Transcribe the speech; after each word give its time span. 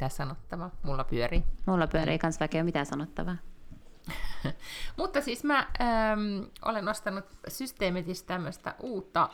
Mitään 0.00 0.10
sanottavaa. 0.10 0.70
Mulla 0.82 1.04
pyörii. 1.04 1.44
Mulla 1.66 1.86
pyörii 1.86 2.18
kans 2.18 2.40
väkeä 2.40 2.64
mitään 2.64 2.86
sanottavaa. 2.86 3.36
Mutta 4.98 5.20
siis 5.20 5.44
mä 5.44 5.58
ähm, 5.58 6.20
olen 6.62 6.88
ostanut 6.88 7.24
Systeemitistä 7.48 8.26
tämmöistä 8.26 8.74
uutta 8.82 9.28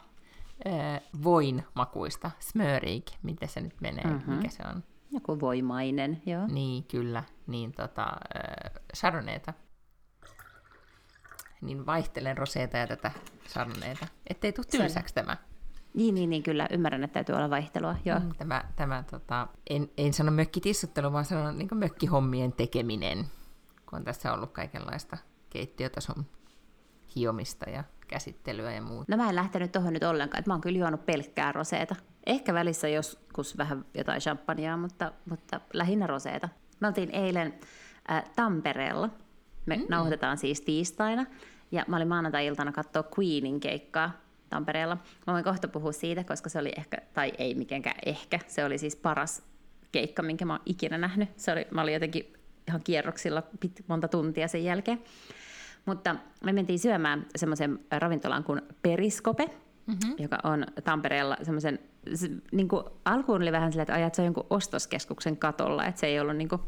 äh, 0.67 1.01
voinmakuista, 1.23 2.31
smörik, 2.39 3.07
miten 3.23 3.49
se 3.49 3.61
nyt 3.61 3.81
menee, 3.81 4.05
mm-hmm. 4.05 4.35
mikä 4.35 4.49
se 4.49 4.63
on? 4.75 4.85
Joku 5.11 5.41
voimainen, 5.41 6.23
joo. 6.27 6.47
Niin, 6.47 6.85
kyllä, 6.85 7.23
niin 7.47 7.73
tota, 7.73 8.03
äh, 8.05 8.83
chardonnayta. 8.97 9.53
Niin 11.61 11.87
vaihtelen 11.87 12.39
roseeta 12.39 12.77
ja 12.77 12.87
tätä 12.87 13.11
chardonnayta, 13.49 14.07
ettei 14.27 14.53
tule 14.53 14.67
tylsäksi 14.71 15.15
tämä. 15.15 15.37
Niin, 15.97 16.15
niin, 16.15 16.31
niin, 16.31 16.43
kyllä. 16.43 16.69
Ymmärrän, 16.71 17.05
että 17.05 17.15
täytyy 17.15 17.35
olla 17.35 17.51
vaihtelua. 17.51 17.97
Joo. 18.05 18.21
Mm, 18.21 18.33
tämä, 18.39 18.65
tämä 18.77 19.05
tota, 19.11 19.49
en, 19.71 19.91
en 19.97 20.13
sano 20.13 20.31
mökkitissuttelu, 20.31 21.13
vaan 21.13 21.25
sanon 21.25 21.59
niin 21.59 21.69
mökkihommien 21.75 22.53
tekeminen, 22.53 23.19
kun 23.91 23.99
on 23.99 24.05
tässä 24.05 24.33
ollut 24.33 24.53
kaikenlaista 24.53 25.17
keittiötason 25.51 26.27
hiomista 27.17 27.71
ja 27.71 27.85
käsittelyä 28.09 28.73
ja 28.73 28.83
muuta. 28.83 29.17
No 29.17 29.17
mä 29.17 29.29
en 29.29 29.37
lähtenyt 29.37 29.73
tuohon 29.73 29.93
nyt 29.93 30.03
ollenkaan, 30.03 30.39
että 30.39 30.51
mä 30.51 30.55
oon 30.55 30.61
kyllä 30.61 30.79
juonut 30.79 31.07
pelkkää 31.07 31.53
roseeta. 31.53 31.97
Ehkä 32.27 32.55
välissä 32.55 32.89
joskus 32.89 33.59
vähän 33.59 33.85
jotain 33.95 34.21
champagnea, 34.21 34.77
mutta, 34.77 35.13
mutta 35.31 35.61
lähinnä 35.73 36.07
roseeta. 36.07 36.49
Me 36.81 36.87
oltiin 36.87 37.11
eilen 37.11 37.55
äh, 38.11 38.25
Tampereella. 38.37 39.11
Me 39.67 39.77
mm. 39.77 39.85
nauhoitetaan 39.89 40.39
siis 40.39 40.61
tiistaina. 40.61 41.27
Ja 41.71 41.85
mä 41.89 41.97
olin 41.97 42.09
maanantai-iltana 42.09 42.73
katsoa 42.73 43.05
Queenin 43.19 43.61
keikkaa 43.61 44.26
Tampereella. 44.51 44.97
Mä 45.27 45.33
voin 45.33 45.45
kohta 45.45 45.69
puhua 45.69 45.93
siitä, 45.93 46.25
koska 46.25 46.49
se 46.49 46.59
oli 46.59 46.73
ehkä, 46.77 46.97
tai 47.15 47.33
ei 47.39 47.55
mitenkään 47.55 47.97
ehkä, 48.07 48.41
se 48.47 48.65
oli 48.65 48.79
siis 48.79 48.97
paras 48.97 49.43
keikka, 49.93 50.23
minkä 50.23 50.45
mä 50.45 50.53
oon 50.53 50.63
ikinä 50.67 50.99
nähnyt. 50.99 51.29
Se 51.37 51.53
oli, 51.53 51.67
mä 51.71 51.83
olin 51.83 51.95
jotenkin 51.95 52.33
ihan 52.69 52.81
kierroksilla 52.85 53.43
pit, 53.61 53.85
monta 53.87 54.09
tuntia 54.09 54.49
sen 54.49 54.65
jälkeen. 54.65 55.03
Mutta 55.85 56.17
me 56.45 56.53
mentiin 56.53 56.79
syömään 56.79 57.27
semmoisen 57.37 57.79
ravintolan 57.99 58.45
kuin 58.45 58.63
Periskope, 58.83 59.51
mm-hmm. 59.87 60.15
joka 60.19 60.39
on 60.45 60.67
Tampereella 60.85 61.37
semmoisen, 61.43 61.79
se, 62.15 62.31
niin 62.53 62.69
kuin, 62.69 62.85
alkuun 63.05 63.43
oli 63.43 63.53
vähän 63.53 63.73
silleen, 63.73 63.83
että 63.83 63.95
ajat 63.95 64.15
se 64.15 64.23
on 64.23 64.27
jonkun 64.27 64.47
ostoskeskuksen 64.51 65.37
katolla, 65.37 65.87
että 65.87 66.01
se 66.01 66.07
ei 66.07 66.21
ollut 66.21 66.37
niin 66.37 66.49
kuin, 66.49 66.63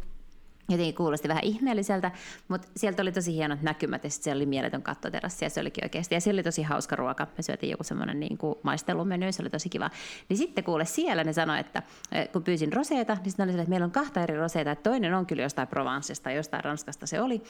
jotenkin 0.69 0.95
kuulosti 0.95 1.29
vähän 1.29 1.45
ihmeelliseltä, 1.45 2.11
mutta 2.49 2.69
sieltä 2.77 3.03
oli 3.03 3.13
tosi 3.13 3.35
hienot 3.35 3.63
näkymät 3.63 4.05
ja 4.05 4.11
siellä 4.11 4.39
oli 4.39 4.47
mieletön 4.47 4.83
kattoterassi 4.83 5.45
ja 5.45 5.51
se 5.51 5.61
olikin 5.61 5.85
oikeasti. 5.85 6.15
Ja 6.15 6.21
siellä 6.21 6.39
oli 6.39 6.43
tosi 6.43 6.63
hauska 6.63 6.97
ruoka. 6.97 7.27
Me 7.37 7.43
syötiin 7.43 7.71
joku 7.71 7.85
semmoinen 7.85 8.21
niin 8.21 8.39
maistelumeny, 8.63 9.33
se 9.33 9.43
oli 9.43 9.51
tosi 9.51 9.69
kiva. 9.69 9.91
Niin 10.29 10.37
sitten 10.37 10.65
kuule 10.65 10.85
siellä 10.85 11.25
ne 11.25 11.33
sanoi, 11.33 11.61
että 11.61 11.83
eh, 12.13 12.29
kun 12.33 12.43
pyysin 12.43 12.73
roseeta, 12.73 13.15
niin 13.15 13.31
sitten 13.31 13.45
oli 13.45 13.53
sille, 13.53 13.63
että 13.63 13.71
meillä 13.71 13.85
on 13.85 13.91
kahta 13.91 14.23
eri 14.23 14.37
roseeta, 14.37 14.71
että 14.71 14.91
toinen 14.91 15.15
on 15.15 15.27
kyllä 15.27 15.43
jostain 15.43 15.69
Provencesta, 15.69 16.31
jostain 16.31 16.65
Ranskasta 16.65 17.07
se 17.07 17.21
oli. 17.21 17.43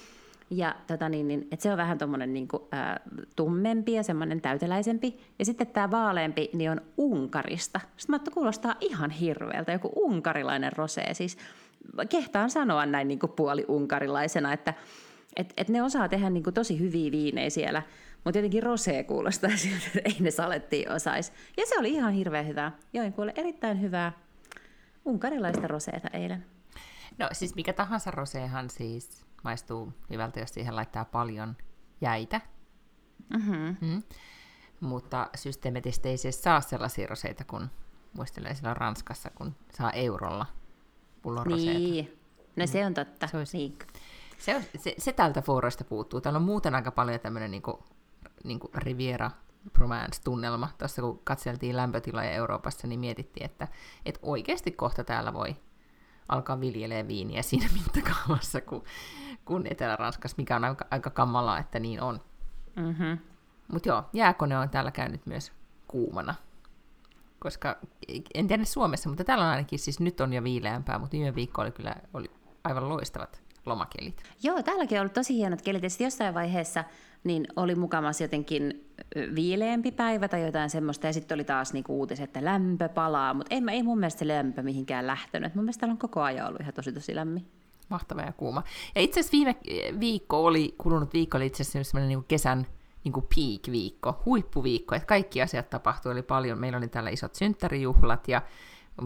Ja 0.51 0.75
tota 0.87 1.09
niin, 1.09 1.29
niin, 1.29 1.49
että 1.53 1.63
se 1.63 1.71
on 1.71 1.77
vähän 1.77 1.99
tuommoinen 1.99 2.33
niin 2.33 2.49
kuin, 2.49 2.63
äh, 2.75 2.95
tummempi 3.37 3.93
ja 3.93 4.03
semmoinen 4.03 4.41
täyteläisempi. 4.41 5.21
Ja 5.39 5.45
sitten 5.45 5.67
tämä 5.67 5.91
vaaleampi 5.91 6.51
niin 6.53 6.71
on 6.71 6.81
Unkarista. 6.97 7.81
Sitten 7.97 8.13
mä 8.13 8.17
että 8.17 8.31
kuulostaa 8.31 8.75
ihan 8.81 9.11
hirveältä, 9.11 9.73
joku 9.73 9.93
unkarilainen 9.97 10.73
rosee. 10.73 11.15
Siis 11.15 11.39
kehtaan 12.09 12.51
sanoa 12.51 12.87
näin 12.87 13.09
niin 13.09 13.19
kuin 13.19 13.33
puoli-unkarilaisena, 13.33 14.53
että 14.53 14.75
et, 15.37 15.53
et 15.57 15.69
ne 15.69 15.83
osaa 15.83 16.09
tehdä 16.09 16.31
niin 16.31 16.45
kuin 16.45 16.55
tosi 16.55 16.79
hyviä 16.79 17.13
viinejä 17.13 17.51
siellä, 17.51 17.83
mutta 18.25 18.39
jotenkin 18.39 18.63
rosee 18.63 19.05
kuulostaa 19.05 19.51
siltä, 19.57 19.87
että 19.87 20.01
ei 20.05 20.17
ne 20.21 20.31
salettiin 20.31 20.93
osaisi. 20.93 21.33
Ja 21.57 21.67
se 21.67 21.79
oli 21.79 21.91
ihan 21.91 22.13
hirveän 22.13 22.47
hyvää. 22.47 22.73
Join 22.93 23.13
kuule 23.13 23.33
erittäin 23.37 23.81
hyvää 23.81 24.13
unkarilaista 25.07 25.69
roseeta 25.69 26.09
eilen. 26.13 26.47
No 27.19 27.29
siis 27.33 27.55
mikä 27.55 27.73
tahansa 27.73 28.11
roseehan 28.11 28.71
siis 28.71 29.27
maistuu 29.45 29.93
hyvältä, 30.11 30.41
jos 30.41 30.51
siihen 30.51 30.77
laittaa 30.77 31.05
paljon 31.05 31.57
jäitä. 32.01 32.41
Mm-hmm. 33.31 33.77
Mm. 33.81 34.03
Mutta 34.81 35.31
systeemetistä 35.37 36.09
ei 36.09 36.17
siis 36.17 36.43
saa 36.43 36.61
sellaisia 36.61 37.07
roseita, 37.07 37.45
kun 37.45 37.71
muistelen 38.13 38.57
siellä 38.57 38.75
Ranskassa, 38.75 39.31
kun 39.31 39.55
saa 39.77 39.91
eurolla 39.91 40.47
pullon 41.23 41.49
Niin, 41.49 42.19
no 42.57 42.67
se 42.67 42.87
on 42.87 42.95
totta. 42.95 43.27
Se, 43.27 43.37
olisi, 43.37 43.57
niin. 43.57 43.79
se, 44.39 44.57
on, 44.57 44.63
se, 44.79 44.95
se 44.99 45.13
tältä 45.13 45.43
fooroista 45.43 45.85
puuttuu. 45.85 46.21
Täällä 46.21 46.37
on 46.37 46.43
muuten 46.43 46.75
aika 46.75 46.91
paljon 46.91 47.21
tämmöinen 47.21 47.51
niin 47.51 47.63
niin 48.45 48.61
Riviera 48.75 49.31
Romance-tunnelma. 49.79 50.69
Tuossa 50.79 51.03
kun 51.03 51.21
katseltiin 51.25 51.77
lämpötiloja 51.77 52.31
Euroopassa, 52.31 52.87
niin 52.87 53.01
mietittiin, 53.01 53.47
että, 53.47 53.69
että 54.07 54.21
oikeasti 54.23 54.71
kohta 54.71 55.05
täällä 55.05 55.33
voi 55.33 55.57
alkaa 56.29 56.61
viljelee 56.61 57.09
viiniä 57.09 57.43
siinä 57.43 57.69
mittakaavassa 57.85 58.61
kuin, 58.61 58.85
kuin 59.45 59.67
Etelä-Ranskassa, 59.71 60.35
mikä 60.39 60.57
on 60.57 60.65
aika, 60.65 60.87
aika 60.91 61.11
kammalaa, 61.11 61.59
että 61.59 61.79
niin 61.79 62.01
on. 62.01 62.21
Mm-hmm. 62.77 63.19
Mutta 63.73 63.89
joo, 63.89 64.05
jääkone 64.13 64.59
on 64.59 64.71
täällä 64.71 64.91
käynyt 64.91 65.27
myös 65.27 65.53
kuumana. 65.89 66.35
Koska, 67.39 67.79
en 68.35 68.47
tiedä 68.49 68.65
Suomessa, 68.65 69.09
mutta 69.09 69.25
täällä 69.25 69.45
on 69.45 69.51
ainakin, 69.51 69.79
siis 69.79 70.01
nyt 70.01 70.21
on 70.21 70.33
jo 70.33 70.45
viileämpää, 70.45 70.99
mutta 70.99 71.17
viime 71.17 71.35
viikko 71.35 71.63
oli 71.63 71.71
kyllä 71.71 71.97
oli 72.15 72.31
aivan 72.65 72.89
loistavat 72.89 73.43
lomakelit. 73.67 74.23
Joo, 74.43 74.63
täälläkin 74.63 74.99
on 74.99 75.01
ollut 75.01 75.13
tosi 75.13 75.35
hienot 75.35 75.63
kelit, 75.63 75.83
ja 75.83 75.89
jossain 75.99 76.35
vaiheessa 76.35 76.85
niin 77.25 77.47
oli 77.57 77.75
mukamassa 77.75 78.25
jotenkin 78.25 78.91
viileämpi 79.35 79.93
päivä 79.93 80.29
tai 80.29 80.47
jotain 80.47 80.71
semmoista, 80.71 81.07
ja 81.07 81.13
sitten 81.13 81.37
oli 81.37 81.45
taas 81.45 81.73
niinku 81.73 81.99
uutiset, 81.99 82.25
että 82.25 82.45
lämpö 82.45 82.89
palaa, 82.89 83.35
mutta 83.35 83.55
ei, 83.55 83.63
ei 83.71 83.83
mun 83.83 83.99
mielestä 83.99 84.19
se 84.19 84.29
lämpö 84.29 84.63
mihinkään 84.63 85.07
lähtenyt. 85.07 85.55
Mun 85.55 85.65
mielestä 85.65 85.81
täällä 85.81 85.93
on 85.93 85.99
koko 85.99 86.23
ajan 86.23 86.49
ollut 86.49 86.61
ihan 86.61 86.75
tosi 86.75 86.93
tosi 86.93 87.15
lämmin. 87.15 87.47
Mahtava 87.89 88.21
ja 88.21 88.33
kuuma. 88.33 88.63
Ja 88.95 89.01
itse 89.01 89.21
asiassa 89.21 89.37
viime 89.37 89.57
viikko 90.01 90.45
oli, 90.45 90.75
kulunut 90.79 91.13
viikko 91.13 91.37
oli 91.37 91.47
itse 91.47 91.63
asiassa 91.63 91.91
semmoinen 91.91 92.09
niinku 92.09 92.25
kesän 92.29 92.67
niinku 93.05 93.21
peak-viikko, 93.21 94.23
huippuviikko, 94.27 94.95
että 94.95 95.07
kaikki 95.07 95.43
asiat 95.43 95.71
tapahtui, 95.71 96.13
oli 96.13 96.23
paljon, 96.23 96.59
meillä 96.59 96.79
oli 96.79 96.89
täällä 96.89 97.11
isot 97.11 97.35
synttärijuhlat, 97.35 98.29
ja 98.29 98.43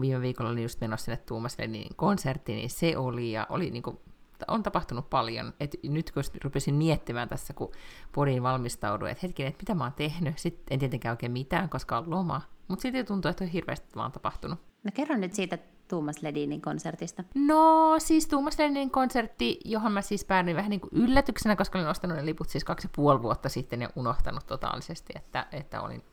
viime 0.01 0.21
viikolla 0.21 0.51
oli 0.51 0.63
just 0.63 0.81
menossa 0.81 1.05
sinne 1.05 1.17
Tuumas 1.17 1.57
konserttiin, 1.95 2.55
niin 2.55 2.69
se 2.69 2.97
oli, 2.97 3.31
ja 3.31 3.47
oli 3.49 3.71
niinku 3.71 4.01
on 4.47 4.63
tapahtunut 4.63 5.09
paljon. 5.09 5.53
Et 5.59 5.75
nyt 5.83 6.11
kun 6.11 6.23
rupesin 6.43 6.75
miettimään 6.75 7.29
tässä, 7.29 7.53
kun 7.53 7.71
podiin 8.11 8.43
valmistauduin, 8.43 9.11
että 9.11 9.27
hetkinen, 9.27 9.49
että 9.49 9.63
mitä 9.63 9.75
mä 9.75 9.83
oon 9.83 9.93
tehnyt, 9.93 10.37
sitten 10.37 10.73
en 10.73 10.79
tietenkään 10.79 11.13
oikein 11.13 11.31
mitään, 11.31 11.69
koska 11.69 11.97
on 11.97 12.09
loma. 12.09 12.41
Mutta 12.67 12.81
sitten 12.81 13.05
tuntuu, 13.05 13.29
että 13.29 13.43
on 13.43 13.49
hirveästi 13.49 13.95
vaan 13.95 14.11
tapahtunut. 14.11 14.59
No 14.83 14.91
kerro 14.93 15.17
nyt 15.17 15.33
siitä 15.33 15.57
Tuumas 15.93 16.21
Ledinin 16.21 16.61
konsertista. 16.61 17.23
No 17.35 17.95
siis 17.97 18.27
Tuumas 18.27 18.59
Ledinin 18.59 18.91
konsertti, 18.91 19.59
johon 19.65 19.91
mä 19.91 20.01
siis 20.01 20.25
päädyin 20.25 20.55
vähän 20.55 20.69
niin 20.69 20.81
kuin 20.81 20.91
yllätyksenä, 20.93 21.55
koska 21.55 21.79
olin 21.79 21.89
ostanut 21.89 22.17
ne 22.17 22.25
liput 22.25 22.49
siis 22.49 22.63
kaksi 22.63 22.87
ja 22.87 22.91
puoli 22.95 23.21
vuotta 23.21 23.49
sitten 23.49 23.81
ja 23.81 23.89
unohtanut 23.95 24.47
totaalisesti, 24.47 25.13
että, 25.15 25.47
että 25.51 25.81
olin 25.81 26.03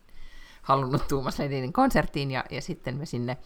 halunnut 0.62 1.08
Tuumas 1.08 1.38
Ledinin 1.38 1.72
konserttiin 1.72 2.30
ja, 2.30 2.44
ja 2.50 2.62
sitten 2.62 2.96
me 2.96 3.06
sinne 3.06 3.36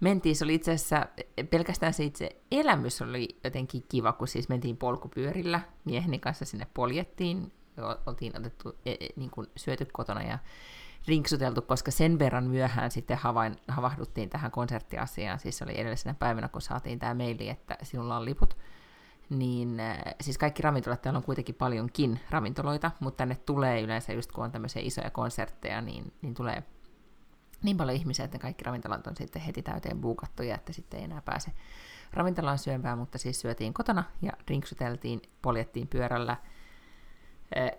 mentiin, 0.00 0.36
se 0.36 0.44
oli 0.44 0.54
itse 0.54 0.72
asiassa 0.72 1.06
pelkästään 1.50 1.94
se 1.94 2.04
itse 2.04 2.36
elämys 2.50 3.02
oli 3.02 3.28
jotenkin 3.44 3.82
kiva, 3.88 4.12
kun 4.12 4.28
siis 4.28 4.48
mentiin 4.48 4.76
polkupyörillä. 4.76 5.60
Mieheni 5.84 6.18
kanssa 6.18 6.44
sinne 6.44 6.66
poljettiin, 6.74 7.52
oltiin 8.06 8.36
otettu, 8.36 8.76
e, 8.86 8.92
e, 8.92 9.08
niin 9.16 9.30
kuin 9.30 9.46
syöty 9.56 9.86
kotona 9.92 10.22
ja 10.22 10.38
rinksuteltu, 11.08 11.62
koska 11.62 11.90
sen 11.90 12.18
verran 12.18 12.44
myöhään 12.44 12.90
sitten 12.90 13.16
havain, 13.16 13.56
havahduttiin 13.68 14.30
tähän 14.30 14.50
konserttiasiaan, 14.50 15.38
siis 15.38 15.58
se 15.58 15.64
oli 15.64 15.80
edellisenä 15.80 16.14
päivänä, 16.14 16.48
kun 16.48 16.62
saatiin 16.62 16.98
tämä 16.98 17.14
maili, 17.14 17.48
että 17.48 17.76
sinulla 17.82 18.16
on 18.16 18.24
liput, 18.24 18.56
niin 19.30 19.80
äh, 19.80 19.98
siis 20.20 20.38
kaikki 20.38 20.62
ravintolat, 20.62 21.02
täällä 21.02 21.18
on 21.18 21.24
kuitenkin 21.24 21.54
paljonkin 21.54 22.20
ravintoloita, 22.30 22.90
mutta 23.00 23.16
tänne 23.16 23.34
tulee 23.34 23.80
yleensä 23.80 24.12
just 24.12 24.32
kun 24.32 24.44
on 24.44 24.52
tämmöisiä 24.52 24.82
isoja 24.82 25.10
konsertteja, 25.10 25.80
niin, 25.80 26.12
niin 26.22 26.34
tulee 26.34 26.62
niin 27.62 27.76
paljon 27.76 27.96
ihmisiä, 27.96 28.24
että 28.24 28.38
kaikki 28.38 28.64
ravintolat 28.64 29.06
on 29.06 29.16
sitten 29.16 29.42
heti 29.42 29.62
täyteen 29.62 30.00
buukattuja, 30.00 30.54
että 30.54 30.72
sitten 30.72 30.98
ei 30.98 31.04
enää 31.04 31.22
pääse 31.22 31.50
ravintolaan 32.12 32.58
syömään, 32.58 32.98
mutta 32.98 33.18
siis 33.18 33.40
syötiin 33.40 33.74
kotona 33.74 34.04
ja 34.22 34.32
rinksuteltiin, 34.48 35.22
poljettiin 35.42 35.88
pyörällä 35.88 36.36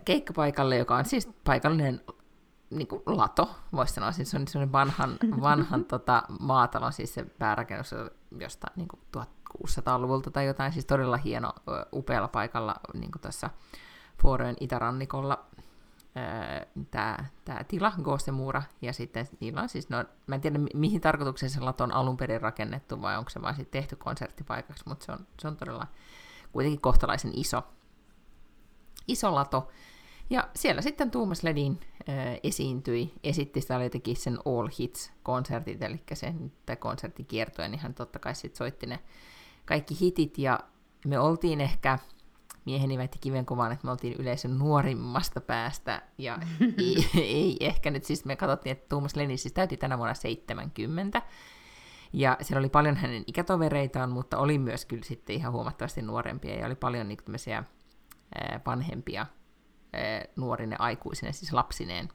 keikkapaikalle, 0.04 0.76
joka 0.76 0.96
on 0.96 1.04
siis 1.04 1.28
paikallinen 1.44 2.00
niin 2.72 2.88
kuin 2.88 3.02
lato, 3.06 3.50
voisi 3.72 3.94
sanoa, 3.94 4.12
siis 4.12 4.30
se 4.30 4.36
on 4.36 4.48
sellainen 4.48 4.72
vanhan, 4.72 5.16
vanhan 5.40 5.84
tota, 5.84 6.22
maatalon, 6.40 6.92
siis 6.92 7.14
se 7.14 7.24
päärakennus 7.24 7.94
jostain 8.38 8.72
niin 8.76 8.88
kuin 8.88 9.00
1600-luvulta 9.16 10.30
tai 10.30 10.46
jotain, 10.46 10.72
siis 10.72 10.86
todella 10.86 11.16
hieno, 11.16 11.52
upealla 11.92 12.28
paikalla 12.28 12.74
niin 12.94 13.10
tuossa 13.22 13.50
Fårön 14.22 14.56
itärannikolla 14.60 15.44
tämä, 16.90 17.64
tila, 17.68 17.92
Goosemura, 18.02 18.62
ja 18.82 18.92
sitten 18.92 19.28
niillä 19.40 19.62
on 19.62 19.68
siis, 19.68 19.88
no, 19.90 20.04
mä 20.26 20.34
en 20.34 20.40
tiedä 20.40 20.58
mihin 20.74 21.00
tarkoitukseen 21.00 21.50
se 21.50 21.60
lato 21.60 21.84
on 21.84 21.92
alun 21.92 22.16
perin 22.16 22.40
rakennettu, 22.40 23.02
vai 23.02 23.18
onko 23.18 23.30
se 23.30 23.42
vain 23.42 23.56
sitten 23.56 23.80
tehty 23.80 23.96
konserttipaikaksi, 23.96 24.84
mutta 24.86 25.06
se 25.06 25.12
on, 25.12 25.26
se 25.40 25.48
on 25.48 25.56
todella 25.56 25.86
kuitenkin 26.52 26.80
kohtalaisen 26.80 27.30
iso, 27.34 27.62
iso 29.08 29.34
lato. 29.34 29.68
Ja 30.32 30.48
siellä 30.54 30.82
sitten 30.82 31.10
Tuomas 31.10 31.42
Ledin 31.42 31.80
äh, 32.08 32.16
esiintyi, 32.42 33.12
esitti 33.24 33.60
sitä 33.60 33.76
oli 33.76 33.84
jotenkin 33.84 34.16
sen 34.16 34.38
All 34.44 34.68
Hits-konsertit, 34.68 35.82
eli 35.82 36.02
sen 36.12 36.52
tai 36.66 36.76
konserttikiertoja, 36.76 37.68
niin 37.68 37.80
hän 37.80 37.94
totta 37.94 38.18
kai 38.18 38.34
sitten 38.34 38.58
soitti 38.58 38.86
ne 38.86 38.98
kaikki 39.64 40.00
hitit, 40.00 40.38
ja 40.38 40.60
me 41.06 41.18
oltiin 41.18 41.60
ehkä 41.60 41.98
mieheni 42.64 42.98
väitti 42.98 43.18
kivenkuvaan, 43.18 43.72
että 43.72 43.84
me 43.84 43.90
oltiin 43.90 44.16
yleisön 44.18 44.58
nuorimmasta 44.58 45.40
päästä, 45.40 46.02
ja 46.18 46.38
ei, 46.78 47.08
ei, 47.14 47.56
ehkä 47.60 47.90
nyt, 47.90 48.04
siis 48.04 48.24
me 48.24 48.36
katsottiin, 48.36 48.72
että 48.72 48.88
Tuomas 48.88 49.16
Lenin 49.16 49.38
siis 49.38 49.54
täytti 49.54 49.76
tänä 49.76 49.98
vuonna 49.98 50.14
70, 50.14 51.22
ja 52.12 52.36
siellä 52.40 52.58
oli 52.58 52.68
paljon 52.68 52.96
hänen 52.96 53.24
ikätovereitaan, 53.26 54.10
mutta 54.10 54.38
oli 54.38 54.58
myös 54.58 54.84
kyllä 54.84 55.04
sitten 55.04 55.36
ihan 55.36 55.52
huomattavasti 55.52 56.02
nuorempia, 56.02 56.54
ja 56.54 56.66
oli 56.66 56.74
paljon 56.74 57.08
niin 57.08 57.18
tämmöisiä 57.24 57.64
vanhempia 58.66 59.26
nuorine 60.36 60.76
aikuisine, 60.78 61.32
siis 61.32 61.52
lapsineen 61.52 62.08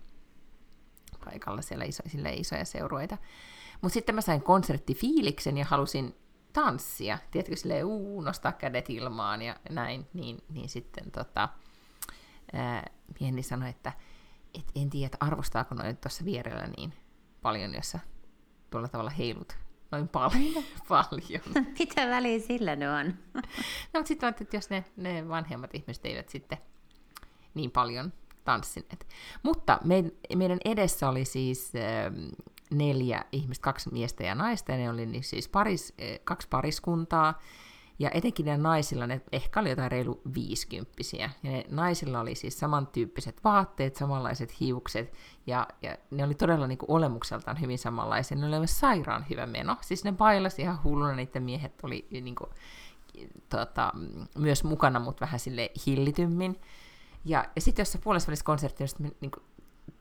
paikalla 1.25 1.61
siellä 1.61 1.85
iso, 1.85 2.03
isoja 2.35 2.65
seuroita. 2.65 3.17
Mutta 3.81 3.93
sitten 3.93 4.15
mä 4.15 4.21
sain 4.21 4.41
konserttifiiliksen 4.41 5.57
ja 5.57 5.65
halusin 5.65 6.15
tanssia, 6.53 7.17
tiedätkö, 7.31 7.55
silleen 7.55 7.85
uu, 7.85 8.21
nostaa 8.21 8.51
kädet 8.51 8.89
ilmaan 8.89 9.41
ja 9.41 9.55
näin, 9.69 10.07
niin, 10.13 10.37
niin 10.49 10.69
sitten 10.69 11.11
tota, 11.11 11.49
ää, 12.53 12.89
mieheni 13.19 13.43
sanoi, 13.43 13.69
että 13.69 13.91
et 14.53 14.71
en 14.75 14.89
tiedä, 14.89 15.05
että 15.05 15.17
arvostaako 15.19 15.75
noin 15.75 15.97
tuossa 15.97 16.25
vierellä 16.25 16.67
niin 16.77 16.93
paljon, 17.41 17.73
jos 17.73 17.91
sä 17.91 17.99
tuolla 18.69 18.87
tavalla 18.87 19.11
heilut 19.11 19.57
noin 19.91 20.07
paljon. 20.07 20.63
paljon. 20.89 21.41
Mitä 21.79 22.07
väliä 22.07 22.39
sillä 22.39 22.75
ne 22.75 22.89
on? 22.89 23.07
no, 23.33 23.41
mutta 23.93 24.07
sitten 24.07 24.29
että 24.41 24.57
jos 24.57 24.69
ne, 24.69 24.85
ne 24.95 25.27
vanhemmat 25.27 25.75
ihmiset 25.75 26.05
eivät 26.05 26.29
sitten 26.29 26.57
niin 27.57 27.71
paljon 27.71 28.13
tanssineet. 28.43 29.07
Mutta 29.43 29.79
me, 29.83 30.03
meidän 30.35 30.59
edessä 30.65 31.09
oli 31.09 31.25
siis 31.25 31.71
äh, 31.75 32.13
neljä 32.71 33.25
ihmistä, 33.31 33.63
kaksi 33.63 33.93
miestä 33.93 34.23
ja 34.23 34.35
naista, 34.35 34.71
ja 34.71 34.77
ne 34.77 34.89
oli 34.89 35.05
niin 35.05 35.23
siis 35.23 35.47
paris, 35.47 35.93
äh, 36.01 36.19
kaksi 36.23 36.47
pariskuntaa, 36.49 37.41
ja 37.99 38.11
etenkin 38.13 38.45
ne 38.45 38.57
naisilla, 38.57 39.07
ne 39.07 39.21
ehkä 39.31 39.59
oli 39.59 39.69
jotain 39.69 39.91
reilu 39.91 40.21
viisikymppisiä, 40.33 41.29
ja 41.43 41.51
ne 41.51 41.65
naisilla 41.69 42.19
oli 42.19 42.35
siis 42.35 42.59
samantyyppiset 42.59 43.43
vaatteet, 43.43 43.95
samanlaiset 43.95 44.59
hiukset, 44.59 45.13
ja, 45.47 45.67
ja 45.81 45.97
ne 46.11 46.23
oli 46.23 46.35
todella 46.35 46.67
niin 46.67 46.77
kuin 46.77 46.91
olemukseltaan 46.91 47.61
hyvin 47.61 47.79
samanlaisia. 47.79 48.37
Ne 48.37 48.47
oli 48.47 48.57
myös 48.57 48.79
sairaan 48.79 49.25
hyvä 49.29 49.45
meno, 49.45 49.77
siis 49.81 50.03
ne 50.03 50.11
bailasi 50.11 50.61
ihan 50.61 50.83
hulluna, 50.83 51.15
niiden 51.15 51.43
miehet 51.43 51.73
oli 51.83 52.07
niin 52.11 52.35
kuin, 52.35 52.49
tota, 53.49 53.91
myös 54.37 54.63
mukana, 54.63 54.99
mutta 54.99 55.25
vähän 55.25 55.39
sille 55.39 55.71
hillitymmin. 55.85 56.59
Ja, 57.27 57.45
ja 57.55 57.61
sitten 57.61 57.81
jossain 57.81 58.03
puolessa 58.03 58.31
konsertissa 58.43 58.97
niin 58.99 59.31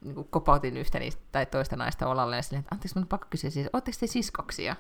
niin 0.07 0.15
kuin 0.15 0.29
kopautin 0.31 0.77
yhtä 0.77 0.99
niistä, 0.99 1.23
tai 1.33 1.47
toista 1.47 1.77
naista 1.77 2.09
olalle 2.09 2.37
ja 2.37 2.43
silleen, 2.43 2.61
että 2.61 2.75
anteeksi, 2.75 2.99
mun 2.99 3.09
pakko 3.09 3.27
kysyä 3.31 3.51
siis, 3.51 3.69
ootteko 3.73 3.97
te 4.01 4.07
siskoksia? 4.07 4.77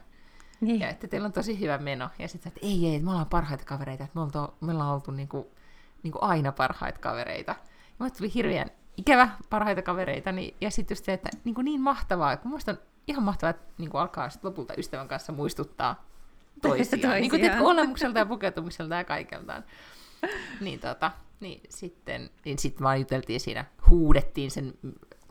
Niin. 0.60 0.80
Ja 0.80 0.88
että 0.88 1.08
teillä 1.08 1.26
on 1.26 1.32
tosi 1.32 1.60
hyvä 1.60 1.78
meno. 1.78 2.10
Ja 2.18 2.28
sitten 2.28 2.48
että 2.48 2.66
ei, 2.66 2.86
ei, 2.86 3.00
me 3.00 3.10
ollaan 3.10 3.26
parhaita 3.26 3.64
kavereita, 3.64 4.04
että 4.04 4.18
me, 4.18 4.22
oltu, 4.22 4.38
me 4.60 4.72
ollaan 4.72 4.94
oltu 4.94 5.10
niin 5.10 5.28
kuin, 5.28 5.46
niin 6.02 6.12
kuin 6.12 6.22
aina 6.22 6.52
parhaita 6.52 6.98
kavereita. 6.98 7.52
Ja 7.52 7.94
mulle 7.98 8.10
tuli 8.10 8.34
hirveän 8.34 8.70
ikävä 8.96 9.28
parhaita 9.50 9.82
kavereita, 9.82 10.32
niin, 10.32 10.56
ja 10.60 10.70
sitten 10.70 10.94
just 10.94 11.04
se, 11.04 11.12
että 11.12 11.28
niin, 11.44 11.54
kuin 11.54 11.64
niin 11.64 11.80
mahtavaa, 11.80 12.36
kun 12.36 12.50
musta 12.50 12.72
on 12.72 12.78
ihan 13.06 13.22
mahtavaa, 13.22 13.50
että 13.50 13.72
niin 13.78 13.90
kuin 13.90 14.00
alkaa 14.00 14.30
sit 14.30 14.44
lopulta 14.44 14.74
ystävän 14.78 15.08
kanssa 15.08 15.32
muistuttaa 15.32 15.94
toisiaan. 16.62 16.90
toisiaan. 16.90 17.20
Niin 17.20 17.30
kuin 17.30 17.40
tiedätkö, 17.40 17.64
olemukselta 17.64 18.18
ja 18.18 18.26
pukeutumiselta 18.26 18.94
ja 18.94 19.04
kaikeltaan. 19.04 19.64
niin, 20.60 20.80
tota, 20.80 21.10
niin 21.40 21.60
sitten 21.68 22.30
niin 22.44 22.58
sit 22.58 22.82
vaan 22.82 22.98
juteltiin 22.98 23.40
siinä, 23.40 23.64
huudettiin 23.90 24.50
sen 24.50 24.74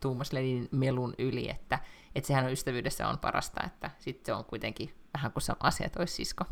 Tuumas 0.02 0.34
Ledin 0.34 0.70
melun 0.72 1.14
yli, 1.18 1.50
että, 1.50 1.80
että 2.16 2.28
sehän 2.28 2.46
on 2.46 2.52
ystävyydessä 2.52 3.08
on 3.08 3.18
parasta, 3.18 3.64
että 3.66 3.92
sitten 4.00 4.26
se 4.26 4.34
on 4.34 4.46
kuitenkin 4.46 4.94
vähän 5.14 5.32
kuin 5.32 5.44
sama 5.44 5.58
asia, 5.60 5.86
että 5.86 6.00
olisi 6.00 6.14
sisko. 6.14 6.46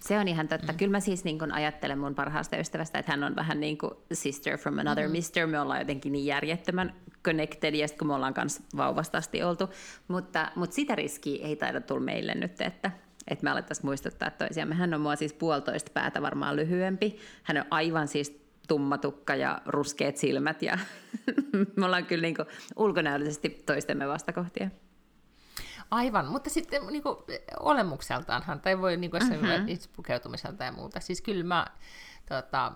Se 0.00 0.18
on 0.18 0.28
ihan 0.28 0.48
totta. 0.48 0.72
Mm. 0.72 0.78
Kyllä 0.78 0.92
mä 0.92 1.00
siis 1.00 1.24
niin 1.24 1.38
kun 1.38 1.52
ajattelen 1.52 1.98
mun 1.98 2.14
parhaasta 2.14 2.56
ystävästä, 2.56 2.98
että 2.98 3.12
hän 3.12 3.24
on 3.24 3.36
vähän 3.36 3.60
niin 3.60 3.78
kuin 3.78 3.92
sister 4.12 4.58
from 4.58 4.78
another 4.78 5.06
mm. 5.06 5.12
mister. 5.12 5.46
Me 5.46 5.60
ollaan 5.60 5.80
jotenkin 5.80 6.12
niin 6.12 6.26
järjettömän 6.26 6.94
connected, 7.24 7.74
ja 7.74 7.86
kun 7.98 8.06
me 8.06 8.14
ollaan 8.14 8.34
kanssa 8.34 8.62
vauvasta 8.76 9.18
asti 9.18 9.42
oltu. 9.42 9.68
Mutta, 10.08 10.50
mutta 10.54 10.74
sitä 10.74 10.94
riskiä 10.94 11.46
ei 11.46 11.56
taida 11.56 11.80
tulla 11.80 12.00
meille 12.00 12.34
nyt, 12.34 12.60
että, 12.60 12.90
että 13.28 13.44
me 13.44 13.50
alettaisiin 13.50 13.86
muistuttaa 13.86 14.30
toisiamme. 14.30 14.74
Hän 14.74 14.94
on 14.94 15.00
mua 15.00 15.16
siis 15.16 15.32
puolitoista 15.32 15.90
päätä 15.94 16.22
varmaan 16.22 16.56
lyhyempi. 16.56 17.18
Hän 17.42 17.56
on 17.56 17.64
aivan 17.70 18.08
siis 18.08 18.46
tummatukka 18.68 19.34
ja 19.34 19.62
ruskeat 19.66 20.16
silmät 20.16 20.62
ja 20.62 20.78
me 21.76 21.84
ollaan 21.84 22.06
kyllä 22.06 22.22
niin 22.22 22.36
ulkonäöllisesti 22.76 23.62
toistemme 23.66 24.08
vastakohtia. 24.08 24.70
Aivan, 25.90 26.26
mutta 26.26 26.50
sitten 26.50 26.86
niin 26.86 27.02
kuin, 27.02 27.16
olemukseltaanhan, 27.60 28.60
tai 28.60 28.80
voi 28.80 28.96
niin 28.96 29.10
kuin, 29.10 29.22
mm-hmm. 29.22 29.78
pukeutumiselta 29.96 30.64
ja 30.64 30.72
muuta. 30.72 31.00
Siis 31.00 31.22
kyllä 31.22 31.44
mä, 31.44 31.66
tota, 32.28 32.72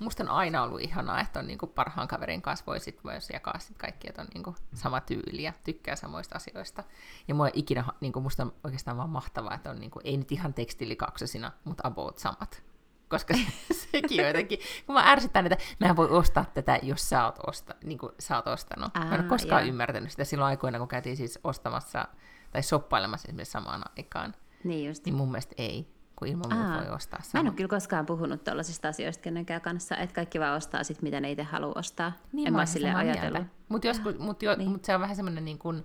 musta 0.00 0.22
on 0.22 0.28
aina 0.28 0.62
ollut 0.62 0.80
ihanaa, 0.80 1.20
että 1.20 1.40
on 1.40 1.46
niin 1.46 1.58
kuin, 1.58 1.72
parhaan 1.72 2.08
kaverin 2.08 2.42
kanssa 2.42 2.66
voi 2.66 2.80
sit 2.80 3.04
myös 3.04 3.30
jakaa 3.30 3.58
sit 3.58 3.78
kaikki, 3.78 4.08
että 4.08 4.22
on 4.22 4.28
niin 4.34 4.42
kuin, 4.42 4.56
sama 4.74 5.00
tyyli 5.00 5.42
ja 5.42 5.52
tykkää 5.64 5.96
samoista 5.96 6.36
asioista. 6.36 6.84
Ja 7.28 7.34
mua 7.34 7.48
ikinä, 7.52 7.84
niin 8.00 8.12
kuin, 8.12 8.22
musta 8.22 8.42
on 8.42 8.52
oikeastaan 8.64 8.96
vaan 8.96 9.10
mahtavaa, 9.10 9.54
että 9.54 9.70
on 9.70 9.80
niin 9.80 9.90
kuin, 9.90 10.06
ei 10.06 10.16
nyt 10.16 10.32
ihan 10.32 10.54
tekstiilikaksosina, 10.54 11.52
mutta 11.64 11.88
about 11.88 12.18
samat 12.18 12.62
koska 13.08 13.34
sekin 13.90 14.20
on 14.20 14.26
jotenkin, 14.26 14.58
kun 14.86 14.94
mä 14.94 15.10
ärsytän, 15.10 15.46
että 15.46 15.64
mä 15.80 15.86
en 15.86 15.96
voi 15.96 16.08
ostaa 16.10 16.44
tätä, 16.54 16.78
jos 16.82 17.08
sä 17.08 17.24
oot, 17.24 17.38
osta, 17.46 17.74
niin 17.84 17.98
kuin 17.98 18.12
sä 18.18 18.36
oot 18.36 18.46
ostanut. 18.46 18.96
Aa, 18.96 19.04
mä 19.04 19.14
en 19.14 19.20
ole 19.20 19.28
koskaan 19.28 19.62
joo. 19.62 19.68
ymmärtänyt 19.68 20.10
sitä 20.10 20.24
silloin 20.24 20.48
aikoina, 20.48 20.78
kun 20.78 20.88
käytiin 20.88 21.16
siis 21.16 21.38
ostamassa 21.44 22.08
tai 22.50 22.62
soppailemassa 22.62 23.28
esimerkiksi 23.28 23.52
samaan 23.52 23.82
aikaan. 23.98 24.34
Niin 24.64 24.88
just. 24.88 25.04
Niin 25.04 25.14
mun 25.14 25.30
mielestä 25.30 25.54
ei, 25.58 25.93
kun 26.16 26.28
ilman 26.28 26.54
muuta 26.54 26.84
voi 26.84 26.94
ostaa 26.94 27.22
sama. 27.22 27.30
Mä 27.32 27.40
en 27.40 27.50
ole 27.50 27.56
kyllä 27.56 27.68
koskaan 27.68 28.06
puhunut 28.06 28.44
tällaisista 28.44 28.88
asioista 28.88 29.22
kenenkään 29.22 29.60
kanssa, 29.60 29.96
että 29.96 30.14
kaikki 30.14 30.40
vaan 30.40 30.56
ostaa 30.56 30.84
sit, 30.84 31.02
mitä 31.02 31.20
ne 31.20 31.30
itse 31.30 31.42
haluaa 31.42 31.78
ostaa. 31.78 32.12
Niin, 32.32 32.48
en 32.48 32.54
mä 32.54 32.66
sille 32.66 32.94
ajatellut. 32.94 33.46
Mutta 33.68 33.88
mut 34.18 34.42
jo, 34.42 34.56
niin. 34.56 34.70
mut 34.70 34.84
se 34.84 34.94
on 34.94 35.00
vähän 35.00 35.16
semmoinen 35.16 35.44
niin 35.44 35.58
kuin, 35.58 35.84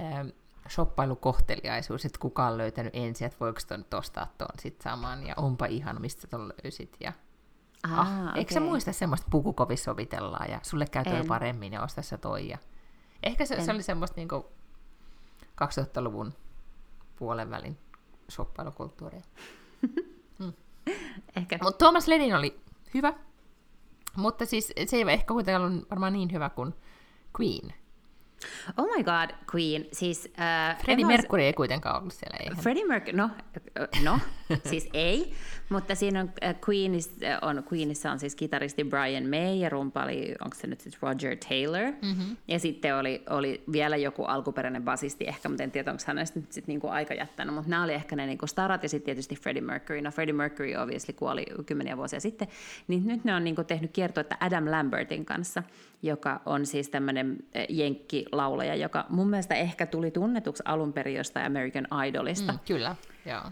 äh, 0.00 0.26
shoppailukohteliaisuus, 0.68 2.04
että 2.04 2.18
kuka 2.18 2.46
on 2.46 2.58
löytänyt 2.58 2.96
ensin, 2.96 3.26
että 3.26 3.40
voiko 3.40 3.60
ton 3.68 3.84
ostaa 3.94 4.26
ton 4.38 4.48
sit 4.58 4.80
saman, 4.80 5.26
ja 5.26 5.34
onpa 5.36 5.66
ihan, 5.66 6.00
mistä 6.00 6.26
ton 6.26 6.52
löysit. 6.62 6.96
Ja... 7.00 7.12
Ah, 7.82 7.98
ah, 7.98 8.22
okay. 8.22 8.38
Eikö 8.38 8.54
sä 8.54 8.60
muista 8.60 8.92
semmoista 8.92 9.26
pukukovissa 9.30 9.84
sovitellaan, 9.84 10.50
ja 10.50 10.60
sulle 10.62 10.86
käy 10.86 11.04
toi 11.04 11.24
paremmin, 11.28 11.72
ja 11.72 11.82
osta 11.82 12.02
se 12.02 12.18
toi. 12.18 12.48
Ja... 12.48 12.58
Ehkä 13.22 13.46
se, 13.46 13.64
se 13.64 13.72
oli 13.72 13.82
semmoista 13.82 14.16
niinku 14.16 14.46
2000-luvun 15.64 16.32
puolen 17.18 17.50
välin 17.50 17.78
shoppailukulttuuria. 18.30 19.22
mm. 20.38 20.52
Ehkä. 21.36 21.58
Mutta 21.62 21.84
Thomas 21.84 22.08
Lenin 22.08 22.34
oli 22.34 22.60
hyvä, 22.94 23.14
mutta 24.16 24.46
siis 24.46 24.72
se 24.86 24.96
ei 24.96 25.04
ehkä 25.08 25.26
kuitenkaan 25.26 25.72
ollut 25.72 25.90
varmaan 25.90 26.12
niin 26.12 26.32
hyvä 26.32 26.50
kuin 26.50 26.74
Queen– 27.40 27.74
Oh 28.76 28.86
my 28.96 29.04
god, 29.04 29.30
Queen. 29.54 29.86
Siis, 29.92 30.28
äh, 30.40 30.78
Freddie 30.84 31.06
Mercury 31.06 31.42
ei 31.42 31.52
kuitenkaan 31.52 32.00
ollut 32.00 32.12
siellä, 32.12 32.36
eihän? 32.40 32.56
Freddie 32.56 32.86
Mercury, 32.86 33.16
no, 33.16 33.30
no 34.04 34.18
siis 34.70 34.88
ei, 34.92 35.32
mutta 35.68 35.94
siinä 35.94 36.20
on 36.20 36.32
äh, 36.44 36.54
Queenissa 36.68 37.16
on, 37.42 37.64
Queenissa 37.72 38.12
on 38.12 38.18
siis 38.18 38.34
kitaristi 38.34 38.84
Brian 38.84 39.24
May 39.24 39.54
ja 39.54 39.68
rumpali, 39.68 40.34
onko 40.44 40.56
se 40.60 40.66
nyt 40.66 40.80
siis 40.80 41.02
Roger 41.02 41.36
Taylor. 41.48 41.92
Mm-hmm. 42.02 42.36
Ja 42.48 42.58
sitten 42.58 42.96
oli, 42.96 43.22
oli 43.30 43.64
vielä 43.72 43.96
joku 43.96 44.24
alkuperäinen 44.24 44.82
basisti 44.82 45.24
ehkä, 45.24 45.48
mutta 45.48 45.62
en 45.62 45.70
tiedä, 45.70 45.90
onko 45.90 46.12
nyt 46.12 46.52
sitten 46.52 46.72
niinku 46.72 46.88
aika 46.88 47.14
jättänyt, 47.14 47.54
mutta 47.54 47.70
nämä 47.70 47.84
oli 47.84 47.92
ehkä 47.92 48.16
ne 48.16 48.26
niinku 48.26 48.46
starat 48.46 48.82
ja 48.82 48.88
sitten 48.88 49.04
tietysti 49.04 49.36
Freddie 49.36 49.62
Mercury. 49.62 50.00
No 50.00 50.10
Freddie 50.10 50.32
Mercury 50.32 50.74
obviously 50.74 51.14
kuoli 51.14 51.46
kymmeniä 51.66 51.96
vuosia 51.96 52.20
sitten, 52.20 52.48
niin 52.88 53.06
nyt 53.06 53.24
ne 53.24 53.34
on 53.34 53.44
niinku 53.44 53.64
tehnyt 53.64 53.92
kiertoita 53.92 54.36
Adam 54.40 54.70
Lambertin 54.70 55.24
kanssa, 55.24 55.62
joka 56.02 56.40
on 56.46 56.66
siis 56.66 56.88
tämmöinen 56.88 57.36
äh, 57.56 57.66
jenkkilaulaja, 57.68 58.74
joka 58.74 59.06
mun 59.08 59.30
mielestä 59.30 59.54
ehkä 59.54 59.86
tuli 59.86 60.10
tunnetuksi 60.10 60.62
alun 60.66 60.92
perin 60.92 61.14
jostain 61.14 61.46
American 61.46 61.88
Idolista. 62.06 62.52
Mm, 62.52 62.58
kyllä, 62.66 62.96
joo. 63.26 63.42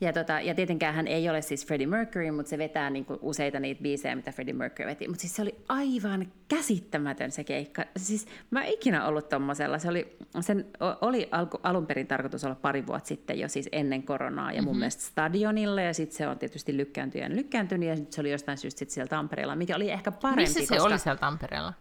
Ja, 0.00 0.12
tota, 0.12 0.40
ja 0.40 0.54
tietenkään 0.54 0.94
hän 0.94 1.06
ei 1.06 1.30
ole 1.30 1.42
siis 1.42 1.66
Freddie 1.66 1.86
Mercury, 1.86 2.30
mutta 2.30 2.50
se 2.50 2.58
vetää 2.58 2.90
niinku 2.90 3.18
useita 3.22 3.60
niitä 3.60 3.82
biisejä, 3.82 4.16
mitä 4.16 4.32
Freddie 4.32 4.54
Mercury 4.54 4.88
veti. 4.88 5.08
Mutta 5.08 5.20
siis 5.20 5.36
se 5.36 5.42
oli 5.42 5.54
aivan 5.68 6.32
käsittämätön 6.48 7.30
se 7.30 7.44
keikka. 7.44 7.84
Siis 7.96 8.26
mä 8.50 8.64
en 8.64 8.72
ikinä 8.72 9.06
ollut 9.06 9.28
tommosella. 9.28 9.78
Se 9.78 9.88
oli, 9.88 10.16
sen 10.40 10.66
oli 11.00 11.28
alku, 11.30 11.58
alun 11.62 11.86
perin 11.86 12.06
tarkoitus 12.06 12.44
olla 12.44 12.54
pari 12.54 12.86
vuotta 12.86 13.08
sitten 13.08 13.38
jo 13.38 13.48
siis 13.48 13.68
ennen 13.72 14.02
koronaa 14.02 14.52
ja 14.52 14.62
mun 14.62 14.70
mm-hmm. 14.70 14.78
mielestä 14.78 15.02
stadionilla 15.02 15.80
ja 15.80 15.94
sitten 15.94 16.16
se 16.16 16.28
on 16.28 16.38
tietysti 16.38 16.76
lykkääntynyt 16.76 17.30
ja 17.30 17.36
lykkääntynyt 17.36 17.88
ja 17.88 17.96
sitten 17.96 18.12
se 18.12 18.20
oli 18.20 18.30
jostain 18.30 18.58
syystä 18.58 18.78
sit 18.78 18.90
siellä 18.90 19.08
Tampereella, 19.08 19.56
mikä 19.56 19.76
oli 19.76 19.90
ehkä 19.90 20.12
parempi. 20.12 20.42
Missä 20.42 20.60
se 20.60 20.66
koska... 20.66 20.82
oli 20.82 20.98
siellä 20.98 21.18
Tampereella? 21.18 21.72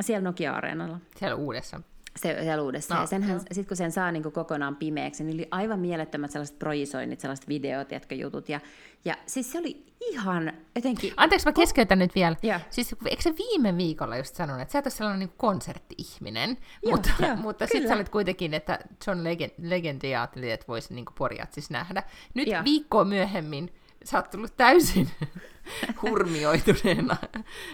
Siellä 0.00 0.24
Nokia-areenalla. 0.24 0.98
Siellä 1.16 1.34
uudessa. 1.34 1.80
Se, 2.16 2.38
siellä 2.42 2.62
uudessa. 2.62 2.94
No, 2.94 3.00
ja 3.00 3.06
senhän, 3.06 3.40
sit 3.52 3.68
kun 3.68 3.76
sen 3.76 3.92
saa 3.92 4.12
niin 4.12 4.22
kuin 4.22 4.32
kokonaan 4.32 4.76
pimeäksi, 4.76 5.24
niin 5.24 5.36
oli 5.36 5.48
aivan 5.50 5.80
mielettömät 5.80 6.30
sellaiset 6.30 6.58
projisoinnit, 6.58 7.20
sellaiset 7.20 7.48
videot, 7.48 7.92
jotka 7.92 8.14
jutut. 8.14 8.48
Ja, 8.48 8.60
ja 9.04 9.14
siis 9.26 9.52
se 9.52 9.58
oli 9.58 9.86
ihan 10.00 10.52
jotenkin... 10.74 11.12
Anteeksi, 11.16 11.46
mä 11.46 11.52
keskeytän 11.52 11.98
nyt 11.98 12.14
vielä. 12.14 12.36
Ja. 12.42 12.60
Siis 12.70 12.96
eikö 13.06 13.22
se 13.22 13.34
viime 13.38 13.76
viikolla 13.76 14.16
just 14.16 14.34
sanonut, 14.34 14.62
että 14.62 14.72
sä 14.72 14.78
et 14.78 14.86
ole 14.86 14.90
sellainen 14.90 15.18
niin 15.18 15.36
konsertti-ihminen, 15.36 16.58
joo, 16.82 16.90
mutta, 16.92 17.10
joo, 17.18 17.36
mutta 17.36 17.66
sitten 17.66 17.88
sä 17.88 17.94
olet 17.94 18.08
kuitenkin, 18.08 18.54
että 18.54 18.78
John 19.06 19.24
Legend, 19.24 19.52
Legend 19.58 20.04
ajatteli, 20.04 20.50
että 20.50 20.66
voisi 20.68 20.94
niin 20.94 21.04
porjat 21.18 21.52
siis 21.52 21.70
nähdä. 21.70 22.02
Nyt 22.34 22.48
joo. 22.48 22.64
viikkoa 22.64 23.04
myöhemmin 23.04 23.72
sä 24.04 24.18
oot 24.18 24.30
tullut 24.30 24.56
täysin 24.56 25.10
hurmioituneena 26.02 27.16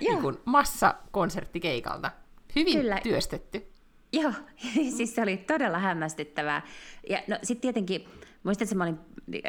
niin 0.01 0.21
kuin 0.21 0.37
massakonserttikeikalta. 0.45 2.11
Hyvin 2.57 2.81
Kyllä. 2.81 3.01
työstetty. 3.03 3.76
Joo, 4.21 4.33
siis 4.97 5.15
se 5.15 5.23
oli 5.23 5.37
todella 5.37 5.79
hämmästyttävää. 5.79 6.63
Ja 7.11 7.23
no 7.27 7.39
sitten 7.43 7.63
tietenkin, 7.63 8.09
muistatko, 8.43 8.75
mä 8.75 8.85
olin, 8.85 8.99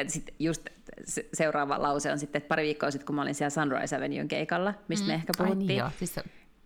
sit 0.08 0.34
just 0.40 0.68
seuraava 1.34 1.82
lause 1.82 2.12
on 2.12 2.20
sitten, 2.20 2.40
että 2.40 2.48
pari 2.48 2.64
viikkoa 2.64 2.92
sitten, 2.92 3.06
kun 3.06 3.16
mä 3.16 3.22
olin 3.22 3.36
siellä 3.36 3.50
Sunrise 3.50 3.96
Avenuen 3.96 4.28
keikalla, 4.28 4.74
mistä 4.88 5.06
mm. 5.06 5.12
me 5.12 5.16
ehkä 5.16 5.34
puhuttiin. 5.38 5.62
Ai 5.62 5.68
niin 5.68 5.78
joo, 5.78 5.90
siis 6.00 6.16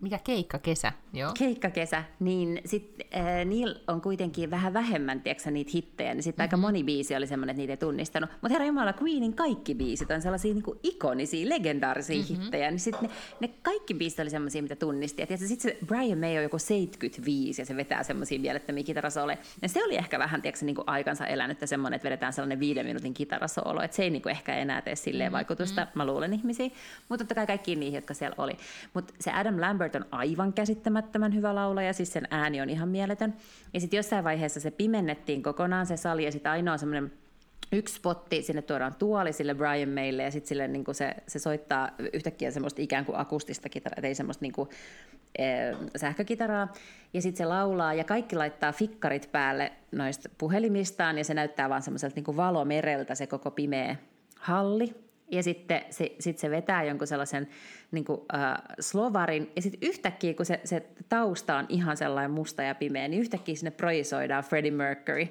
mikä 0.02 0.20
keikka 0.24 0.60
kesä, 0.60 0.94
joo. 1.14 1.32
Keikka 1.38 1.70
kesä, 1.70 2.04
niin 2.20 2.62
sitten 2.66 3.08
äh, 3.16 3.46
niillä 3.46 3.80
on 3.88 4.02
kuitenkin 4.02 4.52
vähän 4.52 4.74
vähemmän, 4.74 5.22
tiedätkö, 5.22 5.52
niitä 5.52 5.72
hittejä, 5.74 6.14
niin 6.14 6.24
sitten 6.24 6.44
mm-hmm. 6.44 6.56
aika 6.56 6.68
moni 6.68 6.84
biisi 6.84 7.16
oli 7.16 7.28
semmoinen, 7.28 7.54
että 7.54 7.62
niitä 7.62 7.74
ei 7.74 7.78
tunnistanut. 7.78 8.30
Mutta 8.30 8.50
herra 8.50 8.66
Jumala, 8.66 8.94
Queenin 9.02 9.34
kaikki 9.34 9.76
biisit 9.76 10.12
on 10.12 10.22
sellaisia 10.22 10.54
niin 10.54 10.64
kuin 10.64 10.80
ikonisia, 10.84 11.50
legendaarisia 11.50 12.18
mm-hmm. 12.18 12.42
hittejä, 12.42 12.72
niin 12.72 12.80
sitten 12.80 13.10
ne, 13.10 13.16
ne, 13.40 13.54
kaikki 13.62 13.94
biisit 13.94 14.20
oli 14.20 14.30
semmoisia, 14.30 14.62
mitä 14.62 14.76
tunnisti. 14.76 15.22
Ja 15.30 15.38
sitten 15.38 15.72
se 15.72 15.78
Brian 15.86 16.18
May 16.18 16.38
on 16.38 16.44
joku 16.44 16.60
75 16.60 17.62
ja 17.62 17.66
se 17.66 17.76
vetää 17.76 18.04
semmoisia 18.04 18.40
mielettömiä 18.40 18.84
kitarasoleja. 18.84 19.38
Ja 19.62 19.70
se 19.70 19.84
oli 19.84 19.96
ehkä 19.96 20.20
vähän, 20.20 20.42
tiedätkö, 20.42 20.66
niin 20.66 20.76
kuin 20.76 20.90
aikansa 20.90 21.28
elänyttä 21.28 21.66
semmoinen, 21.66 21.96
että 21.96 22.06
vedetään 22.06 22.34
sellainen 22.34 22.60
viiden 22.60 22.86
minuutin 22.86 23.14
kitarasoolo, 23.14 23.82
että 23.82 23.98
se 23.98 24.04
ei 24.04 24.10
niin 24.10 24.22
kuin 24.22 24.32
ehkä 24.32 24.56
enää 24.56 24.82
tee 24.82 24.96
silleen 24.96 25.28
mm-hmm. 25.28 25.36
vaikutusta, 25.36 25.88
mä 25.96 26.06
luulen 26.06 26.34
ihmisiin. 26.34 26.74
Mutta 27.10 27.24
totta 27.24 27.36
kai 27.36 27.48
kaikkiin 27.48 27.80
niihin, 27.80 27.98
jotka 27.98 28.14
siellä 28.14 28.36
oli. 28.38 28.58
Mutta 28.94 29.14
se 29.20 29.32
Adam 29.32 29.62
Lambert 29.62 29.91
Robert 30.00 30.14
on 30.14 30.20
aivan 30.20 30.54
käsittämättömän 30.54 31.36
hyvä 31.36 31.56
laulaja, 31.56 31.94
siis 31.94 32.14
sen 32.14 32.28
ääni 32.32 32.62
on 32.62 32.70
ihan 32.70 32.90
mieletön. 32.90 33.34
Ja 33.74 33.80
sitten 33.80 33.98
jossain 33.98 34.24
vaiheessa 34.24 34.60
se 34.60 34.72
pimennettiin 34.72 35.44
kokonaan 35.44 35.86
se 35.86 35.98
sali, 35.98 36.26
ja 36.26 36.32
sitten 36.32 36.52
ainoa 36.52 36.78
semmoinen 36.78 37.12
yksi 37.72 37.96
spotti, 37.96 38.42
sinne 38.42 38.62
tuodaan 38.62 38.96
tuoli 38.96 39.34
sille 39.34 39.54
Brian 39.54 39.90
Maylle, 39.90 40.24
ja 40.24 40.32
sitten 40.32 40.74
niin 40.74 40.86
se, 40.92 41.16
se 41.28 41.40
soittaa 41.40 41.90
yhtäkkiä 42.14 42.52
semmoista 42.52 42.82
ikään 42.82 43.06
kuin 43.06 43.20
akustista 43.20 43.70
kitaraa, 43.70 44.04
ei 44.04 44.16
semmoista 44.16 44.46
niin 44.46 44.54
kuin, 44.54 44.70
e, 45.38 45.46
sähkökitaraa, 45.96 46.74
ja 47.14 47.22
sitten 47.22 47.38
se 47.38 47.46
laulaa, 47.46 47.94
ja 47.94 48.04
kaikki 48.04 48.36
laittaa 48.36 48.72
fikkarit 48.72 49.30
päälle 49.32 49.72
noista 49.92 50.30
puhelimistaan, 50.38 51.18
ja 51.18 51.24
se 51.24 51.34
näyttää 51.34 51.70
vaan 51.70 51.82
semmoiselta 51.82 52.16
niin 52.16 52.38
valomereltä 52.38 53.16
se 53.16 53.28
koko 53.28 53.52
pimeä 53.52 53.96
halli, 54.40 54.96
ja 55.32 55.44
sitten 55.44 55.82
se, 55.90 56.16
sit 56.20 56.38
se 56.38 56.50
vetää 56.50 56.84
jonkun 56.84 57.08
sellaisen 57.08 57.48
niin 57.92 58.06
kuin, 58.06 58.22
äh, 58.36 58.54
slovarin, 58.80 59.52
ja 59.56 59.62
sitten 59.62 59.90
yhtäkkiä, 59.90 60.34
kun 60.34 60.46
se, 60.46 60.62
se 60.64 60.86
tausta 61.10 61.56
on 61.56 61.66
ihan 61.70 61.98
sellainen 61.98 62.32
musta 62.32 62.64
ja 62.64 62.76
pimeä, 62.76 63.08
niin 63.08 63.22
yhtäkkiä 63.22 63.56
sinne 63.56 63.72
projisoidaan 63.72 64.44
Freddie 64.44 64.72
Mercury 64.72 65.28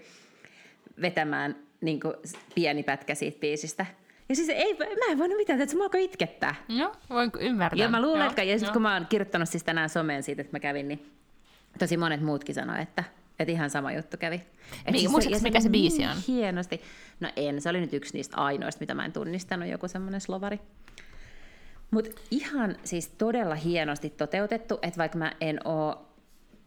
vetämään 1.01 1.57
niin 1.81 2.01
kuin, 2.01 2.15
pieni 2.55 2.83
pätkä 2.83 3.15
siitä 3.15 3.41
biisistä. 3.41 3.87
Ja 4.29 4.37
siis 4.37 4.49
ei, 4.49 4.75
mä 4.79 5.13
en 5.13 5.19
voinut 5.19 5.37
mitään, 5.37 5.61
että 5.61 5.71
se 5.73 5.77
mua 5.77 5.91
itkettää. 5.99 6.55
Joo, 6.69 6.93
voin 7.11 7.31
ymmärtää. 7.41 7.85
Ja 7.85 7.89
mä 7.89 8.03
luulen, 8.03 8.27
että, 8.27 8.43
ja 8.43 8.59
sitten 8.59 8.73
kun 8.73 8.83
mä 8.83 8.95
oon 8.95 9.07
kirjoittanut 9.07 9.49
siis 9.49 9.65
tänään 9.65 9.89
someen 9.89 10.23
siitä, 10.23 10.43
että 10.43 10.57
mä 10.57 10.61
kävin, 10.61 10.89
niin 10.89 11.13
tosi 11.79 11.97
monet 11.97 12.21
muutkin 12.21 12.55
sanoi, 12.55 12.83
että, 12.83 13.05
että 13.41 13.53
ihan 13.53 13.71
sama 13.71 13.93
juttu 13.93 14.17
kävi. 14.17 14.43
Et 14.87 14.93
niin, 14.93 15.11
siis 15.11 15.39
se, 15.39 15.43
mikä 15.43 15.61
se 15.61 15.69
biisi 15.69 16.07
on? 16.07 16.17
Hienosti. 16.29 16.81
No 17.21 17.29
en, 17.37 17.61
se 17.61 17.69
oli 17.69 17.81
nyt 17.81 17.93
yksi 17.93 18.15
niistä 18.15 18.37
ainoista, 18.37 18.81
mitä 18.81 18.95
mä 18.95 19.05
en 19.05 19.13
tunnistanut, 19.13 19.69
joku 19.69 19.89
semmoinen 19.89 20.21
slovari. 20.21 20.61
Mutta 21.91 22.11
ihan 22.31 22.77
siis 22.85 23.09
todella 23.09 23.55
hienosti 23.55 24.11
toteutettu, 24.11 24.79
että 24.83 24.99
vaikka 24.99 25.19
mä 25.19 25.33
en 25.41 25.67
oo 25.67 26.07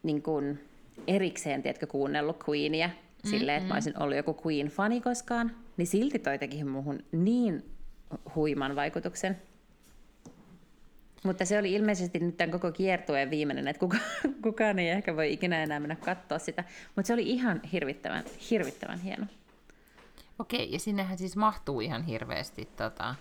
niin 0.04 0.22
kun, 0.22 0.60
erikseen, 1.08 1.62
tiedätkö, 1.62 1.88
kuunnellut 1.88 2.44
Queenia 2.50 2.88
mm-hmm. 2.88 3.30
silleen, 3.30 3.58
että 3.58 3.68
mä 3.68 3.74
olisin 3.74 4.02
ollut 4.02 4.18
joku 4.18 4.38
Queen-fani 4.42 5.02
koskaan, 5.02 5.52
niin 5.78 5.88
silti 5.88 6.20
toi 6.20 6.40
teki 6.40 6.64
muuhun 6.64 7.04
niin 7.12 7.66
huiman 8.36 8.76
vaikutuksen. 8.76 9.38
Mutta 11.24 11.46
se 11.46 11.60
oli 11.60 11.74
ilmeisesti 11.74 12.20
nyt 12.20 12.38
tämän 12.38 12.52
koko 12.52 12.72
kiertueen 12.72 13.30
viimeinen, 13.30 13.68
että 13.68 13.80
kuka, 13.80 13.98
kukaan 14.44 14.80
ei 14.80 14.90
ehkä 14.90 15.16
voi 15.16 15.34
ikinä 15.34 15.64
enää 15.64 15.80
mennä 15.80 15.96
katsoa 15.96 16.40
sitä. 16.40 16.64
Mutta 16.96 17.08
se 17.08 17.14
oli 17.14 17.30
ihan 17.30 17.62
hirvittävän, 17.72 18.24
hirvittävän 18.50 19.00
hieno. 19.00 19.26
Okei, 20.40 20.72
ja 20.72 20.80
sinnehän 20.80 21.18
siis 21.18 21.36
mahtuu 21.36 21.82
ihan 21.82 22.04
hirveästi 22.04 22.70
tota, 22.78 23.16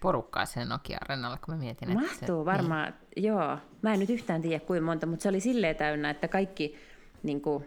porukkaa 0.00 0.46
sen 0.46 0.68
Nokia-arenalla, 0.68 1.38
kun 1.44 1.54
mä 1.54 1.60
mietin, 1.60 1.88
että 1.88 2.00
Mahtuu 2.00 2.40
se, 2.40 2.44
varmaan, 2.44 2.94
niin. 3.16 3.24
joo. 3.24 3.58
Mä 3.82 3.94
en 3.94 4.00
nyt 4.00 4.10
yhtään 4.10 4.42
tiedä 4.42 4.64
kuinka 4.64 4.86
monta, 4.86 5.06
mutta 5.06 5.22
se 5.22 5.28
oli 5.28 5.40
silleen 5.40 5.76
täynnä, 5.76 6.10
että 6.10 6.28
kaikki 6.28 6.74
niin 7.22 7.40
kuin, 7.40 7.64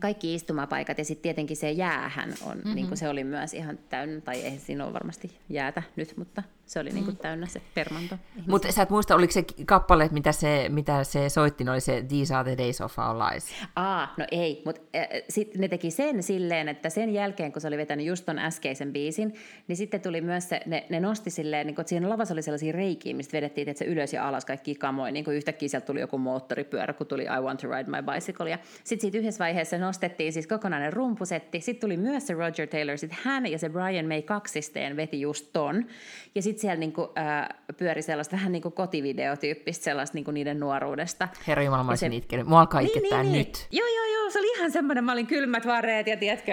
kaikki 0.00 0.34
istumapaikat 0.34 0.98
ja 0.98 1.04
sitten 1.04 1.22
tietenkin 1.22 1.56
se 1.56 1.70
jäähän 1.70 2.34
on, 2.42 2.56
mm-hmm. 2.56 2.74
niin 2.74 2.86
kuin 2.86 2.98
se 2.98 3.08
oli 3.08 3.24
myös 3.24 3.54
ihan 3.54 3.78
täynnä, 3.88 4.20
tai 4.20 4.40
ei 4.40 4.58
siinä 4.58 4.84
ole 4.84 4.92
varmasti 4.92 5.38
jäätä 5.48 5.82
nyt, 5.96 6.16
mutta 6.16 6.42
se 6.66 6.80
oli 6.80 6.90
mm. 6.90 6.94
niin 6.94 7.04
kuin 7.04 7.16
täynnä 7.16 7.46
se 7.46 7.62
permanto. 7.74 8.18
Mutta 8.46 8.72
sä 8.72 8.82
et 8.82 8.90
muista, 8.90 9.14
oliko 9.14 9.32
se 9.32 9.44
kappale, 9.66 10.08
mitä 10.12 10.32
se, 10.32 10.66
mitä 10.68 11.04
se 11.04 11.28
soitti, 11.28 11.68
oli 11.68 11.80
se 11.80 12.04
These 12.08 12.34
are 12.34 12.54
the 12.54 12.64
days 12.64 12.80
of 12.80 12.98
our 12.98 13.16
lives? 13.16 13.46
Aa, 13.76 14.14
no 14.18 14.24
ei, 14.30 14.62
mutta 14.64 14.80
äh, 14.96 15.08
sitten 15.28 15.60
ne 15.60 15.68
teki 15.68 15.90
sen 15.90 16.22
silleen, 16.22 16.68
että 16.68 16.90
sen 16.90 17.10
jälkeen, 17.10 17.52
kun 17.52 17.62
se 17.62 17.68
oli 17.68 17.76
vetänyt 17.76 18.06
just 18.06 18.26
ton 18.26 18.38
äskeisen 18.38 18.92
biisin, 18.92 19.34
niin 19.68 19.76
sitten 19.76 20.00
tuli 20.00 20.20
myös 20.20 20.48
se, 20.48 20.60
ne, 20.66 20.86
ne 20.90 21.00
nosti 21.00 21.30
silleen, 21.30 21.66
niin 21.66 21.74
kun, 21.74 21.82
että 21.82 21.88
siinä 21.88 22.08
lavassa 22.08 22.34
oli 22.34 22.42
sellaisia 22.42 22.72
reikiä, 22.72 23.14
mistä 23.14 23.36
vedettiin, 23.36 23.68
että 23.68 23.78
se 23.78 23.84
ylös 23.84 24.12
ja 24.12 24.28
alas 24.28 24.44
kaikki 24.44 24.74
kamoin, 24.74 25.14
niin 25.14 25.24
kuin 25.24 25.36
yhtäkkiä 25.36 25.68
sieltä 25.68 25.86
tuli 25.86 26.00
joku 26.00 26.18
moottoripyörä, 26.18 26.92
kun 26.92 27.06
tuli 27.06 27.22
I 27.22 27.40
want 27.42 27.60
to 27.60 27.68
ride 27.68 27.90
my 27.90 28.12
bicycle, 28.12 28.50
ja 28.50 28.58
sitten 28.84 29.00
siitä 29.00 29.18
yhdessä 29.18 29.44
vaiheessa 29.44 29.78
nostettiin 29.78 30.32
siis 30.32 30.46
kokonainen 30.46 30.92
rumpusetti, 30.92 31.60
sitten 31.60 31.80
tuli 31.80 31.96
myös 31.96 32.26
se 32.26 32.34
Roger 32.34 32.68
Taylor, 32.68 32.98
sitten 32.98 33.18
hän 33.22 33.46
ja 33.46 33.58
se 33.58 33.68
Brian 33.68 34.06
May 34.06 34.22
kaksisteen 34.22 34.96
veti 34.96 35.20
just 35.20 35.46
ton, 35.52 35.86
ja 36.34 36.42
sitten 36.42 36.53
siellä 36.60 36.76
niin 36.76 36.92
kuin, 36.92 37.08
äh, 37.18 37.48
pyöri 37.76 38.02
sellaista 38.02 38.36
vähän 38.36 38.52
niin 38.52 38.62
kuin 38.62 38.72
kotivideotyyppistä 38.72 39.84
sellaista 39.84 40.14
niin 40.14 40.24
kuin 40.24 40.34
niiden 40.34 40.60
nuoruudesta. 40.60 41.28
Herra 41.46 41.62
Jumala, 41.62 41.84
mä 41.84 41.90
olisin 41.90 42.12
se... 42.12 42.16
itkenyt. 42.16 42.46
Mua 42.46 42.60
alkaa 42.60 42.80
niin, 42.80 43.02
niin, 43.02 43.22
niin. 43.22 43.32
nyt. 43.32 43.68
Joo, 43.70 43.88
joo, 43.88 44.04
joo, 44.04 44.30
se 44.30 44.38
oli 44.38 44.56
ihan 44.56 44.70
semmoinen, 44.70 45.04
mä 45.04 45.12
olin 45.12 45.26
kylmät 45.26 45.66
vareet 45.66 46.06
ja 46.06 46.16
tiedätkö, 46.16 46.52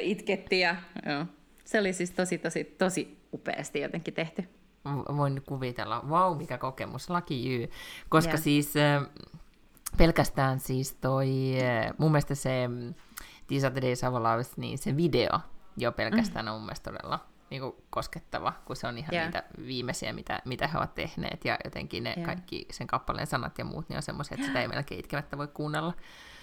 itketti 0.00 0.60
ja 0.60 0.76
joo. 1.06 1.26
Se 1.64 1.78
oli 1.78 1.92
siis 1.92 2.10
tosi, 2.10 2.38
tosi, 2.38 2.64
tosi 2.64 3.18
upeasti 3.32 3.80
jotenkin 3.80 4.14
tehty. 4.14 4.44
Voin 5.16 5.42
kuvitella. 5.46 6.02
Vau, 6.10 6.30
wow, 6.30 6.38
mikä 6.38 6.58
kokemus. 6.58 7.10
Lucky 7.10 7.34
you. 7.34 7.68
Koska 8.08 8.30
yeah. 8.30 8.42
siis 8.42 8.76
äh, 8.76 9.02
pelkästään 9.96 10.60
siis 10.60 10.92
toi, 10.92 11.28
äh, 11.60 11.94
mun 11.98 12.10
mielestä 12.10 12.34
se 12.34 12.68
the 13.48 13.80
days 13.80 14.04
of 14.04 14.56
niin 14.56 14.78
se 14.78 14.96
video 14.96 15.40
jo 15.76 15.92
pelkästään 15.92 16.44
mm. 16.44 16.52
on 16.52 16.54
mun 16.58 16.66
mielestä 16.66 16.90
todella 16.90 17.20
niin 17.50 17.62
kuin 17.62 17.74
koskettava, 17.90 18.52
kun 18.64 18.76
se 18.76 18.86
on 18.86 18.98
ihan 18.98 19.14
yeah. 19.14 19.26
niitä 19.26 19.44
viimeisiä, 19.66 20.12
mitä, 20.12 20.42
mitä 20.44 20.68
he 20.68 20.78
ovat 20.78 20.94
tehneet, 20.94 21.44
ja 21.44 21.58
jotenkin 21.64 22.04
ne 22.04 22.14
yeah. 22.16 22.26
kaikki 22.26 22.66
sen 22.70 22.86
kappaleen 22.86 23.26
sanat 23.26 23.58
ja 23.58 23.64
muut, 23.64 23.88
niin 23.88 23.96
on 23.96 24.02
semmoisia, 24.02 24.34
että 24.34 24.46
sitä 24.46 24.60
ei 24.60 24.68
melkein 24.68 25.00
itkemättä 25.00 25.38
voi 25.38 25.48
kuunnella. 25.48 25.94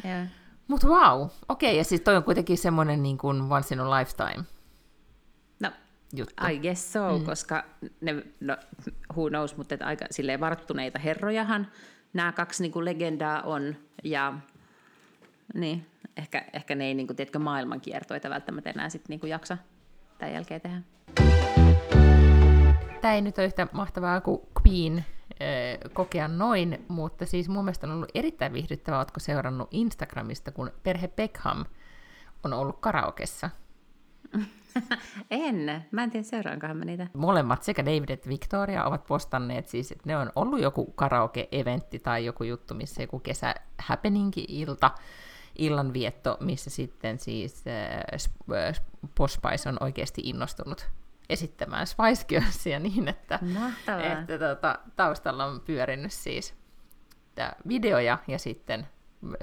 Yeah. 0.06 0.28
Mutta 0.68 0.88
wow, 0.88 1.22
okei, 1.22 1.70
okay, 1.70 1.78
ja 1.78 1.84
siis 1.84 2.02
toi 2.02 2.16
on 2.16 2.24
kuitenkin 2.24 2.58
semmoinen 2.58 3.04
niin 3.04 3.18
kuin 3.18 3.42
once 3.42 3.76
in 3.76 3.80
a 3.80 4.00
lifetime 4.00 4.44
no, 5.60 5.72
juttu. 6.14 6.48
I 6.48 6.60
guess 6.60 6.94
so, 6.94 7.18
mm. 7.18 7.26
koska 7.26 7.64
ne, 8.02 8.24
no, 8.40 8.58
who 9.16 9.30
knows, 9.30 9.58
mutta 9.58 9.76
että 9.76 9.86
aika 9.86 10.06
silleen 10.12 10.40
varttuneita 10.40 11.00
herrojahan 11.00 11.68
nämä 12.14 12.32
kaksi 12.32 12.64
niin 12.64 12.72
kuin 12.72 12.86
legendaa 12.86 13.42
on, 13.42 13.76
ja 14.04 14.34
niin, 15.54 15.86
ehkä, 16.18 16.46
ehkä 16.54 16.76
ne 16.76 16.86
ei 16.86 16.94
niin 16.94 17.08
kuin, 17.08 17.18
tiedätkö, 17.18 17.40
maailmankiertoita 17.40 18.30
välttämättä 18.30 18.70
enää 18.70 18.90
sitten 18.90 19.10
niin 19.10 19.20
kuin 19.20 19.30
jaksa 19.30 19.58
tämän 20.18 20.34
jälkeen 20.34 20.62
tehdä. 20.62 20.82
Tämä 23.02 23.14
ei 23.14 23.22
nyt 23.22 23.38
ole 23.38 23.46
yhtä 23.46 23.68
mahtavaa 23.72 24.22
kuin 24.22 24.42
Queen 24.62 25.06
kokea 25.94 26.28
noin, 26.28 26.86
mutta 26.88 27.26
siis 27.26 27.50
mun 27.50 27.66
mielestä 27.66 27.88
on 27.88 27.94
ollut 27.94 28.12
erittäin 28.16 28.54
viihdyttävää, 28.54 29.00
oletko 29.00 29.20
seurannut 29.20 29.68
Instagramista, 29.72 30.52
kun 30.52 30.72
perhe 30.84 31.08
Beckham 31.08 31.66
on 32.44 32.54
ollut 32.54 32.80
karaokessa. 32.80 33.50
en. 35.32 35.86
Mä 35.92 36.04
en 36.04 36.12
tiedä, 36.12 36.24
seuraankohan 36.24 36.78
mä 36.78 36.86
niitä. 36.86 37.08
Molemmat, 37.14 37.64
sekä 37.64 37.86
David 37.86 38.10
että 38.10 38.30
Victoria, 38.30 38.86
ovat 38.86 39.06
postanneet 39.06 39.68
siis, 39.68 39.92
että 39.92 40.04
ne 40.06 40.18
on 40.18 40.32
ollut 40.36 40.62
joku 40.62 40.86
karaoke-eventti 40.86 42.00
tai 42.00 42.26
joku 42.26 42.44
juttu, 42.44 42.74
missä 42.74 43.04
joku 43.04 43.20
kesä 43.20 43.56
happeningi-ilta, 43.78 44.92
illanvietto, 45.58 46.38
missä 46.40 46.70
sitten 46.70 47.20
siis 47.20 47.64
äh, 47.68 48.82
Pospice 49.16 49.70
on 49.70 49.78
oikeasti 49.80 50.22
innostunut 50.26 50.90
esittämään 51.30 51.88
Spice 51.88 52.26
Girlsia 52.28 52.80
niin, 52.80 53.08
että, 53.08 53.40
että 54.14 54.40
tota, 54.40 54.80
taustalla 54.96 55.46
on 55.46 55.62
pyörinyt 55.62 56.12
siis 56.12 56.54
videoja 57.68 58.18
ja 58.28 58.40
sitten 58.40 58.88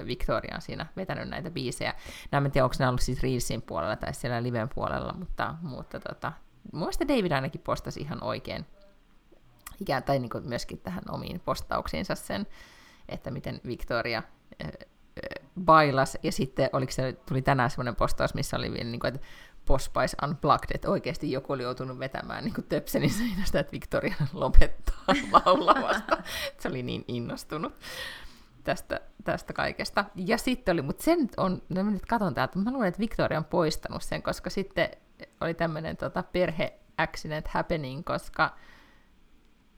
Victoria 0.05 0.55
on 0.55 0.61
siinä 0.61 0.85
vetänyt 0.95 1.29
näitä 1.29 1.51
biisejä. 1.51 1.93
Nämä 2.31 2.45
en 2.45 2.51
tiedä, 2.51 2.65
onko 2.65 2.75
ne 2.79 2.87
ollut 2.87 3.01
siis 3.01 3.23
Reelsin 3.23 3.61
puolella 3.61 3.95
tai 3.95 4.13
siellä 4.13 4.43
liven 4.43 4.69
puolella, 4.75 5.13
mutta, 5.13 5.55
mutta 5.61 5.99
tota, 5.99 6.31
muista 6.73 7.07
David 7.07 7.31
ainakin 7.31 7.61
postasi 7.61 8.01
ihan 8.01 8.23
oikein 8.23 8.65
ikään 9.79 10.03
tai 10.03 10.19
niin 10.19 10.29
kuin 10.29 10.47
myöskin 10.47 10.79
tähän 10.79 11.03
omiin 11.09 11.39
postauksiinsa 11.39 12.15
sen, 12.15 12.47
että 13.09 13.31
miten 13.31 13.61
Victoria 13.67 14.23
äh, 14.63 14.71
bailas, 15.65 16.17
ja 16.23 16.31
sitten 16.31 16.69
oliko 16.73 16.91
se, 16.91 17.17
tuli 17.29 17.41
tänään 17.41 17.69
semmoinen 17.69 17.95
postaus, 17.95 18.33
missä 18.33 18.57
oli 18.57 18.71
vielä, 18.71 18.89
niin 18.89 18.99
kuin, 18.99 19.15
että 19.15 19.27
Pospice 19.65 20.17
Unplugged, 20.23 20.71
että 20.73 20.89
oikeasti 20.89 21.31
joku 21.31 21.53
oli 21.53 21.63
joutunut 21.63 21.99
vetämään 21.99 22.43
niin 22.43 22.65
töpselin 22.69 23.09
seinästä, 23.09 23.59
että 23.59 23.71
Victoria 23.71 24.15
lopettaa 24.33 25.05
laulamasta. 25.45 26.17
se 26.59 26.67
oli 26.67 26.83
niin 26.83 27.05
innostunut 27.07 27.73
tästä, 28.63 29.01
tästä 29.23 29.53
kaikesta. 29.53 30.05
Ja 30.15 30.37
sitten 30.37 30.73
oli, 30.73 30.81
mutta 30.81 31.03
sen 31.03 31.29
on, 31.37 31.61
no 31.69 31.83
nyt 31.83 32.05
katon 32.05 32.33
täältä, 32.33 32.59
mä 32.59 32.71
luulen, 32.71 32.87
että 32.87 32.99
Victoria 32.99 33.37
on 33.37 33.45
poistanut 33.45 34.03
sen, 34.03 34.23
koska 34.23 34.49
sitten 34.49 34.89
oli 35.41 35.53
tämmöinen 35.53 35.97
tota, 35.97 36.23
perhe 36.23 36.79
accident 36.97 37.47
happening, 37.47 38.05
koska 38.05 38.55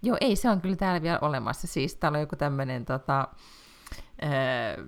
joo, 0.03 0.17
ei 0.21 0.35
se 0.35 0.49
on 0.49 0.61
kyllä 0.61 0.75
täällä 0.75 1.01
vielä 1.01 1.19
olemassa. 1.21 1.67
Siis 1.67 1.95
täällä 1.95 2.15
on 2.15 2.21
joku 2.21 2.35
tämmöinen 2.35 2.85
tota, 2.85 3.27
öö, 4.23 4.85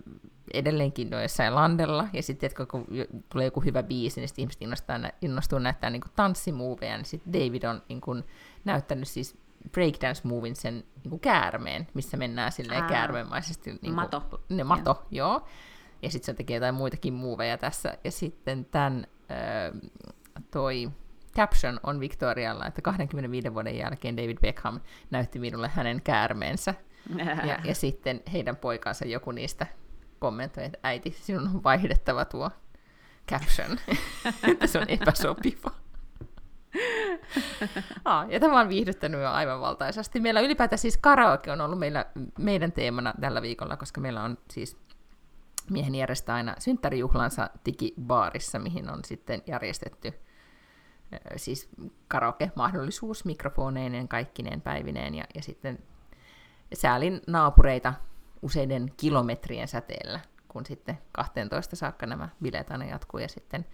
edelleenkin 0.53 1.09
no 1.09 1.21
jossain 1.21 1.55
landella, 1.55 2.07
ja 2.13 2.23
sitten 2.23 2.49
kun 2.71 2.85
tulee 3.29 3.45
joku 3.45 3.61
hyvä 3.61 3.83
biisi, 3.83 4.19
niin 4.19 4.27
sitten 4.27 4.43
ihmiset 4.43 4.61
innostuu, 4.61 4.95
innostuu 5.21 5.59
näyttää 5.59 5.89
niin 5.89 6.01
tanssimuoveja, 6.15 6.97
niin 6.97 7.05
sitten 7.05 7.33
David 7.33 7.63
on 7.63 7.81
niin 7.89 8.01
kuin, 8.01 8.23
näyttänyt 8.65 9.07
siis 9.07 9.37
breakdance-movin 9.71 10.55
sen 10.55 10.73
niin 10.73 11.09
kuin 11.09 11.19
käärmeen, 11.19 11.87
missä 11.93 12.17
mennään 12.17 12.51
silleen 12.51 12.83
Aa, 12.83 12.89
käärmeemaisesti. 12.89 13.69
Niin 13.69 13.79
kuin, 13.81 13.95
mato. 13.95 14.41
Ne, 14.49 14.63
mato, 14.63 15.05
joo. 15.11 15.29
joo. 15.31 15.47
Ja 16.01 16.09
sitten 16.09 16.25
se 16.25 16.33
tekee 16.33 16.55
jotain 16.55 16.75
muitakin 16.75 17.13
muoveja 17.13 17.57
tässä. 17.57 17.97
Ja 18.03 18.11
sitten 18.11 18.65
tämän 18.65 19.07
äh, 19.31 19.91
toi 20.51 20.91
caption 21.35 21.79
on 21.83 21.99
Victorialla, 21.99 22.65
että 22.65 22.81
25 22.81 23.53
vuoden 23.53 23.77
jälkeen 23.77 24.17
David 24.17 24.37
Beckham 24.41 24.79
näytti 25.11 25.39
minulle 25.39 25.67
hänen 25.67 26.01
käärmeensä. 26.01 26.73
Ja, 27.47 27.59
ja 27.63 27.75
sitten 27.75 28.21
heidän 28.33 28.55
poikansa 28.55 29.05
joku 29.05 29.31
niistä 29.31 29.67
kommentoi, 30.19 30.65
että 30.65 30.79
äiti, 30.83 31.11
sinun 31.21 31.47
on 31.47 31.63
vaihdettava 31.63 32.25
tuo 32.25 32.51
caption, 33.31 33.77
että 34.51 34.67
se 34.67 34.79
on 34.79 34.89
epäsopiva. 34.89 35.71
ah, 38.05 38.29
ja 38.29 38.39
tämä 38.39 38.59
on 38.59 38.69
viihdyttänyt 38.69 39.21
jo 39.21 39.29
aivan 39.29 39.61
valtaisesti. 39.61 40.19
Meillä 40.19 40.39
ylipäätään 40.39 40.79
siis 40.79 40.97
karaoke 40.97 41.51
on 41.51 41.61
ollut 41.61 41.79
meillä, 41.79 42.05
meidän 42.39 42.71
teemana 42.71 43.13
tällä 43.21 43.41
viikolla, 43.41 43.77
koska 43.77 44.01
meillä 44.01 44.23
on 44.23 44.37
siis 44.51 44.77
miehen 45.69 45.95
järjestää 45.95 46.35
aina 46.35 46.55
synttärijuhlansa 46.59 47.49
digibaarissa, 47.65 48.59
mihin 48.59 48.89
on 48.89 48.99
sitten 49.05 49.41
järjestetty 49.47 50.13
siis 51.35 51.69
karaoke-mahdollisuus 52.07 53.25
mikrofoneineen 53.25 54.07
kaikkineen 54.07 54.61
päivineen 54.61 55.15
ja, 55.15 55.23
ja 55.35 55.43
sitten 55.43 55.79
säälin 56.73 57.21
naapureita 57.27 57.93
useiden 58.41 58.93
kilometrien 58.97 59.67
säteellä, 59.67 60.19
kun 60.47 60.65
sitten 60.65 60.97
12 61.11 61.75
saakka 61.75 62.05
nämä 62.05 62.29
bileet 62.43 62.71
aina 62.71 62.85
jatkuu 62.85 63.19
ja 63.19 63.27
sitten 63.27 63.65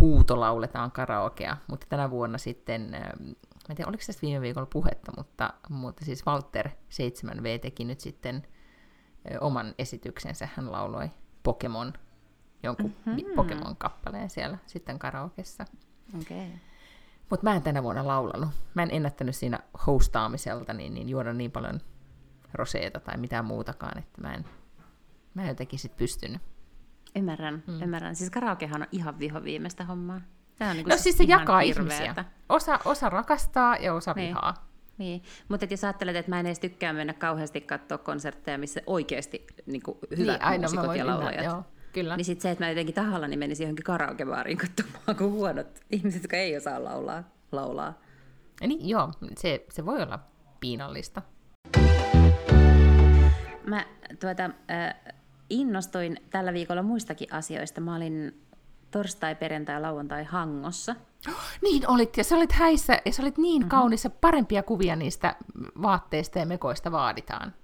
huuto 0.00 0.40
lauletaan 0.40 0.92
karaokea, 0.92 1.56
mutta 1.66 1.86
tänä 1.88 2.10
vuonna 2.10 2.38
sitten, 2.38 2.94
ähm, 2.94 3.28
en 3.70 3.76
tiedä 3.76 3.88
oliko 3.88 4.02
tästä 4.06 4.22
viime 4.22 4.40
viikolla 4.40 4.68
puhetta, 4.72 5.12
mutta, 5.16 5.54
mutta 5.68 6.04
siis 6.04 6.26
Walter 6.26 6.68
7V 6.68 7.58
teki 7.62 7.84
nyt 7.84 8.00
sitten 8.00 8.46
oman 9.40 9.74
esityksensä, 9.78 10.48
hän 10.56 10.72
lauloi 10.72 11.10
Pokemon, 11.42 11.92
jonkun 12.62 12.94
mm-hmm. 13.06 13.34
Pokemon-kappaleen 13.36 14.30
siellä 14.30 14.58
sitten 14.66 14.98
karaokessa. 14.98 15.64
Okay. 16.22 16.46
Mutta 17.30 17.44
mä 17.44 17.56
en 17.56 17.62
tänä 17.62 17.82
vuonna 17.82 18.06
laulanut. 18.06 18.48
Mä 18.74 18.82
en 18.82 18.90
ennättänyt 18.92 19.36
siinä 19.36 19.58
hostaamiselta 19.86 20.72
niin, 20.72 20.94
niin 20.94 21.08
juoda 21.08 21.32
niin 21.32 21.50
paljon 21.50 21.80
roseeta 22.54 23.00
tai 23.00 23.16
mitään 23.16 23.44
muutakaan, 23.44 23.98
että 23.98 24.20
mä 24.20 24.34
en, 24.34 24.44
mä 25.34 25.42
en 25.42 25.48
jotenkin 25.48 25.78
sit 25.78 25.96
pystynyt. 25.96 26.42
Ymmärrän, 27.16 27.62
mm. 27.66 27.82
ymmärrän. 27.82 28.16
Siis 28.16 28.30
karaokehan 28.30 28.82
on 28.82 28.88
ihan 28.92 29.18
viho 29.18 29.44
viimeistä 29.44 29.84
hommaa. 29.84 30.20
Tämä 30.58 30.70
on 30.70 30.76
niin 30.76 30.88
no 30.88 30.96
siis 30.96 31.18
se 31.18 31.24
jakaa 31.24 31.60
hirveätä. 31.60 32.04
ihmisiä. 32.04 32.24
Osa, 32.48 32.78
osa 32.84 33.08
rakastaa 33.08 33.76
ja 33.76 33.94
osa 33.94 34.12
niin. 34.12 34.28
vihaa. 34.28 34.72
Niin, 34.98 35.22
mutta 35.48 35.66
jos 35.70 35.84
ajattelet, 35.84 36.16
että 36.16 36.30
mä 36.30 36.40
en 36.40 36.46
edes 36.46 36.58
tykkää 36.58 36.92
mennä 36.92 37.12
kauheasti 37.12 37.60
katsoa 37.60 37.98
konsertteja, 37.98 38.58
missä 38.58 38.80
oikeasti 38.86 39.46
niin 39.66 39.82
kuin 39.82 39.98
hyvät 40.16 40.40
niin, 40.40 40.42
aina 40.42 40.68
muusikot 40.68 40.96
ja 40.96 41.06
laulajat. 41.06 41.44
Joo, 41.44 41.64
kyllä. 41.92 42.16
Niin 42.16 42.24
sitten 42.24 42.42
se, 42.42 42.50
että 42.50 42.64
mä 42.64 42.68
jotenkin 42.68 42.94
tahallani 42.94 43.36
menisin 43.36 43.64
johonkin 43.64 43.84
karaokebaariin 43.84 44.58
katsomaan, 44.58 45.16
kun 45.18 45.32
huonot 45.32 45.80
ihmiset, 45.90 46.22
jotka 46.22 46.36
ei 46.36 46.56
osaa 46.56 46.84
laulaa, 46.84 47.24
laulaa. 47.52 47.98
Niin, 48.60 48.88
joo, 48.88 49.12
se, 49.38 49.66
se 49.70 49.86
voi 49.86 50.02
olla 50.02 50.18
piinallista. 50.60 51.22
Mä 53.66 53.84
tuota, 54.20 54.44
äh, 54.44 55.14
innostuin 55.50 56.16
tällä 56.30 56.52
viikolla 56.52 56.82
muistakin 56.82 57.32
asioista. 57.32 57.80
Mä 57.80 57.96
olin 57.96 58.42
torstai, 58.90 59.34
perjantai 59.34 59.74
ja 59.74 59.82
lauantai 59.82 60.24
Hangossa. 60.24 60.96
Niin 61.62 61.88
olit, 61.88 62.16
ja 62.16 62.24
sä 62.24 62.36
olit 62.36 62.52
häissä, 62.52 62.98
ja 63.04 63.12
sä 63.12 63.22
olit 63.22 63.38
niin 63.38 63.62
mm-hmm. 63.62 63.68
kaunis, 63.68 64.08
parempia 64.20 64.62
kuvia 64.62 64.96
niistä 64.96 65.36
vaatteista 65.82 66.38
ja 66.38 66.46
mekoista 66.46 66.92
vaaditaan. 66.92 67.54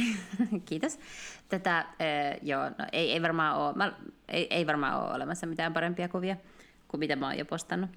Kiitos. 0.68 0.98
Tätä, 1.48 1.78
äh, 1.78 1.86
joo, 2.42 2.64
no, 2.64 2.86
ei, 2.92 3.12
ei, 3.12 3.22
varmaan 3.22 3.56
ole, 3.56 3.72
mä, 3.74 3.92
ei, 4.28 4.54
ei 4.54 4.66
varmaan 4.66 5.02
ole 5.02 5.14
olemassa 5.14 5.46
mitään 5.46 5.72
parempia 5.72 6.08
kuvia 6.08 6.36
kuin 6.88 6.98
mitä 6.98 7.16
mä 7.16 7.26
oon 7.26 7.38
jo 7.38 7.44
postannut. 7.44 7.90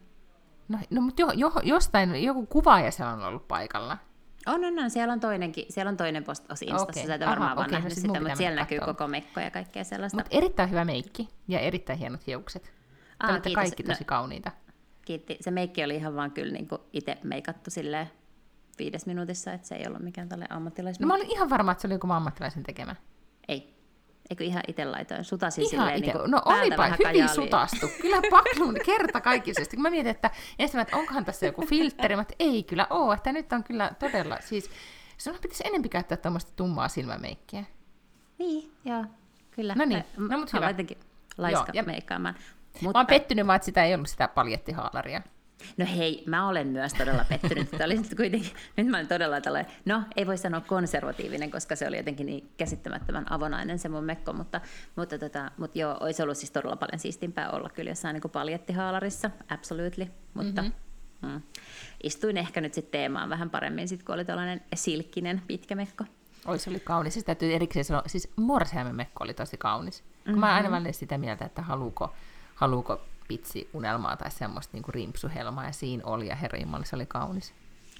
No, 0.67 0.77
no 0.89 1.01
mutta 1.01 1.21
jo, 1.21 1.31
jo, 1.31 1.51
jostain, 1.63 2.23
joku 2.23 2.45
kuvaaja 2.45 2.91
se 2.91 3.05
on 3.05 3.23
ollut 3.23 3.47
paikalla. 3.47 3.97
On, 4.49 4.65
on, 4.65 4.79
on. 4.79 4.89
Siellä 4.89 5.13
on 5.13 5.19
toinenkin, 5.19 5.65
siellä 5.69 5.89
on 5.89 5.97
toinen 5.97 6.23
postaus 6.23 6.61
Instassa, 6.61 6.83
okay. 6.83 7.07
sä 7.07 7.15
et 7.15 7.21
varmaan 7.21 7.41
Aha, 7.41 7.55
vaan 7.55 7.67
okay, 7.67 7.79
nähnyt 7.79 7.97
no 7.97 8.01
sitä, 8.01 8.19
mutta 8.19 8.35
siellä 8.35 8.55
näkyy 8.55 8.79
koko 8.79 9.07
mekko 9.07 9.39
ja 9.39 9.51
kaikkea 9.51 9.83
sellaista. 9.83 10.17
Mutta 10.17 10.37
erittäin 10.37 10.69
hyvä 10.69 10.85
meikki 10.85 11.29
ja 11.47 11.59
erittäin 11.59 11.99
hienot 11.99 12.27
hiukset. 12.27 12.73
Aa, 13.19 13.31
olette 13.31 13.51
kaikki 13.51 13.83
tosi 13.83 14.03
no, 14.03 14.07
kauniita. 14.07 14.51
Kiitti. 15.05 15.37
Se 15.41 15.51
meikki 15.51 15.83
oli 15.83 15.95
ihan 15.95 16.15
vaan 16.15 16.31
kyllä 16.31 16.53
niin 16.53 16.67
itse 16.93 17.17
meikattu 17.23 17.69
silleen 17.69 18.11
viides 18.79 19.05
minuutissa, 19.05 19.53
että 19.53 19.67
se 19.67 19.75
ei 19.75 19.87
ollut 19.87 20.01
mikään 20.01 20.29
tälle 20.29 20.45
ammattilaismeikki. 20.49 21.03
No 21.03 21.07
mä 21.07 21.13
olin 21.13 21.31
ihan 21.31 21.49
varma, 21.49 21.71
että 21.71 21.81
se 21.81 21.87
oli 21.87 21.95
joku 21.95 22.11
ammattilaisen 22.11 22.63
tekemä. 22.63 22.95
Ei. 23.47 23.78
Eikö 24.29 24.43
ihan 24.43 24.63
itse 24.67 24.85
laitoin? 24.85 25.23
Sutasin 25.23 25.61
ihan 25.61 25.69
silleen 25.69 25.97
ite. 25.97 26.13
niin 26.19 26.31
No 26.31 26.41
olipa 26.45 26.83
hyvin 26.83 26.97
kajaaliin. 26.97 27.29
sutastu. 27.29 27.87
Kyllä 28.01 28.21
paklun 28.29 28.75
kerta 28.85 29.21
kaikisesti. 29.21 29.75
Kun 29.77 29.83
mä 29.83 29.89
mietin, 29.89 30.11
että 30.11 30.31
ensin, 30.59 30.79
että 30.79 30.97
onkohan 30.97 31.25
tässä 31.25 31.45
joku 31.45 31.65
filtteri, 31.65 32.15
mutta 32.15 32.33
ei 32.39 32.63
kyllä 32.63 32.87
ole. 32.89 33.13
Että 33.13 33.31
nyt 33.31 33.53
on 33.53 33.63
kyllä 33.63 33.91
todella, 33.99 34.37
siis 34.41 34.69
sun 35.17 35.35
pitäisi 35.41 35.63
enempi 35.67 35.89
käyttää 35.89 36.17
tämmöistä 36.17 36.51
tummaa 36.55 36.87
silmämeikkiä. 36.87 37.63
Niin, 38.37 38.71
joo, 38.85 39.05
kyllä. 39.51 39.75
No 39.75 39.85
niin, 39.85 40.03
no 40.17 40.37
mutta 40.37 40.57
hyvä. 40.57 40.69
jotenkin 40.69 40.97
laiska 41.37 41.65
joo, 41.67 41.73
ja 41.73 41.83
meikkaamaan. 41.83 42.35
Mutta... 42.81 42.97
Mä 42.97 42.99
oon 42.99 43.07
pettynyt 43.07 43.47
vaan, 43.47 43.55
että 43.55 43.65
sitä 43.65 43.83
ei 43.83 43.95
ollut 43.95 44.09
sitä 44.09 44.27
paljettihaalaria. 44.27 45.21
No 45.77 45.85
hei, 45.97 46.23
mä 46.27 46.47
olen 46.47 46.67
myös 46.67 46.93
todella 46.93 47.25
pettynyt. 47.29 47.71
Tämä 47.71 47.85
oli 47.85 47.97
nyt 47.97 48.15
kuitenkin, 48.15 48.51
nyt 48.77 48.87
mä 48.87 48.97
olen 48.97 49.07
todella 49.07 49.41
tällainen, 49.41 49.71
no 49.85 50.03
ei 50.15 50.27
voi 50.27 50.37
sanoa 50.37 50.61
konservatiivinen, 50.61 51.51
koska 51.51 51.75
se 51.75 51.87
oli 51.87 51.97
jotenkin 51.97 52.25
niin 52.25 52.51
käsittämättömän 52.57 53.31
avonainen 53.31 53.79
se 53.79 53.89
mun 53.89 54.03
mekko, 54.03 54.33
mutta, 54.33 54.61
mutta, 54.95 55.17
tota, 55.17 55.51
mutta 55.57 55.79
joo, 55.79 55.97
olisi 55.99 56.23
ollut 56.23 56.37
siis 56.37 56.51
todella 56.51 56.75
paljon 56.75 56.99
siistimpää 56.99 57.49
olla 57.49 57.69
kyllä 57.69 57.91
jossain 57.91 58.13
niin 58.13 58.31
paljettihaalarissa, 58.31 59.31
absolutely, 59.49 60.07
mutta 60.33 60.61
mm-hmm. 60.61 61.31
mm, 61.31 61.41
istuin 62.03 62.37
ehkä 62.37 62.61
nyt 62.61 62.73
sitten 62.73 62.91
teemaan 62.91 63.29
vähän 63.29 63.49
paremmin, 63.49 63.87
sit, 63.87 64.03
kun 64.03 64.15
oli 64.15 64.25
tällainen 64.25 64.61
silkkinen 64.75 65.41
pitkä 65.47 65.75
mekko. 65.75 66.03
Oi, 66.45 66.59
se 66.59 66.69
oli 66.69 66.79
kaunis. 66.79 67.13
Siis 67.13 67.25
täytyy 67.25 67.53
erikseen 67.53 67.85
sanoa, 67.85 68.03
siis 68.07 68.29
morsiamen 68.35 68.95
mekko 68.95 69.23
oli 69.23 69.33
tosi 69.33 69.57
kaunis. 69.57 70.03
Mm-hmm. 70.03 70.39
Mä 70.39 70.53
aina 70.53 70.71
välillä 70.71 70.91
sitä 70.91 71.17
mieltä, 71.17 71.45
että 71.45 71.61
haluuko, 71.61 72.13
haluuko 72.55 73.01
unelmaa 73.73 74.17
tai 74.17 74.31
semmoista 74.31 74.73
niin 74.73 74.83
kuin 74.83 74.93
rimpsuhelmaa, 74.93 75.65
ja 75.65 75.71
siinä 75.71 76.03
oli, 76.05 76.27
ja 76.27 76.35
herra 76.35 76.59
se 76.83 76.95
oli 76.95 77.05
kaunis. 77.05 77.53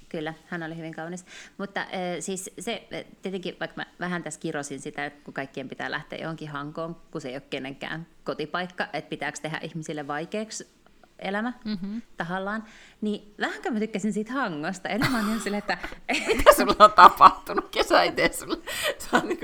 Kyllä, 0.10 0.34
hän 0.48 0.64
oli 0.64 0.78
hyvin 0.78 0.96
kaunis. 0.96 1.26
Mutta 1.58 1.82
äh, 1.82 1.88
siis 2.20 2.52
se, 2.60 2.88
tietenkin 3.22 3.56
vaikka 3.60 3.76
mä 3.76 3.86
vähän 4.00 4.24
tässä 4.24 4.40
kirosin 4.40 4.80
sitä, 4.80 5.12
kun 5.24 5.34
kaikkien 5.34 5.70
pitää 5.70 5.92
lähteä 5.92 6.20
johonkin 6.20 6.50
hankoon, 6.50 6.96
kun 7.12 7.22
se 7.22 7.30
ei 7.30 7.36
ole 7.36 7.44
kenenkään 7.50 8.08
kotipaikka, 8.24 8.88
että 8.94 9.10
pitääkö 9.10 9.40
tehdä 9.42 9.60
ihmisille 9.62 10.08
vaikeaksi 10.08 10.80
elämä 11.20 11.54
mm-hmm. 11.66 12.02
tahallaan, 12.18 12.64
niin 13.02 13.34
vähänkö 13.40 13.72
mä 13.72 13.80
tykkäsin 13.80 14.14
siitä 14.14 14.34
hangosta. 14.34 14.90
Eli 14.90 15.04
mä 15.10 15.18
oon 15.18 15.28
ihan 15.28 15.40
silleen, 15.40 15.60
että... 15.60 15.78
Mitä 16.38 16.54
sulla 16.58 16.76
on 16.80 16.94
tapahtunut? 16.94 17.70
Kesä 17.70 18.04
ei 18.04 18.12
tee 18.12 18.34
sulle. 18.34 18.58
Se 18.98 19.18
on 19.18 19.28
niin 19.28 19.40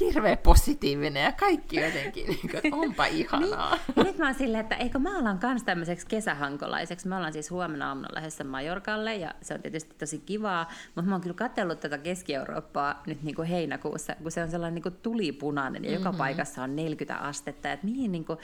hirveän 0.00 0.38
positiivinen 0.38 1.24
ja 1.24 1.32
kaikki 1.32 1.80
jotenkin, 1.80 2.26
niin 2.26 2.40
kuin, 2.40 2.56
että 2.56 2.76
onpa 2.76 3.06
ihanaa. 3.06 3.78
niin, 3.96 4.06
nyt 4.06 4.18
mä 4.18 4.26
oon 4.26 4.34
silleen, 4.34 4.60
että 4.60 4.74
eikö 4.74 4.98
mä 4.98 5.18
alan 5.18 5.38
kans 5.38 5.62
tämmöiseksi 5.62 6.06
kesähankolaiseksi. 6.06 7.08
Me 7.08 7.16
ollaan 7.16 7.32
siis 7.32 7.50
huomenna 7.50 7.88
aamuna 7.88 8.08
lähdössä 8.12 8.44
Majorkalle 8.44 9.14
ja 9.16 9.34
se 9.42 9.54
on 9.54 9.62
tietysti 9.62 9.94
tosi 9.98 10.18
kivaa, 10.18 10.70
mutta 10.94 11.08
mä 11.08 11.14
oon 11.14 11.22
kyllä 11.22 11.34
katsellut 11.34 11.80
tätä 11.80 11.98
Keski-Eurooppaa 11.98 13.02
nyt 13.06 13.22
niin 13.22 13.34
kuin 13.34 13.48
heinäkuussa, 13.48 14.16
kun 14.22 14.30
se 14.30 14.42
on 14.42 14.50
sellainen 14.50 14.74
niin 14.74 14.82
kuin 14.82 14.96
tulipunainen 15.02 15.84
ja 15.84 15.90
mm-hmm. 15.90 16.04
joka 16.04 16.18
paikassa 16.18 16.62
on 16.62 16.76
40 16.76 17.16
astetta. 17.16 17.72
Että, 17.72 17.86
mihin, 17.86 18.12
niin 18.12 18.24
kuin, 18.24 18.38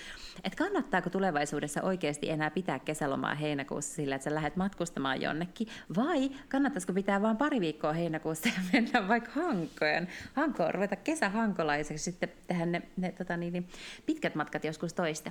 että 0.45 0.65
kannattaako 0.65 1.11
tulevaisuudessa 1.11 1.83
oikeasti 1.83 2.31
enää 2.31 2.51
pitää 2.51 2.79
kesälomaa 2.79 3.35
heinäkuussa 3.35 3.95
sillä, 3.95 4.15
että 4.15 4.31
sä 4.31 4.35
lähdet 4.41 4.57
matkustamaan 4.57 5.21
jonnekin, 5.21 5.69
vai 5.97 6.31
kannattaisiko 6.49 6.93
pitää 6.93 7.23
vain 7.23 7.37
pari 7.37 7.61
viikkoa 7.61 7.93
heinäkuussa 7.93 8.49
ja 8.49 8.63
mennä 8.73 9.09
vaikka 9.09 9.31
Hankoon, 9.31 10.09
Hankoon 10.35 10.75
ruveta 10.75 10.97
kesähankolaiseksi, 10.97 12.05
sitten 12.05 12.29
tehdä 12.47 12.67
ne, 12.67 12.83
ne 12.97 13.13
tota 13.13 13.37
niin, 13.37 13.53
niin, 13.53 13.69
pitkät 14.07 14.35
matkat 14.35 14.65
joskus 14.65 14.95
toista. 14.95 15.31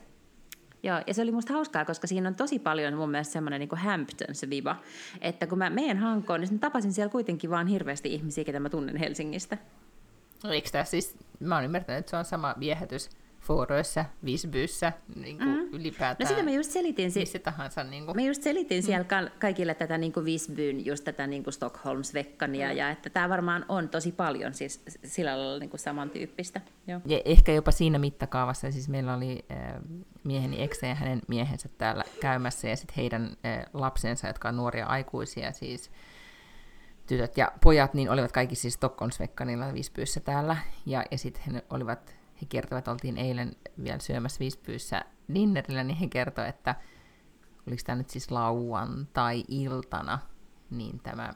Joo, 0.83 1.01
ja 1.07 1.13
se 1.13 1.21
oli 1.21 1.31
musta 1.31 1.53
hauskaa, 1.53 1.85
koska 1.85 2.07
siinä 2.07 2.29
on 2.29 2.35
tosi 2.35 2.59
paljon 2.59 2.93
mun 2.93 3.11
mielestä 3.11 3.33
semmoinen 3.33 3.59
niin 3.59 3.69
Hamptons-viva, 3.77 4.75
että 5.21 5.47
kun 5.47 5.57
mä 5.57 5.69
menen 5.69 5.97
Hankoon, 5.97 6.41
niin 6.41 6.59
tapasin 6.59 6.93
siellä 6.93 7.11
kuitenkin 7.11 7.49
vaan 7.49 7.67
hirveästi 7.67 8.13
ihmisiä, 8.13 8.43
ketä 8.43 8.59
mä 8.59 8.69
tunnen 8.69 8.95
Helsingistä. 8.95 9.57
Eikö 10.49 10.69
tämä 10.69 10.83
siis, 10.83 11.15
mä 11.39 11.55
oon 11.55 11.65
ymmärtänyt, 11.65 11.99
että 11.99 12.09
se 12.09 12.17
on 12.17 12.25
sama 12.25 12.55
viehätys 12.59 13.09
Fårössä, 13.49 14.05
Visbyssä, 14.25 14.93
niin 15.15 15.37
kuin 15.37 15.49
mm. 15.49 15.73
ylipäätään. 15.73 16.29
No 16.29 16.29
sitä 16.29 16.43
mä 16.43 16.51
just 16.51 16.71
selitin. 16.71 17.11
Si- 17.11 17.19
missä 17.19 17.39
tahansa. 17.39 17.83
Niin 17.83 18.05
kuin. 18.05 18.15
Mä 18.15 18.21
just 18.21 18.43
selitin 18.43 18.83
mm. 18.83 18.85
siellä 18.85 19.29
kaikille 19.39 19.73
tätä 19.73 19.97
niin 19.97 20.13
kuin 20.13 20.25
Visbyn, 20.25 20.85
just 20.85 21.03
tätä 21.03 21.27
niin 21.27 21.43
kuin 21.43 21.53
Stockholmsvekkania, 21.53 22.69
mm. 22.69 22.77
ja 22.77 22.89
että 22.89 23.09
tämä 23.09 23.29
varmaan 23.29 23.65
on 23.69 23.89
tosi 23.89 24.11
paljon 24.11 24.53
siis 24.53 24.83
sillä 25.03 25.37
lailla 25.37 25.59
niin 25.59 25.69
kuin 25.69 25.79
samantyyppistä. 25.79 26.61
Joo. 26.87 27.01
Ja 27.05 27.21
ehkä 27.25 27.51
jopa 27.51 27.71
siinä 27.71 27.99
mittakaavassa, 27.99 28.71
siis 28.71 28.89
meillä 28.89 29.13
oli 29.13 29.45
äh, 29.51 29.73
mieheni 30.23 30.63
eksä 30.63 30.87
ja 30.87 30.95
hänen 30.95 31.21
miehensä 31.27 31.69
täällä 31.77 32.03
käymässä, 32.19 32.69
ja 32.69 32.75
sitten 32.75 32.95
heidän 32.95 33.23
äh, 33.45 33.65
lapsensa, 33.73 34.27
jotka 34.27 34.49
on 34.49 34.57
nuoria 34.57 34.85
aikuisia, 34.85 35.51
siis 35.51 35.91
tytöt 37.07 37.37
ja 37.37 37.51
pojat, 37.63 37.93
niin 37.93 38.09
olivat 38.09 38.31
kaikki 38.31 38.55
siis 38.55 38.73
Stockholmsvekkanilla 38.73 39.73
Visbyssä 39.73 40.19
täällä, 40.19 40.57
ja, 40.85 41.03
ja 41.11 41.17
sitten 41.17 41.53
he 41.53 41.63
olivat 41.69 42.18
he 42.41 42.45
kertovat, 42.49 42.87
oltiin 42.87 43.17
eilen 43.17 43.55
vielä 43.83 43.99
syömässä 43.99 44.39
Visbyyssä 44.39 45.05
dinnerillä, 45.33 45.83
niin 45.83 45.97
he 45.97 46.07
kertoi, 46.07 46.47
että 46.47 46.75
oliko 47.67 47.81
tämä 47.85 47.95
nyt 47.95 48.09
siis 48.09 48.31
lauantai-iltana, 48.31 50.19
niin 50.69 50.99
tämä 50.99 51.33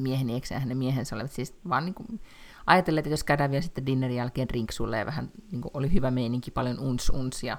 miehen 0.00 0.30
eksä 0.30 0.54
ja 0.54 0.60
hänen 0.60 0.78
miehensä 0.78 1.16
olivat 1.16 1.32
siis 1.32 1.56
vaan 1.68 1.84
niin 1.84 1.94
kuin 1.94 2.20
ajatelleet, 2.66 3.06
että 3.06 3.12
jos 3.12 3.24
käydään 3.24 3.50
vielä 3.50 3.62
sitten 3.62 3.86
dinnerin 3.86 4.16
jälkeen 4.16 4.50
rinksulle 4.50 4.98
ja 4.98 5.06
vähän 5.06 5.30
niin 5.52 5.62
kuin 5.62 5.70
oli 5.74 5.92
hyvä 5.92 6.10
meininki, 6.10 6.50
paljon 6.50 6.78
uns 6.78 7.10
uns 7.10 7.42
ja, 7.42 7.58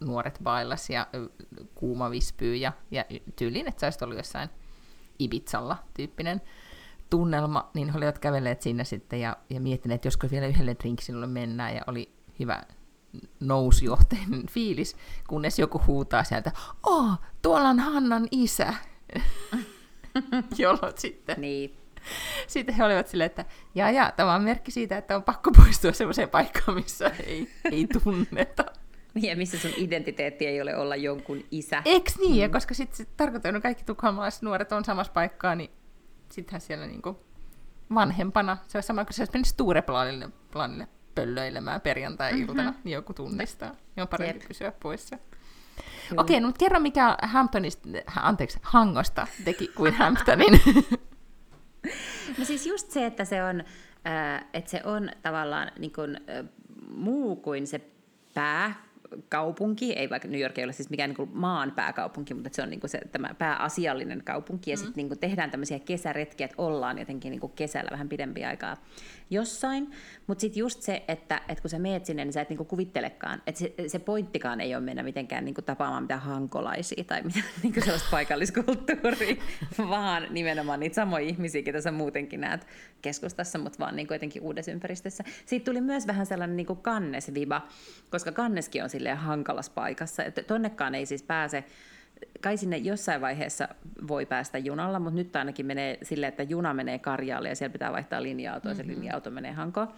nuoret 0.00 0.38
bailas 0.42 0.90
ja 0.90 1.06
kuuma 1.74 2.10
vispyy 2.10 2.56
ja, 2.56 2.72
ja 2.90 3.04
tyyliin, 3.36 3.68
että 3.68 3.90
sä 3.90 4.04
ollut 4.04 4.16
jossain 4.16 4.48
Ibizalla 5.18 5.76
tyyppinen 5.94 6.40
tunnelma, 7.10 7.70
niin 7.74 7.90
he 7.90 7.98
olivat 7.98 8.18
kävelleet 8.18 8.62
sinne 8.62 8.84
sitten 8.84 9.20
ja, 9.20 9.36
ja 9.50 9.60
miettineet, 9.60 9.98
että 9.98 10.06
josko 10.06 10.26
vielä 10.30 10.46
yhdelle 10.46 10.76
drinksinulle 10.80 11.26
mennään, 11.26 11.74
ja 11.74 11.82
oli 11.86 12.14
hyvä 12.38 12.62
nousujohteinen 13.40 14.42
fiilis, 14.54 14.96
kunnes 15.28 15.58
joku 15.58 15.80
huutaa 15.86 16.24
sieltä, 16.24 16.52
oh, 16.82 17.10
tuolla 17.42 17.68
on 17.68 17.78
Hannan 17.78 18.28
isä, 18.30 18.74
jolloin 20.58 20.92
sitten... 20.96 21.40
Niin. 21.40 21.76
Sitten 22.46 22.74
he 22.74 22.84
olivat 22.84 23.08
silleen, 23.08 23.26
että 23.26 23.44
ja 23.74 23.90
ja, 23.90 24.12
tämä 24.16 24.34
on 24.34 24.42
merkki 24.42 24.70
siitä, 24.70 24.98
että 24.98 25.16
on 25.16 25.22
pakko 25.22 25.50
poistua 25.50 25.92
sellaiseen 25.92 26.28
paikkaan, 26.28 26.74
missä 26.74 27.10
ei, 27.26 27.48
ei 27.70 27.86
tunneta. 27.86 28.64
Niin, 29.14 29.30
ja 29.30 29.36
missä 29.36 29.58
sun 29.58 29.70
identiteetti 29.76 30.46
ei 30.46 30.62
ole 30.62 30.76
olla 30.76 30.96
jonkun 30.96 31.44
isä. 31.50 31.82
Eks 31.84 32.18
niin? 32.18 32.32
Mm. 32.32 32.38
Ja 32.38 32.48
koska 32.48 32.74
sitten 32.74 32.96
sit 32.96 33.08
tarkoittaa, 33.16 33.48
että 33.48 33.60
kaikki 33.60 33.84
tukholmalaiset 33.84 34.42
nuoret 34.42 34.72
on 34.72 34.84
samassa 34.84 35.12
paikkaa, 35.12 35.54
niin 35.54 35.70
sittenhän 36.34 36.60
siellä 36.60 36.86
niinku 36.86 37.20
vanhempana, 37.94 38.56
se 38.66 38.78
on 38.78 38.82
sama 38.82 39.04
kuin 39.04 39.14
se 39.14 39.22
olisi 39.22 39.50
Stureplanille 39.50 40.28
planille 40.50 40.88
pöllöilemään 41.14 41.80
perjantai-iltana, 41.80 42.62
mm-hmm. 42.62 42.80
niin 42.84 42.94
joku 42.94 43.14
tunnistaa. 43.14 43.70
Niin 43.70 44.02
on 44.02 44.08
parempi 44.08 44.38
Jep. 44.38 44.48
pysyä 44.48 44.72
poissa. 44.82 45.18
Okei, 46.16 46.36
okay, 46.36 46.40
no 46.40 46.52
kerro 46.58 46.80
mikä 46.80 47.16
Hamptonista, 47.22 47.88
anteeksi, 48.16 48.58
Hangosta 48.62 49.26
teki 49.44 49.68
kuin 49.68 49.94
Hamptonin. 50.00 50.60
no 52.38 52.44
siis 52.44 52.66
just 52.66 52.90
se, 52.90 53.06
että 53.06 53.24
se 53.24 53.44
on, 53.44 53.60
äh, 54.06 54.44
että 54.52 54.70
se 54.70 54.80
on 54.84 55.10
tavallaan 55.22 55.70
niin 55.78 55.92
kuin, 55.92 56.16
äh, 56.16 56.44
muu 56.88 57.36
kuin 57.36 57.66
se 57.66 57.80
pää, 58.34 58.74
kaupunki, 59.28 59.92
ei 59.92 60.10
vaikka 60.10 60.28
New 60.28 60.40
York 60.40 60.58
ei 60.58 60.64
ole 60.64 60.72
siis 60.72 60.90
mikään 60.90 61.10
niin 61.10 61.16
kuin 61.16 61.30
maan 61.32 61.72
pääkaupunki, 61.72 62.34
mutta 62.34 62.50
se 62.52 62.62
on 62.62 62.70
niin 62.70 62.80
kuin 62.80 62.90
se, 62.90 63.00
tämä 63.12 63.34
pääasiallinen 63.38 64.22
kaupunki, 64.24 64.70
ja 64.70 64.76
mm. 64.76 64.84
sitten 64.84 65.08
niin 65.08 65.18
tehdään 65.18 65.50
tämmöisiä 65.50 65.78
kesäretkiä, 65.78 66.44
että 66.44 66.62
ollaan 66.62 66.98
jotenkin 66.98 67.30
niin 67.30 67.40
kuin 67.40 67.52
kesällä 67.52 67.90
vähän 67.90 68.08
pidempi 68.08 68.44
aikaa 68.44 68.76
jossain, 69.30 69.90
mutta 70.26 70.40
sitten 70.40 70.60
just 70.60 70.82
se, 70.82 71.04
että, 71.08 71.40
että 71.48 71.62
kun 71.62 71.70
sä 71.70 71.78
meet 71.78 72.06
sinne, 72.06 72.24
niin 72.24 72.32
sä 72.32 72.40
et 72.40 72.48
niinku 72.48 72.64
kuvittelekaan, 72.64 73.42
että 73.46 73.58
se, 73.58 73.74
se 73.86 73.98
pointtikaan 73.98 74.60
ei 74.60 74.74
ole 74.74 74.84
mennä 74.84 75.02
mitenkään 75.02 75.44
niinku 75.44 75.62
tapaamaan 75.62 76.02
mitään 76.02 76.20
hankolaisia 76.20 77.04
tai 77.04 77.22
mitään 77.22 77.44
niinku 77.62 77.80
sellaista 77.80 78.08
paikalliskulttuuria, 78.10 79.36
vaan 79.88 80.26
nimenomaan 80.30 80.80
niitä 80.80 80.94
samoja 80.94 81.26
ihmisiä, 81.26 81.62
ketä 81.62 81.80
sä 81.80 81.90
muutenkin 81.90 82.40
näet 82.40 82.66
keskustassa, 83.02 83.58
mutta 83.58 83.78
vaan 83.78 83.96
niinku 83.96 84.12
jotenkin 84.14 84.42
uudessa 84.42 84.72
ympäristössä. 84.72 85.24
Siitä 85.46 85.64
tuli 85.64 85.80
myös 85.80 86.06
vähän 86.06 86.26
sellainen 86.26 86.56
niinku 86.56 86.74
kannesviba, 86.74 87.68
koska 88.10 88.32
kanneskin 88.32 88.82
on 88.82 88.90
silleen 89.04 89.18
hankalassa 89.18 89.72
paikassa, 89.74 90.24
että 90.24 90.42
tonnekaan 90.42 90.94
ei 90.94 91.06
siis 91.06 91.22
pääse 91.22 91.64
kai 92.40 92.56
sinne 92.56 92.76
jossain 92.76 93.20
vaiheessa 93.20 93.68
voi 94.08 94.26
päästä 94.26 94.58
junalla, 94.58 94.98
mutta 94.98 95.16
nyt 95.16 95.36
ainakin 95.36 95.66
menee 95.66 95.98
silleen, 96.02 96.28
että 96.28 96.42
juna 96.42 96.74
menee 96.74 96.98
Karjaalle 96.98 97.48
ja 97.48 97.56
siellä 97.56 97.72
pitää 97.72 97.92
vaihtaa 97.92 98.22
linja-autoa 98.22 98.72
mm-hmm. 98.72 98.88
ja 98.88 98.94
se 98.94 99.00
linja-auto 99.00 99.30
menee 99.30 99.52
Hankoon. 99.52 99.88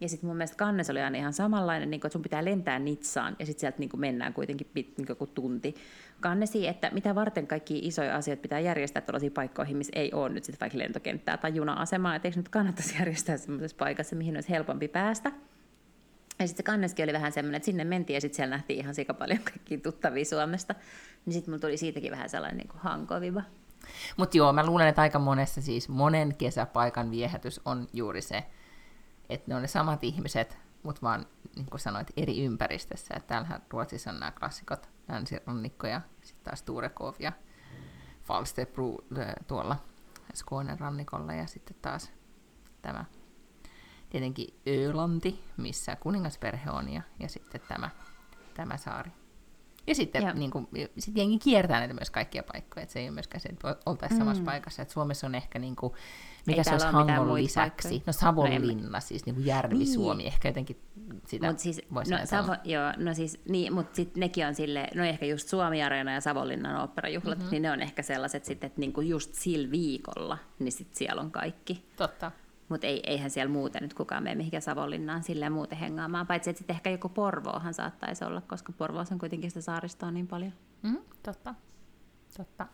Ja 0.00 0.08
sitten 0.08 0.28
mun 0.28 0.36
mielestä 0.36 0.56
kannes 0.56 0.90
oli 0.90 1.00
aina 1.00 1.18
ihan 1.18 1.32
samanlainen, 1.32 1.90
niin 1.90 2.00
kun, 2.00 2.06
että 2.06 2.12
sun 2.12 2.22
pitää 2.22 2.44
lentää 2.44 2.78
Nitsaan 2.78 3.36
ja 3.38 3.46
sitten 3.46 3.60
sieltä 3.60 3.78
niin 3.78 3.90
mennään 3.96 4.34
kuitenkin 4.34 4.70
pit, 4.74 4.98
niin 4.98 5.16
kuin 5.16 5.30
tunti 5.34 5.74
kannesi, 6.20 6.68
että 6.68 6.90
mitä 6.90 7.14
varten 7.14 7.46
kaikki 7.46 7.78
isoja 7.78 8.16
asioita 8.16 8.42
pitää 8.42 8.60
järjestää 8.60 9.02
tällaisiin 9.02 9.32
paikkoihin, 9.32 9.76
missä 9.76 9.92
ei 9.96 10.12
ole 10.12 10.28
nyt 10.28 10.44
sitten 10.44 10.60
vaikka 10.60 10.78
lentokenttää 10.78 11.36
tai 11.36 11.54
juna-asemaa, 11.54 12.14
että 12.14 12.28
eikö 12.28 12.38
nyt 12.38 12.48
kannattaisi 12.48 12.94
järjestää 12.98 13.36
semmoisessa 13.36 13.76
paikassa, 13.76 14.16
mihin 14.16 14.36
olisi 14.36 14.50
helpompi 14.50 14.88
päästä. 14.88 15.32
Ja 16.38 16.46
sitten 16.46 16.56
se 16.56 16.62
kanneskin 16.62 17.04
oli 17.04 17.12
vähän 17.12 17.32
semmoinen, 17.32 17.56
että 17.56 17.66
sinne 17.66 17.84
mentiin 17.84 18.14
ja 18.14 18.20
sitten 18.20 18.36
siellä 18.36 18.56
nähtiin 18.56 18.80
ihan 18.80 18.94
sika 18.94 19.14
paljon 19.14 19.38
kaikkia 19.38 19.78
tuttavia 19.78 20.24
Suomesta. 20.24 20.74
Niin 21.26 21.34
sitten 21.34 21.52
mulla 21.52 21.60
tuli 21.60 21.76
siitäkin 21.76 22.12
vähän 22.12 22.28
sellainen 22.28 22.56
niin 22.58 22.68
hankoviva. 22.78 23.42
Mutta 24.16 24.36
joo, 24.36 24.52
mä 24.52 24.66
luulen, 24.66 24.88
että 24.88 25.02
aika 25.02 25.18
monessa 25.18 25.62
siis 25.62 25.88
monen 25.88 26.36
kesäpaikan 26.36 27.10
viehätys 27.10 27.60
on 27.64 27.86
juuri 27.92 28.22
se, 28.22 28.44
että 29.28 29.50
ne 29.50 29.54
on 29.54 29.62
ne 29.62 29.68
samat 29.68 30.04
ihmiset, 30.04 30.58
mutta 30.82 31.02
vaan 31.02 31.26
niin 31.56 31.66
kuin 31.66 31.80
sanoit, 31.80 32.10
eri 32.16 32.44
ympäristössä. 32.44 33.14
Että 33.16 33.26
täällähän 33.26 33.62
Ruotsissa 33.70 34.10
on 34.10 34.20
nämä 34.20 34.32
klassikot, 34.32 34.88
länsirannikko 35.08 35.86
ja 35.86 36.00
sitten 36.22 36.44
taas 36.44 36.62
Turekov 36.62 37.14
ja 37.18 37.32
Falsterbro 38.22 38.96
tuolla 39.46 39.76
Skånen 40.34 40.80
rannikolla 40.80 41.34
ja 41.34 41.46
sitten 41.46 41.76
taas 41.82 42.12
tämä 42.82 43.04
tietenkin 44.12 44.54
Ölanti, 44.68 45.40
missä 45.56 45.96
kuningasperhe 45.96 46.70
on 46.70 46.92
ja, 46.92 47.02
ja 47.20 47.28
sitten 47.28 47.60
tämä, 47.68 47.90
tämä 48.54 48.76
saari. 48.76 49.10
Ja 49.86 49.94
sitten 49.94 50.32
niin 50.34 50.50
kuin, 50.50 50.68
sit 50.98 51.16
jengi 51.16 51.38
kiertää 51.38 51.78
näitä 51.78 51.94
myös 51.94 52.10
kaikkia 52.10 52.42
paikkoja, 52.42 52.82
että 52.82 52.92
se 52.92 52.98
ei 52.98 53.06
ole 53.06 53.14
myöskään 53.14 53.40
se, 53.40 53.48
että 53.48 53.76
oltaisiin 53.86 54.18
mm. 54.18 54.24
samassa 54.24 54.42
paikassa. 54.42 54.82
Että 54.82 54.94
Suomessa 54.94 55.26
on 55.26 55.34
ehkä, 55.34 55.58
niin 55.58 55.76
kuin, 55.76 55.92
mikä 56.46 56.60
ei 56.60 56.64
se 56.64 56.70
olisi 56.70 56.86
Hangon 56.86 57.34
lisäksi, 57.34 57.88
paikkoja. 57.88 58.02
no 58.06 58.12
Savonlinna, 58.12 58.90
no, 58.90 59.00
siis 59.00 59.26
niin 59.26 59.34
kuin 59.34 59.46
Järvi-Suomi, 59.46 60.22
niin. 60.22 60.32
ehkä 60.32 60.48
jotenkin 60.48 60.80
sitä 61.26 61.46
mut 61.46 61.58
siis, 61.58 61.82
no, 61.90 62.02
Savo, 62.24 62.56
joo, 62.64 62.92
no 62.96 63.14
siis, 63.14 63.40
niin, 63.48 63.72
mutta 63.72 63.96
sitten 63.96 64.20
nekin 64.20 64.46
on 64.46 64.54
sille, 64.54 64.88
no 64.94 65.04
ehkä 65.04 65.26
just 65.26 65.48
Suomi-areena 65.48 66.12
ja 66.12 66.20
Savonlinnan 66.20 66.80
oopperajuhlat, 66.80 67.38
mm-hmm. 67.38 67.50
niin 67.50 67.62
ne 67.62 67.70
on 67.70 67.82
ehkä 67.82 68.02
sellaiset 68.02 68.44
sitten, 68.44 68.66
että 68.66 68.80
niinku 68.80 69.00
just 69.00 69.34
sillä 69.34 69.70
viikolla, 69.70 70.38
niin 70.58 70.72
sitten 70.72 70.96
siellä 70.96 71.22
on 71.22 71.30
kaikki. 71.30 71.84
Totta. 71.96 72.32
Mutta 72.72 72.86
ei, 72.86 73.00
eihän 73.06 73.30
siellä 73.30 73.52
muuten 73.52 73.82
nyt 73.82 73.94
kukaan 73.94 74.22
mene 74.22 74.34
mihinkään 74.34 74.62
Savonlinnaan 74.62 75.22
silleen 75.22 75.52
muuten 75.52 75.78
hengaamaan, 75.78 76.26
paitsi 76.26 76.50
että 76.50 76.58
sitten 76.58 76.76
ehkä 76.76 76.90
joku 76.90 77.08
Porvoohan 77.08 77.74
saattaisi 77.74 78.24
olla, 78.24 78.40
koska 78.40 78.72
Porvoossa 78.72 79.14
on 79.14 79.18
kuitenkin 79.18 79.50
sitä 79.50 79.60
saaristoa 79.60 80.10
niin 80.10 80.26
paljon. 80.26 80.52
Mm, 80.82 80.98
totta, 81.22 81.54
totta. 82.36 82.66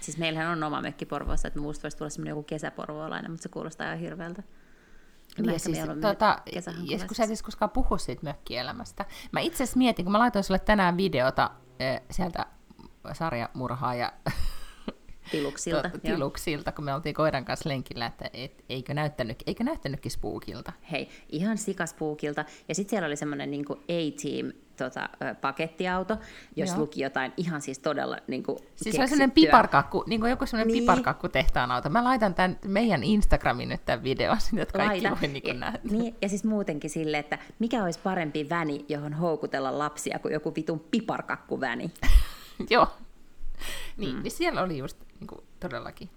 Siis 0.00 0.18
meillähän 0.18 0.52
on 0.52 0.62
oma 0.62 0.80
mökki 0.80 1.06
Porvoossa, 1.06 1.48
että 1.48 1.60
muusta 1.60 1.82
voisi 1.82 1.96
tulla 1.96 2.10
semmoinen 2.10 2.30
joku 2.30 2.42
kesäporvoolainen, 2.42 3.30
mutta 3.30 3.42
se 3.42 3.48
kuulostaa 3.48 3.86
ihan 3.86 3.98
hirveältä. 3.98 4.42
Niin, 5.38 5.52
ja, 5.52 5.58
siis, 5.58 5.78
tota, 6.00 6.38
ja 6.46 6.62
kun 7.06 7.14
sä 7.14 7.22
et 7.22 7.26
siis 7.26 7.42
koskaan 7.42 7.70
puhu 7.70 7.98
siitä 7.98 8.22
mökkielämästä. 8.22 9.04
Mä 9.32 9.40
itse 9.40 9.56
asiassa 9.56 9.78
mietin, 9.78 10.04
kun 10.04 10.12
mä 10.12 10.18
laitoin 10.18 10.44
sulle 10.44 10.58
tänään 10.58 10.96
videota 10.96 11.50
äh, 11.82 12.00
sieltä 12.10 12.46
sarjamurhaaja 13.12 14.12
Tiluksilta. 15.30 15.90
tuota, 15.90 15.98
tiluksilta, 15.98 16.72
kun 16.72 16.84
me 16.84 16.94
oltiin 16.94 17.14
koiran 17.14 17.44
kanssa 17.44 17.68
lenkillä, 17.68 18.06
että 18.06 18.30
et, 18.32 18.64
eikö, 18.68 18.94
näyttänyt, 18.94 19.42
eikö 19.46 19.64
näyttänytkin 19.64 20.10
spookilta. 20.12 20.72
Hei, 20.92 21.08
ihan 21.28 21.58
sikaspuukilta. 21.58 22.44
Ja 22.68 22.74
sitten 22.74 22.90
siellä 22.90 23.06
oli 23.06 23.16
semmoinen 23.16 23.50
niin 23.50 23.64
A-Team 23.70 24.52
tota, 24.76 25.08
pakettiauto, 25.40 26.16
jos 26.56 26.70
Joo. 26.70 26.78
luki 26.78 27.00
jotain 27.00 27.32
ihan 27.36 27.62
siis 27.62 27.78
todella 27.78 28.18
niin 28.26 28.42
kuin 28.42 28.58
Siis 28.76 28.96
se 28.96 29.02
on 29.02 29.08
semmoinen 29.08 29.30
piparkakku, 29.30 30.04
niin 30.06 30.20
kuin 30.20 30.30
joku 30.30 30.46
semmoinen 30.46 30.72
Niin. 30.72 30.82
piparkakku 30.82 31.28
tehtaan 31.28 31.70
auto. 31.70 31.88
Mä 31.88 32.04
laitan 32.04 32.34
tämän 32.34 32.58
meidän 32.64 33.04
Instagramiin 33.04 33.68
nyt 33.68 33.84
tämän 33.84 34.02
videon, 34.02 34.38
että 34.56 34.78
kaikki 34.78 35.02
Laita. 35.02 35.18
voi 35.20 35.28
niin 35.28 35.42
kuin 35.42 35.60
nähdä. 35.60 35.78
niin, 35.90 36.14
ja 36.22 36.28
siis 36.28 36.44
muutenkin 36.44 36.90
sille, 36.90 37.18
että 37.18 37.38
mikä 37.58 37.84
olisi 37.84 37.98
parempi 38.02 38.48
väni, 38.48 38.84
johon 38.88 39.12
houkutella 39.12 39.78
lapsia 39.78 40.18
kuin 40.18 40.34
joku 40.34 40.52
vitun 40.56 40.80
piparkakkuväni. 40.80 41.90
Joo. 42.70 42.88
Niin, 43.96 44.16
mm. 44.16 44.22
niin 44.22 44.30
siellä 44.30 44.62
oli 44.62 44.78
just 44.78 45.00
niin 45.20 45.26
kuin, 45.26 45.40
todellakin 45.60 46.10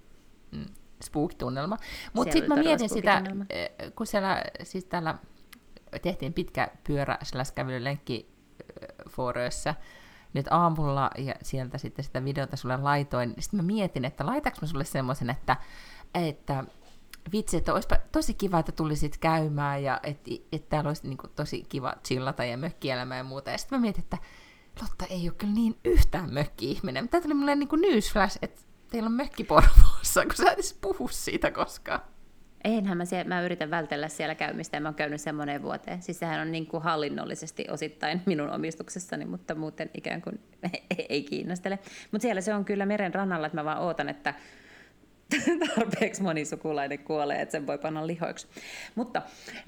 mm, 0.52 0.65
spook-tunnelma. 1.04 1.78
Mutta 2.13 2.34
sitten 2.34 2.49
mä 2.49 2.63
mietin 2.63 2.89
sitä, 2.89 3.23
eh, 3.49 3.69
kun 3.95 4.08
siellä 4.08 4.43
siis 4.63 4.86
täällä 4.86 5.17
tehtiin 6.02 6.34
pitkä 6.34 6.67
pyörä 6.84 7.17
slash 7.23 7.54
kävelylenkki 7.54 8.30
eh, 8.82 8.88
Forössä 9.10 9.75
nyt 10.34 10.45
aamulla 10.49 11.10
ja 11.17 11.36
sieltä 11.41 11.78
sitten 11.78 12.06
sitä 12.06 12.25
videota 12.25 12.58
sulle 12.58 12.78
laitoin. 12.78 13.34
Sitten 13.39 13.58
mä 13.60 13.63
mietin, 13.63 14.06
että 14.06 14.25
laitaks 14.25 14.62
mä 14.62 14.67
sulle 14.67 14.86
semmoisen, 14.86 15.30
että, 15.30 15.58
että 16.13 16.63
vitsi, 17.32 17.58
että 17.58 17.73
olisipa 17.73 17.97
tosi 18.12 18.34
kiva, 18.34 18.60
että 18.60 18.71
tulisit 18.71 19.17
käymään 19.17 19.84
ja 19.84 19.99
että 20.04 20.32
et 20.52 20.69
täällä 20.69 20.88
olisi 20.88 21.08
niin 21.08 21.17
kuin, 21.17 21.32
tosi 21.36 21.65
kiva 21.69 21.93
chillata 22.04 22.43
ja 22.43 22.58
mökkielämää 22.58 23.17
ja 23.17 23.23
muuta. 23.23 23.52
Ja 23.52 23.58
sitten 23.58 23.80
mä 23.80 23.82
mietin, 23.82 24.04
että 24.04 24.17
Lotta 24.82 25.06
ei 25.10 25.30
ole 25.30 25.36
kyllä 25.38 25.54
niin 25.54 25.78
yhtään 25.86 26.34
mökki-ihminen. 26.34 27.10
Tämä 27.10 27.22
tuli 27.22 27.34
mulle 27.34 27.56
niin 27.56 27.70
kuin 27.70 27.82
newsflash, 27.82 28.38
että 28.42 28.62
teillä 28.92 29.08
on 29.08 29.13
mökki 29.13 29.44
Porvoossa, 29.44 30.26
kun 30.26 30.36
sä 30.36 30.48
et 30.48 30.54
edes 30.54 30.78
puhu 30.82 31.08
siitä 31.08 31.52
koskaan. 31.52 32.00
Eihän 32.63 32.98
mä, 32.98 33.06
siellä, 33.06 33.30
mä 33.30 33.42
yritän 33.42 33.72
vältellä 33.72 34.08
siellä 34.08 34.36
käymistä 34.36 34.78
ja 34.78 34.82
mä 34.82 34.88
oon 34.88 34.96
käynyt 34.96 35.22
sen 35.22 35.36
moneen 35.36 35.63
vuoteen. 35.63 36.02
Siis 36.02 36.20
sehän 36.20 36.42
on 36.42 36.52
niin 36.52 36.68
kuin 36.68 36.84
hallinnollisesti 36.84 37.65
osittain 37.70 38.22
minun 38.26 38.50
omistuksessani, 38.50 39.26
mutta 39.26 39.56
muuten 39.56 39.89
ikään 39.94 40.22
kuin 40.22 40.39
ei 41.10 41.24
kiinnostele. 41.24 41.80
Mutta 42.12 42.22
siellä 42.22 42.42
se 42.42 42.54
on 42.54 42.65
kyllä 42.65 42.86
meren 42.86 43.13
rannalla, 43.13 43.48
että 43.48 43.58
mä 43.58 43.65
vaan 43.65 43.82
ootan, 43.82 44.10
että 44.10 44.34
tarpeeksi 45.76 46.22
moni 46.22 46.46
sukulainen 46.46 47.00
kuolee, 47.00 47.42
että 47.42 47.52
sen 47.52 47.68
voi 47.68 47.78
panna 47.78 48.08
lihoiksi. 48.08 48.48
Mutta 48.96 49.22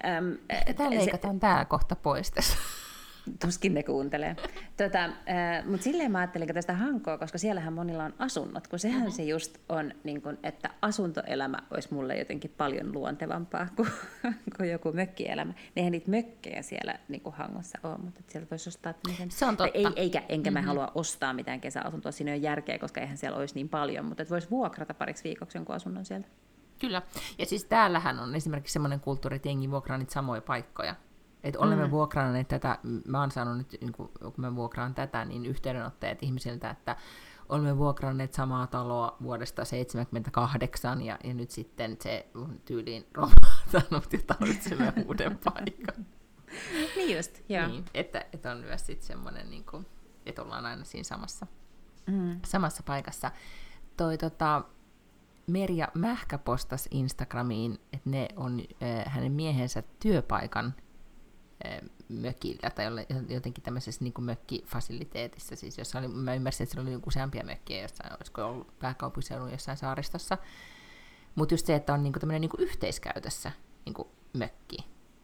äm, 0.05 0.37
tämä 0.77 0.89
leikataan 0.89 1.39
tää 1.39 1.65
kohta 1.65 1.95
pois 1.95 2.31
tässä. 2.31 2.57
Tuskin 3.45 3.73
ne 3.73 3.83
kuuntelee. 3.83 4.35
Tota, 4.77 5.03
äh, 5.03 5.65
Mutta 5.65 5.83
silleen 5.83 6.11
mä 6.11 6.19
ajattelin 6.19 6.43
että 6.43 6.53
tästä 6.53 6.73
Hankoa, 6.73 7.17
koska 7.17 7.37
siellähän 7.37 7.73
monilla 7.73 8.03
on 8.03 8.13
asunnot, 8.19 8.67
kun 8.67 8.79
sehän 8.79 8.99
mm-hmm. 8.99 9.11
se 9.11 9.23
just 9.23 9.57
on, 9.69 9.91
niin 10.03 10.21
kun, 10.21 10.37
että 10.43 10.69
asuntoelämä 10.81 11.57
olisi 11.71 11.93
mulle 11.93 12.17
jotenkin 12.17 12.53
paljon 12.57 12.93
luontevampaa 12.93 13.67
kuin, 13.75 13.89
kuin 14.57 14.69
joku 14.69 14.91
mökkielämä. 14.93 15.53
Eihän 15.75 15.91
niitä 15.91 16.11
mökkejä 16.11 16.61
siellä 16.61 16.99
niin 17.07 17.21
kuin 17.21 17.35
Hangossa 17.35 17.79
ole, 17.83 17.97
mutta 17.97 18.21
sieltä 18.27 18.49
voisi 18.51 18.69
ostaa 18.69 18.93
tämmöisen... 18.93 19.31
Se 19.31 19.45
on 19.45 19.57
totta. 19.57 19.77
Ei, 19.77 19.87
eikä, 19.95 20.23
enkä 20.29 20.51
mm-hmm. 20.51 20.65
mä 20.65 20.67
halua 20.67 20.91
ostaa 20.95 21.33
mitään 21.33 21.61
kesäasuntoa, 21.61 22.11
siinä 22.11 22.31
ei 22.31 22.37
ole 22.37 22.43
järkeä, 22.43 22.79
koska 22.79 23.01
eihän 23.01 23.17
siellä 23.17 23.37
olisi 23.37 23.55
niin 23.55 23.69
paljon, 23.69 24.05
mutta 24.05 24.23
voisi 24.29 24.49
vuokrata 24.49 24.93
pariksi 24.93 25.23
viikoksi 25.23 25.57
jonkun 25.57 25.75
asunnon 25.75 26.05
sieltä. 26.05 26.27
Kyllä. 26.79 27.01
Ja 27.37 27.45
siis 27.45 27.65
täällähän 27.65 28.19
on 28.19 28.35
esimerkiksi 28.35 28.73
semmoinen 28.73 28.99
kulttuuri, 28.99 29.35
että 29.35 29.47
jengi 29.47 29.71
vuokraa 29.71 29.97
niitä 29.97 30.13
samoja 30.13 30.41
paikkoja. 30.41 30.95
Että 31.43 31.59
olemme 31.59 31.85
mm. 31.85 31.91
vuokranneet 31.91 32.47
tätä, 32.47 32.77
mä 33.07 33.19
oon 33.19 33.31
saanut 33.31 33.57
nyt, 33.57 33.77
niin 33.81 33.91
kun, 33.91 34.11
kun 34.19 34.33
mä 34.37 34.55
vuokraan 34.55 34.95
tätä, 34.95 35.25
niin 35.25 35.45
yhteydenotteet 35.45 36.23
ihmisiltä, 36.23 36.69
että 36.69 36.95
olemme 37.49 37.77
vuokranneet 37.77 38.33
samaa 38.33 38.67
taloa 38.67 39.17
vuodesta 39.23 39.55
1978 39.55 41.01
ja, 41.01 41.19
ja 41.23 41.33
nyt 41.33 41.51
sitten 41.51 41.97
se 41.99 42.27
on 42.35 42.59
tyyliin 42.65 43.07
romahtanut 43.13 44.13
ja 44.13 44.19
tarvitsemme 44.27 44.93
uuden 45.07 45.39
paikan. 45.43 46.05
Niin 46.95 47.15
just, 47.17 47.41
joo. 47.49 47.67
Niin, 47.67 47.85
että, 47.93 48.25
että 48.33 48.51
on 48.51 48.57
myös 48.57 48.85
sitten 48.85 49.07
semmoinen, 49.07 49.49
niin 49.49 49.65
kuin, 49.65 49.85
että 50.25 50.41
ollaan 50.41 50.65
aina 50.65 50.83
siinä 50.83 51.03
samassa, 51.03 51.47
Mm. 52.07 52.39
samassa 52.45 52.83
paikassa. 52.83 53.31
Toi 53.97 54.17
tota, 54.17 54.63
Merja 55.47 55.87
Mähkä 55.93 56.37
postasi 56.37 56.89
Instagramiin, 56.91 57.73
että 57.93 58.09
ne 58.09 58.27
on 58.35 58.61
äh, 58.83 59.13
hänen 59.13 59.31
miehensä 59.31 59.83
työpaikan 59.99 60.73
mökillä 62.09 62.69
tai 62.69 62.85
jotenkin 63.29 63.63
tämmöisessä 63.63 64.03
niin 64.03 64.13
mökkifasiliteetissa, 64.19 65.55
siis 65.55 65.77
jossa 65.77 65.99
oli, 65.99 66.07
mä 66.07 66.33
ymmärsin, 66.33 66.63
että 66.63 66.75
siellä 66.75 66.89
oli 66.89 67.01
useampia 67.07 67.43
mökkiä 67.43 67.81
jossain, 67.81 68.13
olisiko 68.13 68.45
ollut 68.45 68.79
pääkaupunkiseudun 68.79 69.51
jossain 69.51 69.77
saaristossa, 69.77 70.37
mutta 71.35 71.53
just 71.53 71.65
se, 71.65 71.75
että 71.75 71.93
on 71.93 72.03
niinku 72.03 72.19
tämmöinen 72.19 72.41
niinku 72.41 72.57
yhteiskäytössä 72.59 73.51
niinku 73.85 74.11
mökki. 74.33 74.77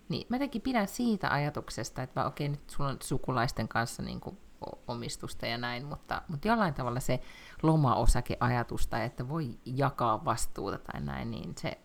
Niin 0.10 0.28
mä 0.30 0.36
jotenkin 0.36 0.62
pidän 0.62 0.88
siitä 0.88 1.34
ajatuksesta, 1.34 2.04
että 2.04 2.26
okei, 2.26 2.50
nyt 2.50 2.70
sulla 2.70 2.90
on 2.90 2.98
sukulaisten 3.04 3.68
kanssa 3.68 4.04
niinku 4.04 4.38
o- 4.62 4.80
omistusta 4.88 5.48
ja 5.48 5.58
näin, 5.58 5.86
mutta, 5.86 6.22
mutta 6.28 6.48
jollain 6.48 6.74
tavalla 6.74 7.00
se 7.00 7.20
lomaosakeajatus 7.64 8.88
tai 8.88 9.06
että 9.06 9.30
voi 9.30 9.60
jakaa 9.66 10.26
vastuuta 10.26 10.78
tai 10.78 11.02
näin, 11.02 11.32
niin 11.32 11.56
se 11.58 11.78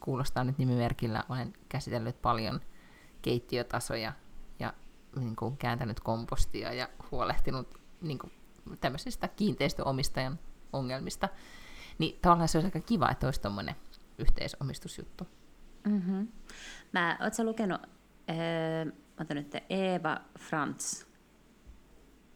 kuulostaa 0.00 0.44
nyt 0.44 0.58
nimimerkillä. 0.58 1.24
Olen 1.28 1.52
käsitellyt 1.68 2.22
paljon 2.22 2.60
keittiötasoja 3.24 4.12
ja 4.58 4.74
niin 5.16 5.36
kuin, 5.36 5.56
kääntänyt 5.56 6.00
kompostia 6.00 6.72
ja 6.72 6.88
huolehtinut 7.10 7.80
niin 8.00 8.18
kuin, 8.18 8.32
tämmöisistä 8.80 9.28
kiinteistöomistajan 9.28 10.38
ongelmista. 10.72 11.28
Niin 11.98 12.18
tavallaan 12.22 12.48
se 12.48 12.58
olisi 12.58 12.66
aika 12.66 12.80
kiva, 12.80 13.10
että 13.10 13.26
olisi 13.26 13.40
tuommoinen 13.40 13.74
yhteisomistusjuttu. 14.18 15.28
Mm-hmm. 15.84 16.28
Mä, 16.92 17.18
oot 17.20 17.34
sä 17.34 17.44
lukenut, 17.44 17.80
äh, 18.30 18.92
otan 19.20 19.36
nyt 19.36 19.54
Eva 19.70 20.20
Franz, 20.38 21.04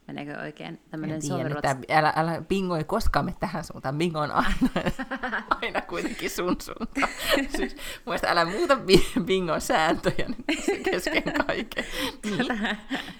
meneekö 0.08 0.40
oikein, 0.40 0.68
En 0.74 0.80
tämmöinen 0.90 1.20
tää- 1.62 1.76
älä, 1.98 2.12
älä 2.16 2.42
bingo 2.48 2.76
ei 2.76 2.84
koskaan 2.84 3.24
mene 3.24 3.36
tähän 3.40 3.64
suuntaan. 3.64 3.98
Bingo 3.98 4.18
on 4.20 4.30
aina, 4.30 4.48
aina 5.62 5.80
kuitenkin 5.80 6.30
sun 6.30 6.56
suuntaan. 6.60 7.08
Siis, 7.56 7.74
mun 7.76 8.02
mielestä 8.06 8.30
älä 8.30 8.44
muuta 8.44 8.74
bi- 8.74 9.22
bingon 9.24 9.60
sääntöjä 9.60 10.26
tässä 10.46 10.72
kesken 10.84 11.22
kaiken. 11.46 11.84
Niin. 12.24 12.76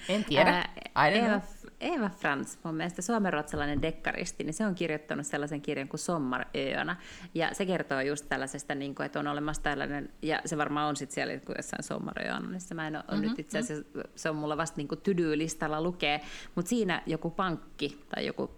En 0.09 0.23
tiedä. 0.25 0.51
Ää, 0.95 1.41
I 1.81 1.85
don't 1.85 1.93
Eva, 1.93 1.97
know. 1.97 2.05
Eva 2.05 2.09
Franz, 2.09 2.57
mun 2.63 2.75
mielestä 2.75 3.01
suomenruotsalainen 3.01 3.81
dekkaristi, 3.81 4.43
niin 4.43 4.53
se 4.53 4.65
on 4.65 4.75
kirjoittanut 4.75 5.25
sellaisen 5.25 5.61
kirjan 5.61 5.87
kuin 5.87 5.99
Sommaröönä. 5.99 6.95
Ja 7.33 7.49
se 7.53 7.65
kertoo 7.65 8.01
just 8.01 8.25
tällaisesta, 8.29 8.75
niin 8.75 8.95
kuin, 8.95 9.05
että 9.05 9.19
on 9.19 9.27
olemassa 9.27 9.61
tällainen, 9.61 10.09
ja 10.21 10.41
se 10.45 10.57
varmaan 10.57 10.89
on 10.89 10.95
sitten 10.95 11.15
siellä 11.15 11.37
kun 11.37 11.55
jossain 11.57 11.83
Sommaröönä, 11.83 12.57
mä 12.73 12.87
en 12.87 12.95
ole 12.95 13.03
mm-hmm. 13.11 13.21
nyt 13.21 13.39
itse 13.39 13.59
asiassa, 13.59 13.85
se 14.15 14.29
on 14.29 14.35
mulla 14.35 14.57
vasta 14.57 14.77
niin 14.77 14.87
kuin 14.87 15.01
to-do-listalla 15.01 15.81
lukee, 15.81 16.21
mutta 16.55 16.69
siinä 16.69 17.01
joku 17.05 17.29
pankki 17.29 18.05
tai 18.15 18.25
joku 18.25 18.51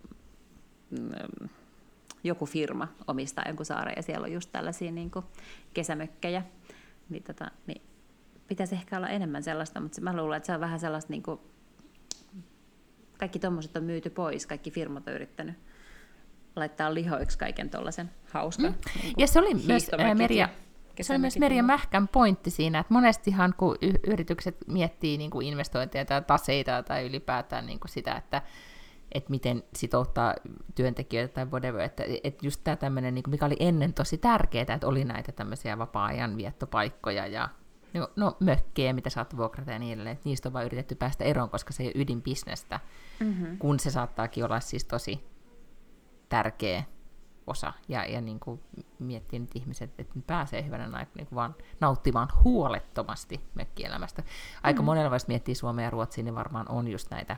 mm, 0.89 1.49
joku 2.23 2.45
firma 2.45 2.87
omistaa 3.07 3.43
jonkun 3.47 3.65
saaren 3.65 3.93
ja 3.97 4.03
siellä 4.03 4.25
on 4.25 4.31
just 4.31 4.51
tällaisia 4.51 4.91
niin 4.91 5.11
kuin 5.11 5.25
kesämökkejä, 5.73 6.43
niin, 7.09 7.23
tota, 7.23 7.51
niin 7.67 7.81
pitäisi 8.47 8.75
ehkä 8.75 8.97
olla 8.97 9.09
enemmän 9.09 9.43
sellaista, 9.43 9.79
mutta 9.79 9.95
se- 9.95 10.01
mä 10.01 10.17
luulen, 10.17 10.37
että 10.37 10.47
se 10.47 10.53
on 10.53 10.59
vähän 10.59 10.79
sellaista, 10.79 11.13
niin 11.13 11.23
kuin, 11.23 11.39
kaikki 13.21 13.39
tuommoiset 13.39 13.77
on 13.77 13.83
myyty 13.83 14.09
pois, 14.09 14.45
kaikki 14.47 14.71
firmat 14.71 15.07
on 15.07 15.13
yrittänyt 15.13 15.55
laittaa 16.55 16.93
lihoiksi 16.93 17.37
kaiken 17.37 17.69
tuollaisen 17.69 18.11
hauskan. 18.33 18.71
Mm. 18.71 19.01
Niin 19.03 19.13
Ja 19.17 19.27
se 19.27 19.39
oli 19.39 19.53
myös 19.53 19.91
ää, 19.97 20.15
Merja, 20.15 20.49
ja 20.97 21.03
se 21.03 21.13
oli 21.13 21.19
myös 21.19 21.37
Merja 21.37 21.57
ja- 21.57 21.63
Mähkän 21.63 22.07
pointti 22.07 22.49
siinä, 22.49 22.79
että 22.79 22.93
monestihan 22.93 23.53
kun 23.57 23.77
y- 23.81 23.99
yritykset 24.07 24.57
miettii 24.67 25.17
niin 25.17 25.31
kuin 25.31 25.47
investointeja 25.47 26.05
tai 26.05 26.21
taseita 26.21 26.83
tai 26.83 27.05
ylipäätään 27.05 27.65
niin 27.65 27.79
kuin 27.79 27.91
sitä, 27.91 28.15
että 28.15 28.41
että 29.11 29.29
miten 29.29 29.63
sitouttaa 29.75 30.35
työntekijöitä 30.75 31.33
tai 31.33 31.45
whatever, 31.45 31.81
että, 31.81 32.03
että 32.23 32.45
just 32.45 32.61
tämä 32.63 32.75
tämmöinen, 32.75 33.15
niin 33.15 33.23
mikä 33.27 33.45
oli 33.45 33.57
ennen 33.59 33.93
tosi 33.93 34.17
tärkeää, 34.17 34.73
että 34.73 34.87
oli 34.87 35.03
näitä 35.03 35.31
tämmöisiä 35.31 35.77
vapaa-ajan 35.77 36.37
viettopaikkoja 36.37 37.27
ja 37.27 37.49
no, 37.93 38.09
no 38.15 38.37
mökkejä, 38.39 38.93
mitä 38.93 39.09
saat 39.09 39.37
vuokrata 39.37 39.71
ja 39.71 39.79
niin 39.79 39.93
edelleen, 39.93 40.13
että 40.13 40.29
niistä 40.29 40.49
on 40.49 40.53
vaan 40.53 40.65
yritetty 40.65 40.95
päästä 40.95 41.23
eroon, 41.23 41.49
koska 41.49 41.73
se 41.73 41.83
ei 41.83 41.87
ole 41.95 42.01
ydinbisnestä, 42.03 42.79
Mhm. 43.19 43.57
kun 43.57 43.79
se 43.79 43.91
saattaakin 43.91 44.45
olla 44.45 44.59
siis 44.59 44.85
tosi 44.85 45.23
tärkeä 46.29 46.83
osa. 47.47 47.73
Ja, 47.87 48.05
ja 48.05 48.21
niin 48.21 48.39
kuin 48.39 48.61
miettii 48.99 49.39
nyt 49.39 49.55
ihmiset, 49.55 49.91
että 49.99 50.13
ne 50.15 50.21
pääsee 50.27 50.65
hyvänä 50.65 50.83
aikana 50.83 51.07
niin 51.15 51.27
vaan 51.35 51.55
nauttimaan 51.79 52.27
huolettomasti 52.43 53.41
mökkielämästä. 53.55 54.23
Aika 54.63 54.81
mm. 54.81 54.85
monella 54.85 55.11
voisi 55.11 55.27
miettiä 55.27 55.55
Suomea 55.55 55.85
ja 55.85 55.89
Ruotsia, 55.89 56.23
niin 56.23 56.35
varmaan 56.35 56.69
on 56.69 56.87
just 56.87 57.11
näitä 57.11 57.37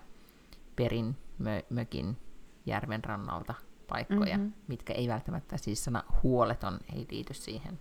perin 0.76 1.18
mö, 1.38 1.62
mökin 1.70 2.18
järven 2.66 3.04
rannalta 3.04 3.54
paikkoja, 3.88 4.38
Mhm. 4.38 4.46
mm-hmm. 4.46 4.54
mitkä 4.68 4.94
ei 4.94 5.08
välttämättä 5.08 5.58
siis 5.58 5.84
sana 5.84 6.04
huoleton 6.24 6.80
ei 6.96 7.08
liity 7.12 7.34
siihen 7.34 7.80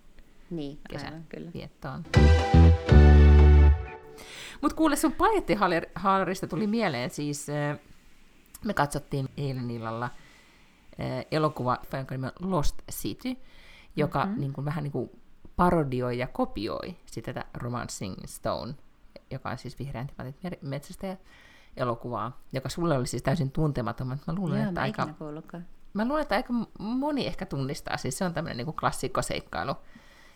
Niin, 0.52 0.78
kesän 0.88 1.12
aivan, 1.12 1.24
kyllä. 1.28 1.50
viettoon. 1.54 2.04
Mutta 4.62 4.76
kuule, 4.76 4.96
sun 4.96 5.12
palettihaarista 5.12 6.46
tuli 6.46 6.66
mieleen 6.66 7.10
siis, 7.10 7.48
äh, 7.48 7.78
Me 8.64 8.74
katsottiin 8.74 9.28
eilen 9.36 9.70
illalla 9.70 10.04
äh, 10.04 11.26
elokuva, 11.30 11.78
jonka 11.92 12.14
nimi 12.14 12.26
on 12.26 12.50
Lost 12.50 12.76
City, 12.90 13.36
joka 13.96 14.24
mm-hmm. 14.24 14.40
niin 14.40 14.52
kuin, 14.52 14.64
vähän 14.64 14.84
niin 14.84 14.92
kuin 14.92 15.10
parodioi 15.56 16.18
ja 16.18 16.26
kopioi 16.26 16.96
sitä 17.06 17.44
Romancing 17.54 18.16
Stone, 18.26 18.74
joka 19.30 19.50
on 19.50 19.58
siis 19.58 19.78
vihreän 19.78 20.06
timantit 20.06 20.62
metsästä 20.62 21.16
elokuvaa, 21.76 22.40
joka 22.52 22.68
sulle 22.68 22.98
oli 22.98 23.06
siis 23.06 23.22
täysin 23.22 23.50
tuntematon, 23.50 24.06
mutta 24.06 24.32
mä 24.32 24.38
luulen, 24.38 24.58
Joo, 24.58 24.68
että 24.68 24.80
mä 24.80 24.84
aika, 24.84 25.08
mä 25.94 26.04
luulen, 26.04 26.22
että 26.22 26.34
aika 26.34 26.54
moni 26.78 27.26
ehkä 27.26 27.46
tunnistaa. 27.46 27.96
Siis 27.96 28.18
se 28.18 28.24
on 28.24 28.34
tämmöinen 28.34 28.66
niin 28.66 28.76
klassikkoseikkailu 28.76 29.74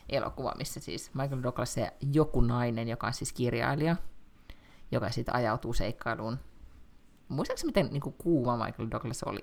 elokuva, 0.09 0.55
missä 0.59 0.81
siis 0.81 1.15
Michael 1.15 1.43
Douglas 1.43 1.77
ja 1.77 1.91
joku 2.13 2.41
nainen, 2.41 2.89
joka 2.89 3.07
on 3.07 3.13
siis 3.13 3.33
kirjailija, 3.33 3.97
joka 4.93 5.11
sitten 5.11 5.35
ajautuu 5.35 5.73
seikkailuun. 5.73 6.39
Muistaakseni, 7.29 7.69
miten 7.69 7.89
niin 7.93 8.01
kuin 8.01 8.15
kuuma 8.19 8.65
Michael 8.65 8.91
Douglas 8.91 9.23
oli 9.23 9.41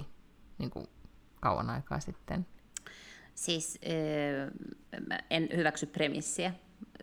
niin 0.57 0.69
kuin 0.69 0.87
kauan 1.41 1.69
aikaa 1.69 1.99
sitten? 1.99 2.45
Siis 3.35 3.79
äh, 3.85 5.21
en 5.29 5.49
hyväksy 5.55 5.85
premissiä, 5.85 6.53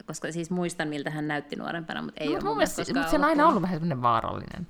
koska 0.07 0.33
siis 0.33 0.51
muistan, 0.51 0.89
miltä 0.89 1.11
hän 1.11 1.29
näytti 1.29 1.57
nuorempana, 1.57 2.03
mutta 2.03 2.21
ei 2.21 2.29
no, 2.29 2.35
ole 2.35 2.45
mun 2.45 2.57
mielestä, 2.57 2.77
mielestä 2.77 2.95
mutta 2.95 3.11
se 3.11 3.17
on 3.17 3.25
aina 3.25 3.49
ollut 3.49 3.63
vähän 3.63 3.77
semmoinen 3.77 4.03
vaarallinen 4.03 4.67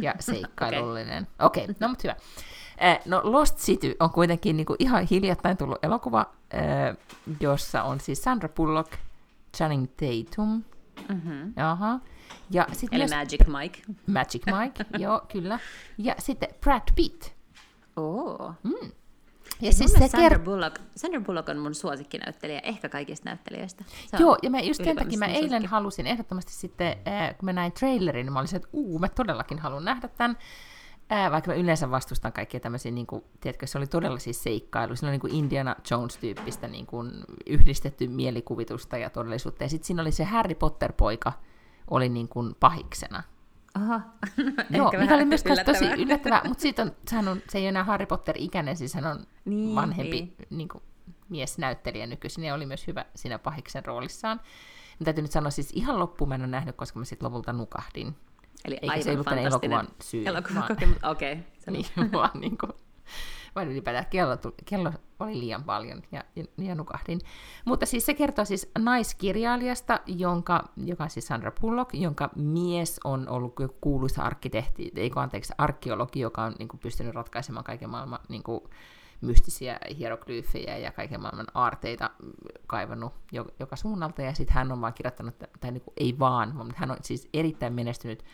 ja 0.00 0.14
seikkailullinen. 0.20 1.26
Okei, 1.38 1.64
okay. 1.64 1.74
no 1.80 1.88
mutta 1.88 2.02
hyvä. 2.04 2.16
Eh, 2.82 3.00
No 3.06 3.20
Lost 3.24 3.58
City 3.58 3.96
on 4.00 4.10
kuitenkin 4.10 4.56
niinku 4.56 4.76
ihan 4.78 5.06
hiljattain 5.10 5.56
tullut 5.56 5.78
elokuva, 5.84 6.26
eh, 6.50 6.96
jossa 7.40 7.82
on 7.82 8.00
siis 8.00 8.22
Sandra 8.22 8.48
Bullock, 8.48 8.92
Channing 9.56 9.86
Tatum, 9.96 10.62
Mhm. 11.08 11.52
Jaha. 11.56 12.00
Ja 12.50 12.66
sitten 12.72 12.96
Eli 13.00 13.08
myös 13.10 13.16
Magic 13.16 13.46
Mike. 13.46 13.82
Magic 14.06 14.42
Mike, 14.46 14.84
joo, 15.04 15.20
kyllä. 15.32 15.58
Ja 15.98 16.14
sitten 16.18 16.48
Brad 16.60 16.82
Pitt. 16.96 17.24
Oo. 17.96 18.54
Mm. 18.62 18.72
Ja 19.60 19.72
Siis 19.72 19.76
siis 19.78 19.92
se 19.92 20.08
Sandra, 20.08 20.38
kert- 20.38 20.42
Bullock, 20.44 20.76
Sandra 20.96 21.20
Bullock 21.20 21.48
on 21.48 21.58
mun 21.58 21.74
suosikkinäyttelijä, 21.74 22.60
ehkä 22.64 22.88
kaikista 22.88 23.28
näyttelijöistä. 23.28 23.84
Se 24.06 24.16
Joo, 24.20 24.38
ja 24.42 24.50
mä 24.50 24.60
just 24.60 24.84
sen 24.84 24.96
takia 24.96 25.18
mä 25.18 25.26
eilen 25.26 25.48
suosikki. 25.48 25.66
halusin 25.66 26.06
ehdottomasti 26.06 26.52
sitten, 26.52 26.88
äh, 27.08 27.28
kun 27.38 27.44
mä 27.44 27.52
näin 27.52 27.72
trailerin, 27.72 28.26
niin 28.26 28.32
mä 28.32 28.38
olisin, 28.38 28.56
että 28.56 28.68
uu, 28.72 28.98
mä 28.98 29.08
todellakin 29.08 29.58
haluan 29.58 29.84
nähdä 29.84 30.08
tämän. 30.08 30.36
Äh, 31.12 31.30
vaikka 31.30 31.50
mä 31.50 31.56
yleensä 31.56 31.90
vastustan 31.90 32.32
kaikkia 32.32 32.60
tämmöisiä, 32.60 32.92
niin 32.92 33.06
kuin, 33.06 33.24
tiedätkö, 33.40 33.66
se 33.66 33.78
oli 33.78 33.86
todella 33.86 34.18
siis 34.18 34.42
seikkailu. 34.42 34.96
Siinä 34.96 35.08
oli 35.08 35.14
niin 35.14 35.20
kuin 35.20 35.34
Indiana 35.34 35.76
Jones-tyyppistä 35.90 36.68
niin 36.68 36.86
kuin 36.86 37.12
yhdistetty 37.46 38.08
mielikuvitusta 38.08 38.98
ja 38.98 39.10
todellisuutta. 39.10 39.64
Ja 39.64 39.68
sitten 39.68 39.86
siinä 39.86 40.02
oli 40.02 40.12
se 40.12 40.24
Harry 40.24 40.54
Potter-poika, 40.54 41.32
oli 41.90 42.08
niin 42.08 42.28
kuin 42.28 42.54
pahiksena. 42.60 43.22
Aha. 43.74 44.00
Joo, 44.70 44.92
mikä 44.98 45.14
oli 45.14 45.24
myös 45.24 45.42
tosi 45.42 45.52
yllättävää. 45.52 45.94
yllättävää, 45.94 46.42
mutta 46.48 46.62
siitä 46.62 46.82
on, 46.82 46.92
sehän 47.08 47.28
on, 47.28 47.42
se 47.48 47.58
ei 47.58 47.64
ole 47.64 47.68
enää 47.68 47.84
Harry 47.84 48.06
Potter-ikäinen, 48.06 48.76
siis 48.76 48.94
hän 48.94 49.06
on 49.06 49.26
Niin, 49.44 49.74
vanhempi 49.74 50.20
niin. 50.20 50.36
niin 50.50 50.68
kuin, 50.68 50.82
miesnäyttelijä 51.28 52.06
nykyisin, 52.06 52.44
ja 52.44 52.54
oli 52.54 52.66
myös 52.66 52.86
hyvä 52.86 53.04
siinä 53.14 53.38
pahiksen 53.38 53.84
roolissaan. 53.84 54.40
Mä 55.00 55.04
täytyy 55.04 55.22
nyt 55.22 55.32
sanoa, 55.32 55.50
siis 55.50 55.70
ihan 55.72 55.98
loppuun 55.98 56.28
mä 56.28 56.34
en 56.34 56.40
ole 56.40 56.48
nähnyt, 56.48 56.76
koska 56.76 56.98
mä 56.98 57.04
sitten 57.04 57.26
lopulta 57.26 57.52
nukahdin. 57.52 58.16
Eli 58.64 58.74
Eikä 58.74 58.92
aivan 58.92 59.02
se 59.02 59.10
ollut 59.10 59.26
elokuvan 59.46 59.88
syy, 60.02 60.26
Elokuvakokemus. 60.26 60.98
Okei. 61.04 61.38
Okay. 61.62 61.74
Niin, 61.74 62.12
vaan 62.12 62.40
niin 62.40 62.58
kuin, 62.58 62.72
vaan 63.54 63.68
ylipäätään 63.68 64.06
kello, 64.10 64.36
tuli, 64.36 64.54
kello 64.64 64.92
oli 65.20 65.38
liian 65.38 65.64
paljon 65.64 66.02
ja, 66.12 66.24
ja, 66.36 66.44
ja 66.58 66.74
nukahdin. 66.74 67.20
Mutta 67.64 67.86
siis 67.86 68.06
se 68.06 68.14
kertoo 68.14 68.44
siis 68.44 68.70
naiskirjailijasta, 68.78 70.00
jonka, 70.06 70.64
joka 70.76 71.04
on 71.04 71.10
siis 71.10 71.26
Sandra 71.26 71.52
Bullock, 71.60 71.94
jonka 71.94 72.30
mies 72.36 73.00
on 73.04 73.28
ollut 73.28 73.54
kuuluisa 73.80 74.22
arkkitehti, 74.22 74.92
eikö 74.96 75.20
anteeksi, 75.20 75.52
arkeologi, 75.58 76.20
joka 76.20 76.42
on 76.42 76.54
niin 76.58 76.68
kuin, 76.68 76.80
pystynyt 76.80 77.14
ratkaisemaan 77.14 77.64
kaiken 77.64 77.90
maailman 77.90 78.20
niin 78.28 78.42
kuin, 78.42 78.60
mystisiä 79.22 79.78
hieroglyyfejä 79.98 80.78
ja 80.78 80.92
kaiken 80.92 81.20
maailman 81.20 81.46
aarteita 81.54 82.10
kaivannut 82.66 83.12
jo, 83.32 83.46
joka 83.60 83.76
suunnalta, 83.76 84.22
ja 84.22 84.34
sitten 84.34 84.54
hän 84.54 84.72
on 84.72 84.80
vaan 84.80 84.94
kirjoittanut, 84.94 85.34
tai 85.60 85.72
niin 85.72 85.82
kuin, 85.82 85.94
ei 85.96 86.18
vaan, 86.18 86.56
mutta 86.56 86.74
hän 86.76 86.90
on 86.90 86.96
siis 87.02 87.28
erittäin 87.32 87.72
menestynyt 87.72 88.24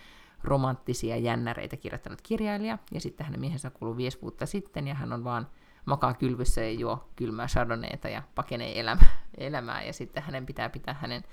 romanttisia 0.44 1.16
jännäreitä 1.16 1.76
kirjoittanut 1.76 2.22
kirjailija, 2.22 2.78
ja 2.92 3.00
sitten 3.00 3.26
hänen 3.26 3.40
miehensä 3.40 3.70
kuuluu 3.70 3.96
viisi 3.96 4.18
vuotta 4.22 4.46
sitten, 4.46 4.88
ja 4.88 4.94
hän 4.94 5.12
on 5.12 5.24
vaan 5.24 5.46
makaa 5.84 6.14
kylvyssä 6.14 6.60
ja 6.60 6.72
juo 6.72 7.08
kylmää 7.16 7.46
chardonnayta 7.46 8.08
ja 8.08 8.22
pakenee 8.34 8.80
elämä, 8.80 9.06
elämää, 9.38 9.82
ja 9.82 9.92
sitten 9.92 10.22
hänen 10.22 10.46
pitää 10.46 10.68
pitää 10.68 10.94
hänen, 10.94 11.24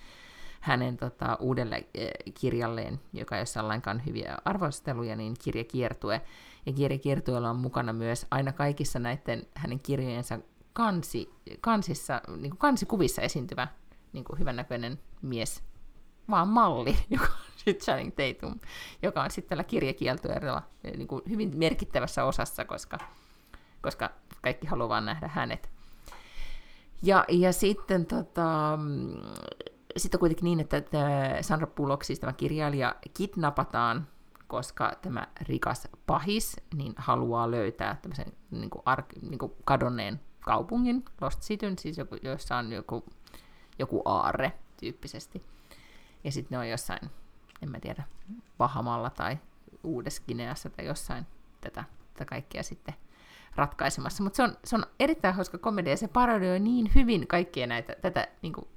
hänen 0.62 0.98
tota, 0.98 1.38
uudelle 1.40 1.88
eh, 1.94 2.12
kirjalleen, 2.40 3.00
joka 3.14 3.38
ei 3.38 3.44
ole 3.58 3.68
lainkaan 3.68 4.06
hyviä 4.06 4.38
arvosteluja, 4.46 5.16
niin 5.16 5.34
kirjakiertue. 5.44 6.22
Ja 6.66 6.74
kirjakiertueella 6.74 7.50
on 7.50 7.56
mukana 7.56 7.94
myös 7.94 8.26
aina 8.32 8.52
kaikissa 8.54 9.00
näiden 9.00 9.48
hänen 9.56 9.80
kirjojensa 9.80 10.40
kansi, 10.74 11.30
kansissa, 11.62 12.22
niin 12.38 12.50
kuin 12.50 12.58
kansikuvissa 12.58 13.22
esiintyvä 13.22 13.68
niin 14.14 14.24
kuin 14.24 14.40
hyvännäköinen 14.40 15.00
mies, 15.22 15.64
vaan 16.30 16.48
malli, 16.48 16.98
joka 17.10 17.26
on 17.26 17.52
sitten 17.56 17.76
Channing 17.76 18.14
Tatum, 18.16 18.60
joka 19.02 19.24
on 19.24 19.32
sitten 19.32 19.50
tällä 19.50 19.64
kirjakieltoerilla 19.64 20.64
niin 20.84 21.08
kuin 21.08 21.22
hyvin 21.30 21.58
merkittävässä 21.58 22.24
osassa, 22.24 22.66
koska, 22.66 22.98
koska 23.82 24.10
kaikki 24.42 24.68
haluaa 24.68 24.90
vaan 24.90 25.06
nähdä 25.06 25.28
hänet. 25.28 25.70
Ja, 27.04 27.26
ja 27.30 27.54
sitten 27.54 28.06
tota, 28.06 28.80
sitten 29.98 30.20
kuitenkin 30.20 30.44
niin, 30.44 30.60
että 30.60 30.78
Sandra 31.42 31.68
Bullock, 31.68 32.04
siis 32.04 32.20
tämä 32.20 32.34
kirjailija, 32.34 32.96
kidnapataan, 33.14 34.08
koska 34.56 34.92
tämä 35.02 35.28
rikas 35.42 35.88
pahis 36.08 36.56
niin 36.76 36.94
haluaa 36.98 37.52
löytää 37.52 37.98
tämmöisen 38.02 38.34
niin 38.52 38.70
kuin 38.70 38.82
ark, 38.86 39.06
niin 39.22 39.40
kuin 39.40 39.52
kadonneen 39.66 40.20
kaupungin, 40.40 41.06
Lost 41.22 41.42
Cityn, 41.42 41.78
siis 41.78 41.98
joku, 41.98 42.16
jossa 42.22 42.58
on 42.58 42.72
joku, 42.72 43.06
joku 43.80 44.02
aarre 44.06 44.52
tyyppisesti. 44.80 45.44
Ja 46.24 46.32
sitten 46.32 46.56
ne 46.56 46.60
on 46.60 46.70
jossain, 46.70 47.10
en 47.62 47.72
mä 47.72 47.80
tiedä, 47.80 48.04
Bahamalla 48.58 49.10
tai 49.10 49.38
Uudessa-Gineassa 49.84 50.70
tai 50.70 50.86
jossain 50.86 51.26
tätä, 51.62 51.84
tätä 52.14 52.26
kaikkea 52.26 52.64
sitten 52.64 52.96
ratkaisemassa. 53.56 54.24
Mutta 54.24 54.38
se 54.38 54.44
on, 54.44 54.58
se 54.64 54.76
on 54.76 54.86
erittäin 55.00 55.36
hauska 55.36 55.58
komedia 55.58 55.94
ja 55.94 55.98
se 55.98 56.08
parodioi 56.08 56.60
niin 56.60 56.92
hyvin 56.96 57.28
kaikkia 57.28 57.68
näitä, 57.68 57.96
tätä 58.02 58.28
niin 58.42 58.54
kuin, 58.54 58.68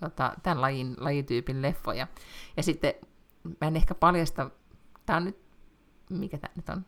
tota, 0.00 0.32
tämän 0.42 0.60
lajin, 0.60 0.94
lajityypin 0.98 1.62
leffoja. 1.62 2.06
Ja 2.56 2.62
sitten 2.62 2.94
mä 3.44 3.68
en 3.68 3.76
ehkä 3.76 3.94
paljasta, 3.94 4.50
tää 5.06 5.16
on 5.16 5.24
nyt, 5.24 5.38
mikä 6.10 6.38
tämä 6.38 6.52
nyt 6.56 6.68
on? 6.68 6.84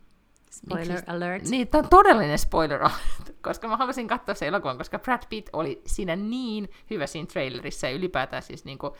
Spoiler 0.51 0.89
Miksi- 0.89 1.11
alert. 1.11 1.49
Niin, 1.49 1.69
tämä 1.69 1.83
on 1.83 1.89
todellinen 1.89 2.39
spoiler 2.39 2.83
alert, 2.83 3.37
koska 3.43 3.69
mä 3.69 3.77
halusin 3.77 4.09
katsoa 4.09 4.35
se 4.35 4.47
elokuvan, 4.47 4.79
koska 4.79 4.99
Brad 4.99 5.23
Pitt 5.29 5.49
oli 5.53 5.83
siinä 5.87 6.17
niin 6.17 6.71
hyvä 6.91 7.07
siinä 7.07 7.27
trailerissa 7.27 7.87
ja 7.87 7.93
ylipäätään 7.93 8.43
siis 8.43 8.65
niinku 8.65 8.97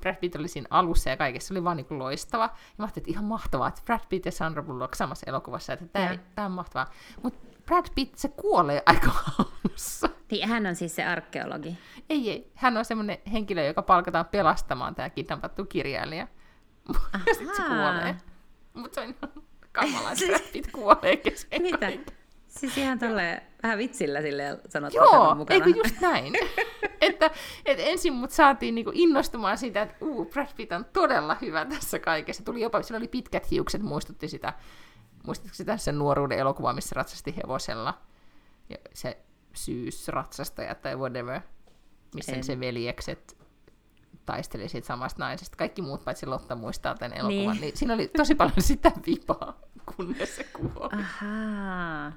Brad 0.00 0.16
Pitt 0.16 0.36
oli 0.36 0.48
siinä 0.48 0.66
alussa 0.70 1.10
ja 1.10 1.16
kaikessa, 1.16 1.48
se 1.48 1.54
oli 1.54 1.64
vaan 1.64 1.76
niinku 1.76 1.98
loistava. 1.98 2.44
Ja 2.44 2.50
mä 2.78 2.84
ajattelin, 2.84 3.02
että 3.02 3.10
ihan 3.10 3.24
mahtavaa, 3.24 3.68
että 3.68 3.82
Brad 3.84 4.00
Pitt 4.08 4.26
ja 4.26 4.32
Sandra 4.32 4.62
Bullock 4.62 4.94
samassa 4.94 5.24
elokuvassa, 5.26 5.72
että 5.72 5.86
tämä, 5.86 6.06
Joo. 6.06 6.18
tämä 6.34 6.46
on 6.46 6.52
mahtavaa. 6.52 6.90
Mutta 7.22 7.38
Brad 7.66 7.86
Pitt, 7.94 8.18
se 8.18 8.28
kuolee 8.28 8.82
aika 8.86 9.10
alussa. 9.38 10.08
Niin, 10.30 10.48
hän 10.48 10.66
on 10.66 10.76
siis 10.76 10.96
se 10.96 11.04
arkeologi. 11.04 11.78
Ei, 12.10 12.30
ei. 12.30 12.52
Hän 12.54 12.76
on 12.76 12.84
semmoinen 12.84 13.18
henkilö, 13.32 13.64
joka 13.64 13.82
palkataan 13.82 14.26
pelastamaan 14.26 14.94
tämä 14.94 15.10
kidnappattu 15.10 15.64
kirjailija. 15.64 16.26
Sitten 17.38 17.56
se 17.56 17.62
kuolee. 17.62 18.16
Mutta 18.74 18.94
se 18.94 19.00
on 19.00 19.14
ihan 19.22 19.44
kamalaa, 19.72 20.12
että 20.12 20.26
Brad 20.26 20.52
Pitt 20.52 20.70
kuolee 20.72 21.16
kesken 21.16 21.62
Mitä? 21.62 21.78
kaiken. 21.78 22.04
Siis 22.48 22.78
ihan 22.78 22.98
tolle 22.98 23.42
vähän 23.62 23.78
vitsillä 23.78 24.22
sille 24.22 24.60
sanot, 24.68 24.94
Joo, 24.94 25.34
mukana. 25.34 25.64
eikö 25.66 25.78
just 25.78 26.00
näin? 26.00 26.34
että, 27.00 27.30
että 27.64 27.82
ensin 27.82 28.12
mut 28.12 28.30
saatiin 28.30 28.74
niinku 28.74 28.90
innostumaan 28.94 29.58
siitä, 29.58 29.82
että 29.82 29.94
uu, 30.00 30.24
Brad 30.24 30.48
Pitt 30.56 30.72
on 30.72 30.84
todella 30.92 31.36
hyvä 31.40 31.64
tässä 31.64 31.98
kaikessa. 31.98 32.44
Tuli 32.44 32.60
jopa, 32.60 32.82
sillä 32.82 32.98
oli 32.98 33.08
pitkät 33.08 33.50
hiukset, 33.50 33.82
muistutti 33.82 34.28
sitä, 34.28 34.52
muistatko 35.26 35.54
sitä 35.54 35.76
sen 35.76 35.98
nuoruuden 35.98 36.38
elokuvaa, 36.38 36.72
missä 36.72 36.94
ratsasti 36.96 37.36
hevosella. 37.36 38.02
Ja 38.68 38.76
se 38.94 39.18
syysratsastaja 39.54 40.74
tai 40.74 40.96
whatever, 40.96 41.40
missä 42.14 42.32
En. 42.32 42.44
se 42.44 42.60
veljekset 42.60 43.41
taisteli 44.26 44.68
siitä 44.68 44.86
samasta 44.86 45.22
naisesta. 45.24 45.56
Kaikki 45.56 45.82
muut 45.82 46.04
paitsi 46.04 46.26
Lotta 46.26 46.54
muistaa 46.56 46.94
tämän 46.94 47.18
elokuvan. 47.18 47.54
Niin. 47.54 47.60
Niin. 47.60 47.76
siinä 47.76 47.94
oli 47.94 48.08
tosi 48.16 48.34
paljon 48.34 48.62
sitä 48.72 48.92
vipaa, 49.06 49.60
kunnes 49.96 50.36
se 50.36 50.44
kuoli. 50.44 50.92
Ahaa. 50.92 52.12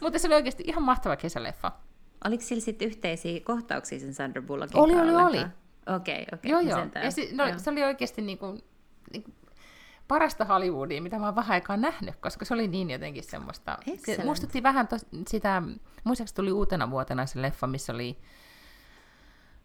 Mutta 0.00 0.18
se 0.18 0.26
oli 0.28 0.34
oikeasti 0.34 0.64
ihan 0.66 0.82
mahtava 0.82 1.16
kesäleffa. 1.16 1.72
Oliko 2.24 2.42
sillä 2.44 2.62
sitten 2.62 2.88
yhteisiä 2.88 3.40
kohtauksia 3.40 4.00
sen 4.00 4.14
Sandra 4.14 4.42
Bullockin 4.42 4.80
Oli, 4.80 4.94
oli, 4.94 5.14
ollenkaan? 5.14 5.52
Okei, 5.96 6.26
okei. 6.32 6.50
Joo, 6.50 6.62
no 6.62 6.68
joo. 6.68 6.78
sentään. 6.78 7.04
Ja 7.04 7.10
si- 7.10 7.36
no, 7.36 7.46
Joo. 7.46 7.58
se 7.58 7.70
oli 7.70 7.84
oikeasti 7.84 8.22
niin 8.22 8.38
kuin, 8.38 8.62
niin 9.12 9.22
kuin 9.22 9.34
parasta 10.08 10.44
Hollywoodia, 10.44 11.02
mitä 11.02 11.18
mä 11.18 11.24
oon 11.26 11.36
vähän 11.36 11.52
aikaa 11.54 11.76
nähnyt, 11.76 12.16
koska 12.16 12.44
se 12.44 12.54
oli 12.54 12.68
niin 12.68 12.90
jotenkin 12.90 13.24
semmoista. 13.24 13.78
Se 13.84 13.90
Excellent. 13.92 14.24
muistutti 14.24 14.62
vähän 14.62 14.88
tos, 14.88 15.06
sitä, 15.28 15.62
muistaakseni 16.04 16.36
tuli 16.36 16.52
uutena 16.52 16.90
vuotena 16.90 17.26
se 17.26 17.42
leffa, 17.42 17.66
missä 17.66 17.92
oli 17.92 18.18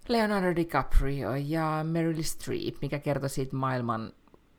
Leonardo 0.07 0.55
DiCaprio 0.55 1.35
ja 1.35 1.79
Meryl 1.83 2.23
Streep, 2.23 2.75
mikä 2.81 2.99
kertoi 2.99 3.29
siitä 3.29 3.55
maailman 3.55 4.13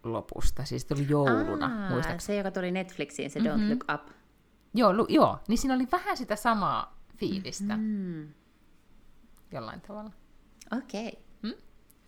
lopusta, 0.05 0.65
siis 0.65 0.85
tuli 0.85 1.07
jouluna, 1.09 1.67
Aa, 1.67 1.91
muistaakseni. 1.91 2.21
Se, 2.27 2.37
joka 2.37 2.51
tuli 2.51 2.71
Netflixiin, 2.71 3.31
se 3.31 3.41
mm-hmm. 3.41 3.63
Don't 3.63 3.71
Look 3.71 3.85
Up. 3.95 4.15
Joo, 4.75 4.93
lu, 4.97 5.07
joo, 5.09 5.39
niin 5.49 5.59
siinä 5.59 5.75
oli 5.75 5.89
vähän 5.93 6.17
sitä 6.17 6.37
samaa 6.37 6.99
fiilistä 7.17 7.77
Mm. 7.77 8.29
jollain 9.53 9.81
tavalla. 9.81 10.11
Okei. 10.79 11.09
Okay. 11.09 11.23
Hmm? 11.43 11.63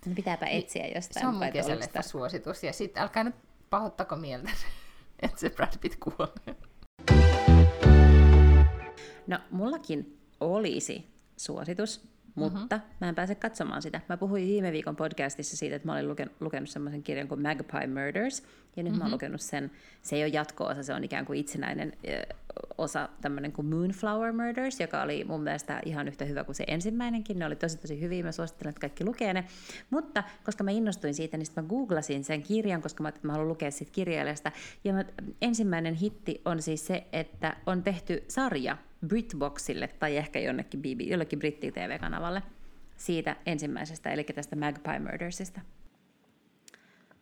No 0.07 0.13
pitääpä 0.15 0.47
etsiä 0.47 0.87
jostain. 0.95 1.23
Se 1.23 1.29
on 1.29 1.35
mun 1.35 1.53
kesäleffa 1.53 2.03
suositus. 2.03 2.65
Ja 2.65 2.73
sitten 2.73 3.03
älkää 3.03 3.25
nyt 3.25 3.35
pahoittako 3.71 4.17
mieltä, 4.17 4.51
että 5.23 5.41
se 5.41 5.51
Brad 5.51 5.79
Pitt 5.81 5.97
kuolee. 6.01 6.57
No, 9.27 9.39
mullakin 9.51 10.19
olisi 10.41 11.11
suositus, 11.37 12.09
mutta 12.37 12.77
mm-hmm. 12.77 12.91
mä 13.01 13.09
en 13.09 13.15
pääse 13.15 13.35
katsomaan 13.35 13.83
sitä. 13.83 14.01
Mä 14.09 14.17
puhuin 14.17 14.47
viime 14.47 14.73
viikon 14.73 14.97
podcastissa 14.97 15.57
siitä, 15.57 15.77
että 15.77 15.89
mä 15.89 15.93
olin 15.93 16.09
lukenut, 16.09 16.35
lukenut 16.41 16.69
semmoisen 16.69 17.03
kirjan 17.03 17.29
kuin 17.29 17.43
Magpie 17.43 17.87
Murders, 17.87 18.43
ja 18.77 18.83
nyt 18.83 18.85
mm-hmm. 18.85 18.99
mä 18.99 19.05
oon 19.05 19.13
lukenut 19.13 19.41
sen, 19.41 19.71
se 20.03 20.17
ei 20.17 20.23
ole 20.23 20.29
jatko-osa, 20.29 20.83
se 20.83 20.95
on 20.95 21.05
ikään 21.05 21.27
kuin 21.27 21.39
itsenäinen 21.39 21.93
ö, 22.09 22.35
osa, 22.79 23.09
tämmöinen 23.21 23.53
kuin 23.53 23.67
Moonflower 23.67 24.33
Murders, 24.33 24.81
joka 24.81 25.03
oli 25.03 25.25
mun 25.25 25.43
mielestä 25.43 25.81
ihan 25.85 26.09
yhtä 26.09 26.25
hyvä 26.25 26.45
kuin 26.45 26.57
se 26.57 26.65
ensimmäinenkin. 26.67 27.39
Ne 27.39 27.47
oli 27.47 27.57
tosi 27.57 27.79
tosi 27.79 28.01
hyviä, 28.01 28.25
mä 28.25 28.33
suosittelen, 28.33 28.71
että 28.71 28.81
kaikki 28.81 29.05
lukee 29.05 29.35
ne. 29.35 29.45
Mutta 29.91 30.25
koska 30.45 30.65
mä 30.65 30.71
innostuin 30.71 31.15
siitä, 31.15 31.37
niin 31.37 31.47
sitten 31.47 31.65
mä 31.65 31.69
googlasin 31.69 32.25
sen 32.25 32.43
kirjan, 32.43 32.83
koska 32.83 33.03
mä, 33.03 33.13
mä 33.23 33.33
haluan 33.33 33.49
lukea 33.49 33.71
siitä 33.71 33.93
kirjailijasta. 33.93 34.53
Ja 34.85 34.93
mä, 34.93 35.05
ensimmäinen 35.43 35.95
hitti 35.95 36.43
on 36.45 36.63
siis 36.63 36.87
se, 36.87 37.07
että 37.13 37.57
on 37.67 37.83
tehty 37.83 38.25
sarja 38.29 38.77
BritBoxille 39.07 39.89
tai 39.89 40.17
ehkä 40.17 40.39
jonnekin 40.39 40.81
BB, 40.81 41.01
jollekin 41.01 41.39
britti-tv-kanavalle 41.39 42.43
siitä 42.97 43.37
ensimmäisestä, 43.47 44.11
eli 44.11 44.25
tästä 44.25 44.57
Magpie 44.57 44.99
Murdersista. 44.99 45.61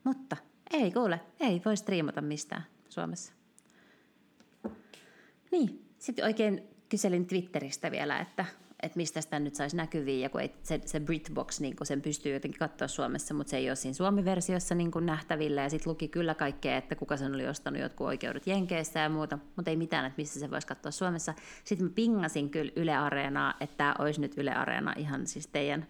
Mutta 0.05 0.37
ei 0.70 0.93
kuule, 0.93 1.20
ei 1.41 1.62
voi 1.64 1.76
striimata 1.76 2.20
mistään 2.20 2.64
Suomessa. 2.89 3.43
Niin, 5.55 5.85
sitten 5.99 6.25
oikein 6.25 6.63
kyselin 6.89 7.27
Twitteristä 7.27 7.91
vielä, 7.91 8.19
että, 8.19 8.45
että 8.83 8.97
mistä 8.97 9.21
sitä 9.21 9.39
nyt 9.39 9.55
saisi 9.55 9.77
näkyviä, 9.77 10.19
ja 10.19 10.29
kun 10.29 10.41
ei, 10.41 10.55
se, 10.63 10.81
se 10.85 11.01
BritBox, 11.01 11.61
niin 11.61 11.77
sen 11.83 12.03
pystyy 12.03 12.35
jotenkin 12.35 12.59
katsoa 12.59 12.89
Suomessa, 12.89 13.35
mutta 13.35 13.51
se 13.51 13.57
ei 13.57 13.71
ole 13.71 13.77
siinä 13.77 13.95
Suomi-versiossa 13.95 14.75
niin 14.75 14.91
nähtävillä, 15.01 15.63
ja 15.63 15.69
sitten 15.69 15.91
luki 15.91 16.09
kyllä 16.09 16.35
kaikkea, 16.35 16.77
että 16.77 16.95
kuka 16.95 17.17
sen 17.17 17.35
oli 17.35 17.49
ostanut 17.49 17.81
jotkut 17.81 18.07
oikeudet 18.07 18.47
Jenkeissä 18.47 19.01
ja 19.01 19.09
muuta, 19.09 19.39
mutta 19.57 19.71
ei 19.71 19.77
mitään, 19.77 20.05
että 20.05 20.21
missä 20.21 20.41
se 20.41 20.51
voisi 20.51 20.67
katsoa 20.67 20.93
Suomessa. 20.93 21.35
Sitten 21.65 21.87
mä 21.87 21.93
pingasin 21.95 22.51
kyllä 22.51 22.73
Yle 22.77 22.95
Areenaa, 22.95 23.55
että 23.61 23.77
tämä 23.77 23.95
olisi 23.99 24.21
nyt 24.21 24.39
Yle 24.39 24.55
Areena 24.55 24.95
ihan 24.97 25.27
siis 25.27 25.47
teidän 25.47 25.87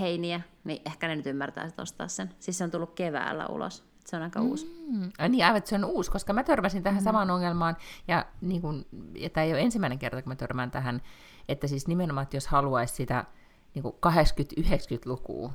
heiniä, 0.00 0.40
niin 0.64 0.82
ehkä 0.86 1.08
ne 1.08 1.16
nyt 1.16 1.26
ymmärtäisivät 1.26 1.80
ostaa 1.80 2.08
sen. 2.08 2.30
Siis 2.38 2.58
se 2.58 2.64
on 2.64 2.70
tullut 2.70 2.94
keväällä 2.94 3.46
ulos, 3.46 3.87
se 4.08 4.16
on 4.16 4.22
aika 4.22 4.40
uusi. 4.40 4.86
Mm. 4.92 5.10
Niin, 5.28 5.44
aivan, 5.44 5.62
se 5.64 5.74
on 5.74 5.84
uusi, 5.84 6.10
koska 6.10 6.32
mä 6.32 6.42
törmäsin 6.44 6.82
tähän 6.82 7.00
mm. 7.00 7.04
samaan 7.04 7.30
ongelmaan, 7.30 7.76
ja, 8.08 8.26
niin 8.40 8.62
kun, 8.62 8.86
ja 9.14 9.30
tämä 9.30 9.44
ei 9.44 9.52
ole 9.52 9.60
ensimmäinen 9.60 9.98
kerta, 9.98 10.22
kun 10.22 10.30
mä 10.30 10.36
törmään 10.36 10.70
tähän, 10.70 11.02
että 11.48 11.66
siis 11.66 11.88
nimenomaan, 11.88 12.22
että 12.22 12.36
jos 12.36 12.46
haluaisi 12.46 12.94
sitä 12.94 13.24
niin 13.74 13.84
80-90-lukua 13.84 15.52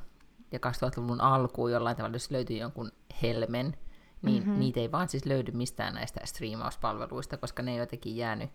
ja 0.52 0.58
2000-luvun 0.58 1.20
alkuun 1.20 1.72
jollain 1.72 1.96
tavalla, 1.96 2.14
jos 2.14 2.30
löytyy 2.30 2.56
jonkun 2.56 2.92
helmen, 3.22 3.76
niin 4.22 4.42
mm-hmm. 4.42 4.58
niitä 4.58 4.80
ei 4.80 4.92
vaan 4.92 5.08
siis 5.08 5.26
löydy 5.26 5.52
mistään 5.52 5.94
näistä 5.94 6.20
striimauspalveluista, 6.24 7.36
koska 7.36 7.62
ne 7.62 7.72
ei 7.72 7.78
jotenkin 7.78 8.16
jäänyt 8.16 8.50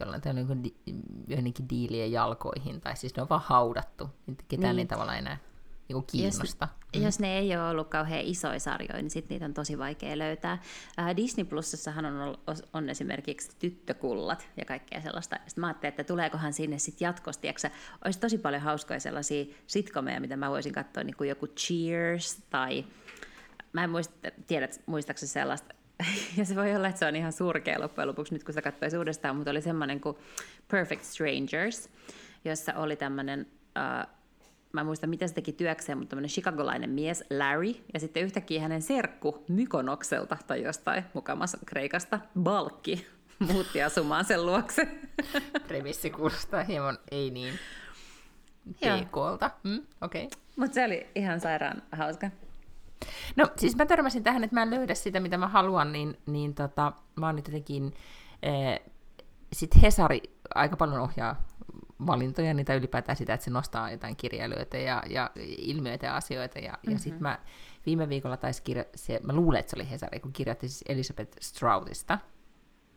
jollain 0.00 0.22
tavalla 0.22 0.54
niin 0.54 0.64
di- 0.64 0.76
joidenkin 1.28 1.68
diilien 1.68 2.12
jalkoihin, 2.12 2.80
tai 2.80 2.96
siis 2.96 3.16
ne 3.16 3.22
on 3.22 3.28
vaan 3.28 3.42
haudattu, 3.44 4.10
niin 4.26 4.36
ketään 4.48 4.76
Niin. 4.76 4.84
ei 4.84 4.86
tavallaan 4.86 5.18
enää 5.18 5.38
niin 5.94 6.06
kiinnosta. 6.06 6.68
Jos, 6.94 7.04
jos 7.04 7.20
ne 7.20 7.38
ei 7.38 7.56
ole 7.56 7.68
ollut 7.68 7.88
kauhean 7.88 8.24
isoja 8.24 8.60
sarjoja, 8.60 9.02
niin 9.02 9.10
sitten 9.10 9.34
niitä 9.34 9.44
on 9.44 9.54
tosi 9.54 9.78
vaikea 9.78 10.18
löytää. 10.18 10.58
Äh, 10.98 11.16
Disney 11.16 11.44
Plusassahan 11.44 12.04
on, 12.04 12.38
on 12.72 12.88
esimerkiksi 12.90 13.50
tyttökullat 13.58 14.48
ja 14.56 14.64
kaikkea 14.64 15.00
sellaista. 15.00 15.36
Sitten 15.46 15.60
mä 15.60 15.66
ajattelin, 15.66 15.90
että 15.90 16.04
tuleekohan 16.04 16.52
sinne 16.52 16.78
sitten 16.78 17.06
jatkosti. 17.06 17.40
Tiiäksä, 17.40 17.70
olisi 18.04 18.20
tosi 18.20 18.38
paljon 18.38 18.62
hauskoja 18.62 19.00
sellaisia 19.00 19.44
sitcomeja, 19.66 20.20
mitä 20.20 20.36
mä 20.36 20.50
voisin 20.50 20.72
katsoa, 20.72 21.04
niin 21.04 21.16
kuin 21.16 21.28
joku 21.28 21.46
Cheers 21.46 22.42
tai... 22.50 22.84
Mä 23.72 23.84
en 23.84 23.90
muista, 23.90 24.14
tiedä, 24.46 24.68
muistaakseni 24.86 25.30
sellaista. 25.30 25.74
Ja 26.36 26.44
se 26.44 26.56
voi 26.56 26.76
olla, 26.76 26.88
että 26.88 26.98
se 26.98 27.06
on 27.06 27.16
ihan 27.16 27.32
surkea 27.32 27.80
loppujen 27.80 28.08
lopuksi 28.08 28.34
nyt, 28.34 28.44
kun 28.44 28.54
sitä 28.54 28.62
katsoisi 28.62 28.98
uudestaan, 28.98 29.36
mutta 29.36 29.50
oli 29.50 29.62
semmoinen 29.62 30.00
kuin 30.00 30.16
Perfect 30.68 31.02
Strangers, 31.02 31.88
jossa 32.44 32.74
oli 32.74 32.96
tämmöinen... 32.96 33.46
Äh, 33.78 34.06
mä 34.72 34.80
en 34.80 34.86
muista 34.86 35.06
mitä 35.06 35.26
se 35.26 35.34
teki 35.34 35.52
työkseen, 35.52 35.98
mutta 35.98 36.10
tämmöinen 36.10 36.30
chicagolainen 36.30 36.90
mies, 36.90 37.24
Larry, 37.30 37.74
ja 37.94 38.00
sitten 38.00 38.22
yhtäkkiä 38.22 38.62
hänen 38.62 38.82
serkku 38.82 39.44
Mykonokselta 39.48 40.36
tai 40.46 40.62
jostain 40.62 41.04
mukamassa 41.14 41.58
Kreikasta, 41.66 42.20
Balkki, 42.40 43.06
muutti 43.38 43.82
asumaan 43.92 44.24
sen 44.24 44.46
luokse. 44.46 44.88
Premissi 45.68 46.10
kuulostaa 46.10 46.64
hieman 46.64 46.98
ei 47.10 47.30
niin. 47.30 47.54
PKlta. 48.72 49.50
Mm, 49.64 49.82
Okei. 50.00 50.24
Okay. 50.24 50.40
mutta 50.56 50.74
se 50.74 50.84
oli 50.84 51.06
ihan 51.14 51.40
sairaan 51.40 51.82
hauska. 51.92 52.30
No 53.36 53.46
siis 53.56 53.76
mä 53.76 53.86
törmäsin 53.86 54.22
tähän, 54.22 54.44
että 54.44 54.54
mä 54.56 54.62
en 54.62 54.70
löydä 54.70 54.94
sitä, 54.94 55.20
mitä 55.20 55.38
mä 55.38 55.48
haluan, 55.48 55.92
niin, 55.92 56.18
niin 56.26 56.54
tota, 56.54 56.92
mä 57.16 57.26
oon 57.26 57.36
nyt 57.36 57.46
jotenkin... 57.48 57.94
Eh, 58.42 58.80
Sitten 59.52 59.80
Hesari 59.80 60.22
aika 60.54 60.76
paljon 60.76 61.00
ohjaa 61.00 61.44
valintoja, 62.06 62.54
niitä 62.54 62.74
ylipäätään 62.74 63.16
sitä, 63.16 63.34
että 63.34 63.44
se 63.44 63.50
nostaa 63.50 63.90
jotain 63.90 64.16
kirjailijoita 64.16 64.76
ja, 64.76 65.02
ja 65.10 65.30
ilmiöitä 65.58 66.06
ja 66.06 66.16
asioita. 66.16 66.58
Ja, 66.58 66.72
mm-hmm. 66.72 66.92
ja 66.92 66.98
sitten 66.98 67.22
mä 67.22 67.38
viime 67.86 68.08
viikolla 68.08 68.36
taisi 68.36 68.62
kirja, 68.62 68.84
se, 68.94 69.20
mä 69.22 69.32
luulen, 69.32 69.60
että 69.60 69.70
se 69.70 69.76
oli 69.76 69.90
Hesari, 69.90 70.20
kun 70.20 70.32
kirjoitti 70.32 70.68
siis 70.68 70.84
Elizabeth 70.88 71.36
Stroutista. 71.40 72.18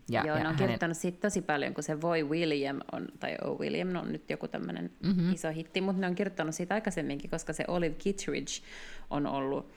Ja, 0.10 0.24
Joo, 0.28 0.38
ne 0.38 0.48
on 0.48 0.56
kirjoittanut 0.56 0.98
siitä 0.98 1.18
tosi 1.20 1.42
paljon, 1.42 1.74
kun 1.74 1.84
se 1.84 2.02
Voi 2.02 2.24
William 2.24 2.80
on, 2.92 3.08
tai 3.20 3.38
O. 3.46 3.58
William 3.60 3.96
on 3.96 4.12
nyt 4.12 4.30
joku 4.30 4.48
tämmöinen 4.48 4.92
mm-hmm. 5.04 5.34
iso 5.34 5.50
hitti, 5.50 5.82
mutta 5.82 6.02
ne 6.02 6.08
on 6.08 6.16
kirjoittanut 6.16 6.56
siitä 6.56 6.74
aikaisemminkin, 6.74 7.30
koska 7.30 7.54
se 7.54 7.66
Olive 7.68 7.96
Kittredge 7.96 8.52
on 9.10 9.28
ollut 9.28 9.72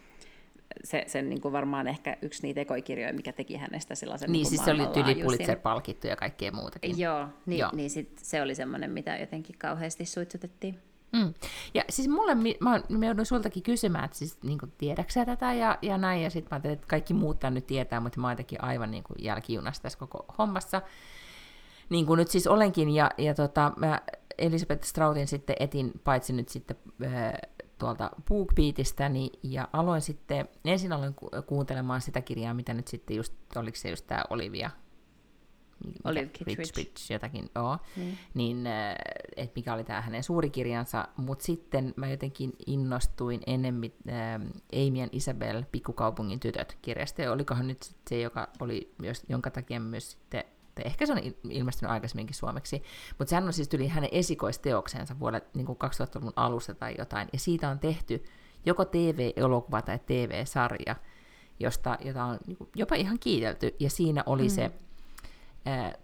se, 0.85 1.05
sen 1.07 1.29
niin 1.29 1.41
kuin 1.41 1.53
varmaan 1.53 1.87
ehkä 1.87 2.17
yksi 2.23 2.43
niitä 2.43 2.61
ekoikirjoja, 2.61 3.13
mikä 3.13 3.33
teki 3.33 3.57
hänestä 3.57 3.95
sellaisen 3.95 4.33
Niin, 4.33 4.33
niin 4.33 4.47
siis 4.47 4.65
se 4.65 4.71
oli 4.71 4.79
maailmanlaajuisen. 4.79 5.25
Pulitzer-palkittu 5.25 6.07
ja 6.07 6.17
kaikkea 6.17 6.53
muutakin. 6.53 6.99
Joo, 6.99 7.29
niin, 7.47 7.59
Joo. 7.59 7.71
niin 7.75 7.91
sit 7.91 8.19
se 8.23 8.43
oli 8.43 8.55
semmoinen, 8.55 8.91
mitä 8.91 9.17
jotenkin 9.17 9.59
kauheasti 9.59 10.07
suitsutettiin. 10.07 10.79
Mm. 11.13 11.35
Ja 11.75 11.85
siis 11.91 12.09
mulle, 12.09 12.35
mä, 12.35 12.81
mä 12.89 13.07
joudun 13.07 13.27
sultakin 13.27 13.63
kysymään, 13.63 14.05
että 14.05 14.17
siis 14.17 14.43
niin 14.43 14.59
tiedäksä 14.79 15.25
tätä 15.25 15.53
ja, 15.53 15.79
ja 15.83 15.99
näin, 15.99 16.23
ja 16.23 16.31
sitten 16.31 16.49
mä 16.51 16.55
ajattelin, 16.55 16.75
että 16.75 16.87
kaikki 16.87 17.15
muut 17.15 17.39
tän 17.41 17.55
nyt 17.55 17.67
tietää, 17.67 18.01
mutta 18.01 18.21
mä 18.21 18.33
jotenkin 18.33 18.65
aivan 18.65 18.91
niin 18.91 19.05
kuin 19.05 19.25
jälkijunassa 19.25 19.83
tässä 19.83 19.99
koko 19.99 20.25
hommassa. 20.39 20.83
Niin 21.89 22.07
kuin 22.07 22.19
nyt 22.19 22.29
siis 22.29 22.47
olenkin, 22.47 22.91
ja, 22.91 23.11
ja 23.19 23.35
tota, 23.35 23.73
mä 23.77 24.01
Elisabeth 24.39 24.85
Strautin 24.85 25.27
sitten 25.27 25.57
etin, 25.61 25.93
paitsi 26.05 26.33
nyt 26.33 26.49
sitten 26.49 26.77
äh, 27.05 27.33
tuolta 27.79 28.11
BookBeatista, 28.29 29.09
niin, 29.09 29.31
ja 29.43 29.69
aloin 29.73 30.01
sitten, 30.01 30.49
ensin 30.65 30.93
aloin 30.93 31.15
ku- 31.15 31.31
kuuntelemaan 31.47 32.01
sitä 32.01 32.21
kirjaa, 32.21 32.55
mitä 32.55 32.75
nyt 32.75 32.89
sitten 32.89 33.17
just, 33.17 33.35
oliko 33.57 33.77
se 33.77 33.91
just 33.91 34.07
tämä 34.07 34.25
Olivia, 34.31 34.71
Olive 36.05 36.21
Rich, 36.23 36.33
Kittredge. 36.39 36.73
Rich, 36.77 37.11
jotakin, 37.13 37.51
joo, 37.55 37.79
Niin. 37.97 38.19
niin 38.35 38.67
että 39.37 39.53
mikä 39.57 39.75
oli 39.75 39.85
tämä 39.85 40.01
hänen 40.01 40.23
suuri 40.23 40.51
kirjansa, 40.51 41.09
mutta 41.17 41.45
sitten 41.45 41.95
mä 41.97 42.09
jotenkin 42.09 42.53
innostuin 42.67 43.41
enemmän 43.47 43.91
äh, 44.09 44.41
Amien 44.87 45.09
Isabel, 45.13 45.63
Pikkukaupungin 45.73 46.41
tytöt 46.41 46.79
kirjasta, 46.83 47.23
ja 47.23 47.33
olikohan 47.33 47.67
nyt 47.67 47.95
se, 48.11 48.21
joka 48.21 48.49
oli, 48.61 48.95
myös, 48.99 49.25
jonka 49.29 49.51
takia 49.51 49.81
myös 49.81 50.11
sitten, 50.11 50.45
tai 50.77 50.85
ehkä 50.87 51.07
se 51.07 51.13
on 51.13 51.19
il- 51.19 51.51
ilmestynyt 51.51 51.91
aikaisemminkin 51.91 52.37
suomeksi, 52.37 52.83
mutta 53.19 53.31
sehän 53.31 53.45
on 53.45 53.53
siis 53.53 53.69
tuli 53.69 53.89
hänen 53.89 54.11
esikoisteoksensa 54.13 55.19
vuodelle 55.19 55.47
niin 55.55 55.67
kuin 55.67 55.79
2000-luvun 55.79 56.33
alussa 56.37 56.75
tai 56.75 56.95
jotain, 56.99 57.29
ja 57.33 57.39
siitä 57.39 57.69
on 57.69 57.79
tehty 57.79 58.25
joko 58.67 58.85
TV-elokuva 58.85 59.83
tai 59.83 59.99
TV-sarja, 60.07 60.97
josta, 61.61 61.99
jota 62.05 62.25
on 62.25 62.39
niin 62.47 62.57
jopa 62.75 62.95
ihan 62.95 63.19
kiitelty, 63.19 63.75
ja 63.81 63.91
siinä 63.91 64.23
oli 64.27 64.43
mm. 64.43 64.49
se, 64.49 64.71
ää, 65.67 65.95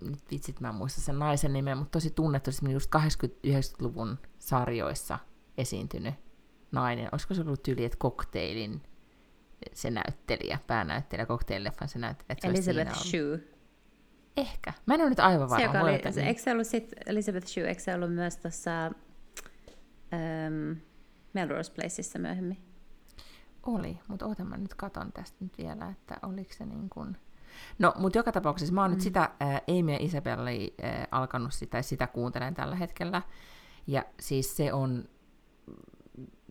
nyt 0.00 0.20
vitsit 0.30 0.60
mä 0.60 0.68
en 0.68 0.74
muista 0.74 1.00
sen 1.00 1.18
naisen 1.18 1.52
nimeä, 1.52 1.74
mutta 1.74 1.90
tosi 1.90 2.10
tunnettu 2.10 2.52
semmoinen 2.52 2.74
just 2.74 2.90
80-90-luvun 2.96 4.18
sarjoissa 4.38 5.18
esiintynyt 5.58 6.14
nainen. 6.72 7.08
Olisiko 7.12 7.34
se 7.34 7.40
ollut 7.40 7.62
tyyli, 7.62 7.84
että 7.84 7.98
kokteilin 7.98 8.82
se 9.72 9.90
näyttelijä, 9.90 10.58
päänäyttelijä, 10.66 11.26
kokteilileffan 11.26 11.88
se 11.88 11.98
näyttelijä. 11.98 12.32
että 12.32 12.46
se 12.46 12.70
Elizabeth. 12.70 12.92
Shue. 12.92 13.55
Ehkä. 14.36 14.72
Mä 14.86 14.94
en 14.94 15.00
ole 15.00 15.08
nyt 15.08 15.20
aivan 15.20 15.48
Se, 15.48 15.50
varma. 15.50 15.66
joka 15.66 15.80
voi 15.80 16.00
oli, 16.04 16.12
se, 16.12 16.22
eikö 16.26 16.40
se 16.42 16.52
ollut 16.52 16.66
sit 16.66 16.92
Elizabeth 17.06 17.46
Shue, 17.46 17.68
eikö 17.68 17.82
se 17.82 17.94
ollut 17.94 18.14
myös 18.14 18.36
tuossa 18.36 18.86
ähm, 18.86 20.72
Melrose 21.32 21.72
Placeissa 21.72 22.18
myöhemmin? 22.18 22.58
Oli, 23.62 23.98
mutta 24.08 24.26
ootan 24.26 24.46
mä 24.46 24.56
nyt 24.56 24.74
katon 24.74 25.12
tästä 25.12 25.36
nyt 25.40 25.58
vielä, 25.58 25.88
että 25.90 26.16
oliko 26.22 26.52
se 26.52 26.66
niin 26.66 26.88
kuin... 26.88 27.16
No, 27.78 27.94
mutta 27.96 28.18
joka 28.18 28.32
tapauksessa 28.32 28.74
mä 28.74 28.80
oon 28.80 28.90
mm. 28.90 28.94
nyt 28.94 29.02
sitä 29.02 29.30
ää, 29.40 29.60
Amy 29.68 29.92
ja 29.92 29.98
Isabelli 30.00 30.74
ää, 30.82 31.08
alkanut 31.10 31.54
sitä, 31.54 31.82
sitä 31.82 32.06
kuuntelen 32.06 32.54
tällä 32.54 32.76
hetkellä. 32.76 33.22
Ja 33.86 34.04
siis 34.20 34.56
se 34.56 34.72
on 34.72 35.08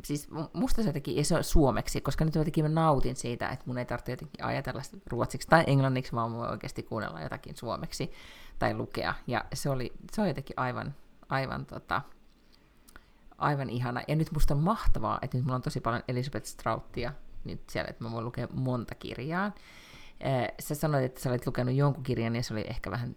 siis 0.04 0.30
musta 0.54 0.82
se 0.82 0.90
jotenkin, 0.90 1.16
ja 1.16 1.26
se 1.26 1.36
on 1.36 1.44
suomeksi, 1.44 2.02
koska 2.02 2.26
nyt 2.26 2.36
jotenkin 2.36 2.66
mä 2.66 2.70
nautin 2.70 3.16
siitä, 3.16 3.50
että 3.50 3.66
mun 3.68 3.78
ei 3.78 3.86
tarvitse 3.86 4.12
jotenkin 4.12 4.46
ajatella 4.46 4.82
ruotsiksi 5.10 5.48
tai 5.48 5.64
englanniksi, 5.68 6.14
vaan 6.14 6.32
mun 6.32 6.50
oikeasti 6.50 6.84
kuunnella 6.84 7.22
jotakin 7.22 7.56
suomeksi 7.56 8.12
tai 8.60 8.74
lukea. 8.74 9.14
Ja 9.28 9.46
se, 9.54 9.70
oli, 9.70 9.94
se 10.12 10.22
on 10.22 10.28
jotenkin 10.28 10.60
aivan, 10.60 10.96
aivan, 11.30 11.66
tota, 11.66 12.02
aivan 13.38 13.70
ihana. 13.70 14.02
Ja 14.08 14.16
nyt 14.16 14.32
musta 14.32 14.54
on 14.54 14.60
mahtavaa, 14.60 15.20
että 15.22 15.38
nyt 15.38 15.46
mulla 15.46 15.56
on 15.56 15.62
tosi 15.62 15.82
paljon 15.82 16.04
Elisabeth 16.08 16.46
Strauttia 16.46 17.14
nyt 17.44 17.70
siellä, 17.70 17.90
että 17.90 18.04
mä 18.04 18.12
voin 18.12 18.26
lukea 18.26 18.48
monta 18.54 18.96
kirjaa. 18.96 19.52
Sä 20.60 20.76
sanoit, 20.76 21.06
että 21.06 21.22
sä 21.22 21.30
olet 21.30 21.46
lukenut 21.46 21.76
jonkun 21.76 22.04
kirjan 22.04 22.36
ja 22.36 22.44
se 22.44 22.54
oli 22.54 22.66
ehkä 22.68 22.92
vähän 22.92 23.16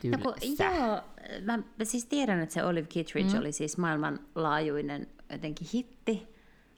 tylsä. 0.00 0.18
No, 0.24 0.34
joo, 0.58 1.02
mä, 1.44 1.56
mä 1.56 1.84
siis 1.84 2.04
tiedän, 2.04 2.40
että 2.40 2.52
se 2.52 2.64
Olive 2.64 2.86
Kittredge 2.86 3.32
mm. 3.32 3.38
oli 3.38 3.52
siis 3.52 3.78
maailmanlaajuinen 3.78 5.08
jotenkin 5.32 5.68
hitti. 5.74 6.28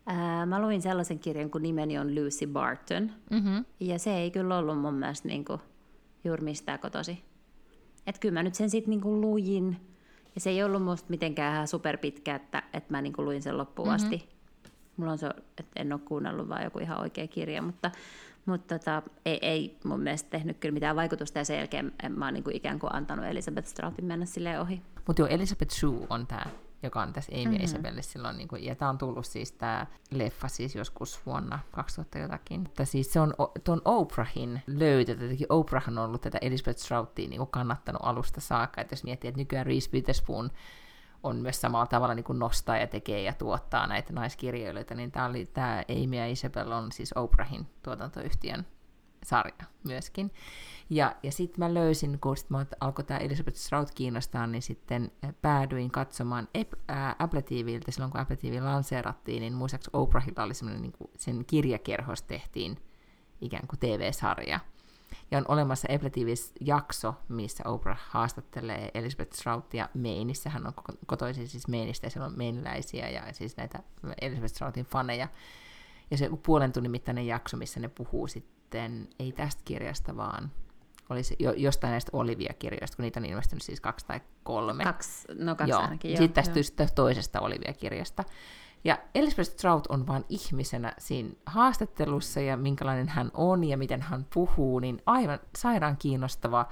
Ää, 0.07 0.47
mä 0.47 0.63
luin 0.63 0.83
sellaisen 0.83 1.19
kirjan, 1.19 1.51
kun 1.51 1.63
nimeni 1.63 1.99
on 1.99 2.15
Lucy 2.15 2.47
Barton. 2.47 3.11
Mm-hmm. 3.31 3.65
Ja 3.81 3.99
se 3.99 4.17
ei 4.17 4.31
kyllä 4.31 4.59
ollut 4.59 4.79
mun 4.79 4.95
mielestä 4.95 5.29
niinku 5.29 5.61
juuri 6.25 6.45
mistään 6.45 6.79
kotosi. 6.79 7.25
Että 8.07 8.21
kyllä 8.21 8.35
mä 8.35 8.43
nyt 8.43 8.55
sen 8.55 8.71
sitten 8.71 8.91
niinku 8.91 9.21
luin. 9.21 9.77
Ja 10.35 10.41
se 10.41 10.51
ei 10.51 10.65
ollut 10.65 10.83
musta 10.83 11.11
mitenkään 11.11 11.69
superpitkä, 11.69 12.35
että, 12.35 12.63
että 12.73 12.95
mä 12.95 13.03
niinku 13.03 13.25
luin 13.25 13.43
sen 13.43 13.59
loppuun 13.59 13.89
mm-hmm. 13.89 14.05
asti. 14.05 14.29
Mulla 14.97 15.13
on 15.13 15.19
se, 15.19 15.29
että 15.59 15.65
en 15.77 15.93
ole 15.93 16.01
kuunnellut 16.05 16.49
vaan 16.49 16.65
joku 16.65 16.79
ihan 16.79 17.01
oikea 17.01 17.27
kirja, 17.27 17.63
mutta, 17.63 17.91
mutta 18.47 18.79
tota, 18.79 19.03
ei, 19.25 19.39
ei 19.43 19.79
mun 19.85 20.01
mielestä 20.01 20.31
tehnyt 20.31 20.59
kyllä 20.59 20.73
mitään 20.73 20.97
vaikutusta 20.97 21.39
ja 21.39 21.45
sen 21.45 21.59
jälkeen 21.59 21.93
mä 22.11 22.25
oon 22.25 22.35
niinku 22.35 22.51
ikään 22.53 22.79
kuin 22.79 22.95
antanut 22.95 23.25
Elisabeth 23.25 23.69
Strautin 23.69 24.05
mennä 24.05 24.27
sille 24.27 24.61
ohi. 24.61 24.83
Mutta 25.07 25.23
joo, 25.23 25.29
Elisabeth 25.29 25.75
Shue 25.75 26.07
on 26.11 26.27
tämä 26.27 26.47
joka 26.83 27.03
on 27.03 27.13
tässä 27.13 27.33
Amy 27.35 27.45
mm-hmm. 27.45 27.65
Isabelle 27.65 28.03
silloin, 28.03 28.37
niin 28.37 28.49
kuin, 28.49 28.65
ja 28.65 28.75
tämä 28.75 28.89
on 28.89 28.99
tullut 28.99 29.27
siis 29.27 29.53
tämä 29.53 29.87
leffa 30.11 30.49
siis 30.49 30.75
joskus 30.75 31.27
vuonna 31.27 31.59
2000 31.71 32.19
jotakin. 32.19 32.61
Mutta 32.61 32.85
siis 32.85 33.13
se 33.13 33.21
on 33.21 33.35
tuon 33.65 33.83
Oprahin 33.85 34.63
löytö, 34.67 35.15
tietenkin 35.15 35.47
Oprah 35.51 35.89
on 35.89 35.99
ollut 35.99 36.21
tätä 36.21 36.39
Elizabeth 36.41 36.81
Stroutia 36.81 37.29
niin 37.29 37.39
kuin 37.39 37.51
kannattanut 37.51 38.03
alusta 38.05 38.41
saakka, 38.41 38.81
että 38.81 38.93
jos 38.93 39.05
miettii, 39.05 39.29
että 39.29 39.41
nykyään 39.41 39.67
Reese 39.67 39.91
Witherspoon 39.93 40.51
on 41.23 41.37
myös 41.37 41.61
samalla 41.61 41.87
tavalla 41.87 42.15
niin 42.15 42.25
kuin 42.25 42.39
nostaa 42.39 42.77
ja 42.77 42.87
tekee 42.87 43.23
ja 43.23 43.33
tuottaa 43.33 43.87
näitä 43.87 44.13
naiskirjoilijoita, 44.13 44.95
niin 44.95 45.13
tämä, 45.13 45.27
oli, 45.27 45.47
tämä 45.47 45.83
Amy 45.89 46.17
ja 46.17 46.27
Isabel 46.27 46.73
on 46.73 46.93
siis 46.93 47.13
Oprahin 47.13 47.67
tuotantoyhtiön 47.83 48.67
sarja 49.25 49.65
myöskin. 49.85 50.33
Ja, 50.91 51.17
ja 51.23 51.33
sitten 51.33 51.59
mä 51.59 51.75
löysin, 51.75 52.19
kun 52.21 52.37
sit 52.37 52.51
mä 52.51 52.67
alkoi 52.81 53.05
tämä 53.05 53.21
Elizabeth 53.21 53.57
Strout 53.57 53.91
kiinnostaa, 53.91 54.47
niin 54.47 54.63
sitten 54.63 55.11
päädyin 55.43 55.91
katsomaan 55.91 56.49
Apple 57.19 57.43
TVltä, 57.43 57.91
silloin 57.91 58.13
kun 58.13 58.21
Apple 58.21 58.37
TV 58.37 58.63
lanseerattiin, 58.63 59.41
niin 59.41 59.53
muistaakseni 59.53 59.93
Oprahilla 59.93 60.43
oli 60.43 60.55
semmoinen, 60.55 60.83
niin 60.83 60.93
sen 61.17 61.45
kirjakerhos 61.45 62.23
tehtiin 62.23 62.79
ikään 63.41 63.69
kuin 63.69 63.81
TV-sarja. 63.81 64.61
Ja 65.31 65.39
on 65.39 65.45
olemassa 65.49 65.89
Apple 65.95 66.11
TV-jakso, 66.11 67.15
missä 67.29 67.65
Oprah 67.67 68.01
haastattelee 68.09 68.91
Elizabeth 68.95 69.37
Stroutia 69.37 69.89
Mainissä. 69.95 70.51
Hän 70.51 70.67
on 70.67 70.73
kotoisin 71.07 71.49
siis 71.49 71.69
Mainista 71.69 72.07
ja 72.07 72.11
siellä 72.11 72.27
on 72.27 72.39
meiniläisiä 72.39 73.09
ja 73.09 73.33
siis 73.33 73.57
näitä 73.57 73.83
Elizabeth 74.21 74.55
Stroutin 74.55 74.85
faneja. 74.85 75.29
Ja 76.11 76.19
se 76.19 76.31
puolen 76.47 76.73
tunnin 76.73 76.91
mittainen 76.91 77.27
jakso, 77.27 77.57
missä 77.57 77.81
ne 77.81 77.89
puhuu 77.89 78.27
sitten, 78.27 79.09
ei 79.19 79.33
tästä 79.33 79.63
kirjasta, 79.65 80.17
vaan 80.17 80.51
olisi 81.11 81.37
jo, 81.39 81.53
jostain 81.53 81.91
näistä 81.91 82.11
Olivia-kirjoista, 82.13 82.97
kun 82.97 83.03
niitä 83.03 83.21
on 83.21 83.27
ilmestynyt 83.27 83.63
siis 83.63 83.81
kaksi 83.81 84.07
tai 84.07 84.21
kolme. 84.43 84.85
Kaksi, 84.85 85.29
no 85.39 85.55
kaksi 85.57 85.71
joo. 85.71 85.81
ainakin, 85.81 86.11
joo. 86.11 86.19
Sitten 86.19 86.45
tästä 86.45 86.83
joo. 86.83 86.89
toisesta 86.95 87.41
Olivia-kirjasta. 87.41 88.25
Ja 88.85 88.99
Elizabeth 89.15 89.51
Strout 89.51 89.87
on 89.87 90.07
vain 90.07 90.25
ihmisenä 90.29 90.93
siinä 90.99 91.31
haastattelussa 91.47 92.41
ja 92.41 92.57
minkälainen 92.57 93.09
hän 93.09 93.31
on 93.35 93.65
ja 93.65 93.77
miten 93.77 94.03
hän 94.03 94.27
puhuu, 94.35 94.79
niin 94.79 95.03
aivan 95.07 95.39
sairaan 95.59 95.97
kiinnostava 95.97 96.67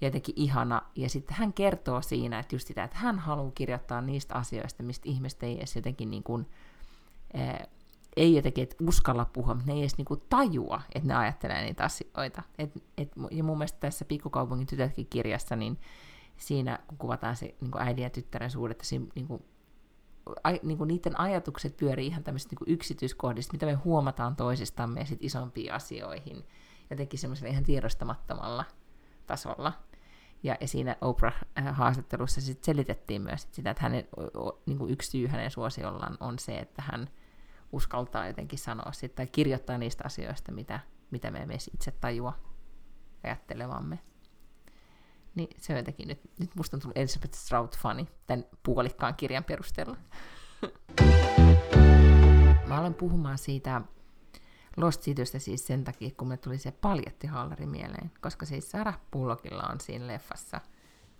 ja 0.00 0.06
jotenkin 0.06 0.34
ihana. 0.38 0.82
Ja 0.96 1.08
sitten 1.08 1.36
hän 1.36 1.52
kertoo 1.52 2.02
siinä, 2.02 2.38
että 2.38 2.54
just 2.54 2.66
sitä, 2.66 2.84
että 2.84 2.98
hän 2.98 3.18
haluaa 3.18 3.52
kirjoittaa 3.54 4.00
niistä 4.00 4.34
asioista, 4.34 4.82
mistä 4.82 5.08
ihmiset 5.08 5.42
ei 5.42 5.58
edes 5.58 5.76
jotenkin 5.76 6.10
niin 6.10 6.22
kuin, 6.22 6.46
eh, 7.34 7.68
ei 8.16 8.36
jotenkin 8.36 8.68
uskalla 8.82 9.24
puhua, 9.24 9.54
mutta 9.54 9.66
ne 9.66 9.74
ei 9.74 9.80
edes 9.80 9.96
niinku 9.96 10.16
tajua, 10.16 10.82
että 10.94 11.08
ne 11.08 11.14
ajattelee 11.14 11.64
niitä 11.64 11.84
asioita. 11.84 12.42
Et, 12.58 12.84
et, 12.98 13.12
ja 13.30 13.44
mun 13.44 13.58
mielestä 13.58 13.80
tässä 13.80 14.04
Pikkukaupungin 14.04 14.66
tytötkin 14.66 15.06
kirjassa, 15.06 15.56
niin 15.56 15.78
siinä 16.36 16.78
kun 16.88 16.98
kuvataan 16.98 17.36
se 17.36 17.54
niin 17.60 17.70
äidin 17.78 18.02
ja 18.02 18.10
tyttären 18.10 18.50
suhdetta, 18.50 18.84
siinä 18.84 19.06
niin 19.14 19.26
kuin, 19.26 19.44
a, 20.44 20.50
niin 20.62 20.78
kuin 20.78 20.88
niiden 20.88 21.20
ajatukset 21.20 21.76
pyörii 21.76 22.06
ihan 22.06 22.24
tämmöisistä 22.24 22.56
niin 22.60 22.74
yksityiskohdista, 22.74 23.52
mitä 23.52 23.66
me 23.66 23.74
huomataan 23.74 24.36
toisistamme 24.36 25.00
ja 25.00 25.06
sitten 25.06 25.26
isompiin 25.26 25.72
asioihin, 25.72 26.44
jotenkin 26.90 27.18
semmoisella 27.18 27.52
ihan 27.52 27.64
tiedostamattomalla 27.64 28.64
tasolla. 29.26 29.72
Ja, 30.42 30.56
siinä 30.64 30.96
Oprah-haastattelussa 31.00 32.40
sit 32.40 32.64
selitettiin 32.64 33.22
myös 33.22 33.48
sitä, 33.52 33.70
että 33.70 33.82
hänen, 33.82 34.08
niin 34.66 34.78
kuin 34.78 34.92
yksi 34.92 35.10
syy 35.10 35.26
hänen 35.26 35.50
suosiollaan 35.50 36.16
on 36.20 36.38
se, 36.38 36.58
että 36.58 36.82
hän 36.82 37.08
uskaltaa 37.72 38.26
jotenkin 38.26 38.58
sanoa 38.58 38.92
sit, 38.92 39.14
tai 39.14 39.26
kirjoittaa 39.26 39.78
niistä 39.78 40.04
asioista, 40.06 40.52
mitä, 40.52 40.80
mitä 41.10 41.30
me 41.30 41.38
emme 41.38 41.54
itse 41.74 41.90
tajua 41.90 42.32
ajattelevamme. 43.24 43.98
Niin 45.34 45.48
se 45.58 45.72
on 45.72 45.76
jotenkin 45.76 46.08
nyt, 46.08 46.20
nyt 46.38 46.54
musta 46.54 46.76
on 46.76 46.80
tullut 46.80 46.98
Elizabeth 46.98 47.34
Strout-fani 47.34 48.08
tämän 48.26 48.44
puolikkaan 48.62 49.14
kirjan 49.14 49.44
perusteella. 49.44 49.96
Mä 52.68 52.78
aloin 52.78 52.94
puhumaan 52.94 53.38
siitä 53.38 53.82
Lost 54.76 55.02
Citystä 55.02 55.38
siis 55.38 55.66
sen 55.66 55.84
takia, 55.84 56.10
kun 56.16 56.28
me 56.28 56.36
tuli 56.36 56.58
se 56.58 56.70
paljettihallari 56.70 57.66
mieleen, 57.66 58.12
koska 58.20 58.46
siis 58.46 58.70
Sarah 58.70 59.00
Bullockilla 59.12 59.68
on 59.72 59.80
siinä 59.80 60.06
leffassa 60.06 60.60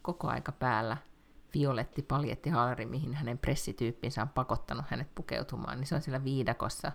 koko 0.03 0.29
aika 0.29 0.53
päällä 0.53 0.97
violetti 1.59 2.03
paljettihaalari, 2.03 2.87
mihin 2.87 3.15
hänen 3.15 3.39
pressityyppinsä 3.39 4.23
on 4.23 4.29
pakottanut 4.29 4.85
hänet 4.89 5.15
pukeutumaan, 5.15 5.79
niin 5.79 5.87
se 5.87 5.95
on 5.95 6.03
siellä 6.03 6.25
viidakossa 6.25 6.93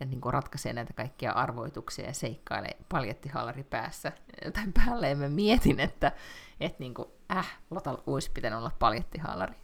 ja 0.00 0.06
niin 0.06 0.20
kuin 0.20 0.32
ratkaisee 0.32 0.72
näitä 0.72 0.92
kaikkia 0.92 1.32
arvoituksia 1.32 2.06
ja 2.06 2.12
seikkailee 2.12 2.76
paljettihaalari 2.88 3.64
päässä 3.64 4.12
tai 4.52 4.64
päälle. 4.74 5.08
Ja 5.08 5.16
mä 5.16 5.28
mietin, 5.28 5.80
että, 5.80 6.12
että 6.60 6.78
niin 6.78 6.94
kuin, 6.94 7.08
äh, 7.36 7.58
Lotalla 7.70 8.02
olisi 8.06 8.30
pitänyt 8.30 8.58
olla 8.58 8.72
paljettihaalari. 8.78 9.54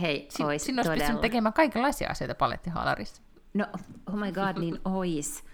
Hei, 0.00 0.26
Sin, 0.30 0.46
ois 0.46 0.64
Sinne 0.64 0.82
olisi 0.82 0.92
pystynyt 0.92 1.20
tekemään 1.20 1.52
kaikenlaisia 1.52 2.10
asioita 2.10 2.34
paljettihaalarissa. 2.34 3.22
No, 3.54 3.66
oh 4.06 4.14
my 4.14 4.32
god, 4.32 4.58
niin 4.58 4.78
ois. 4.84 5.44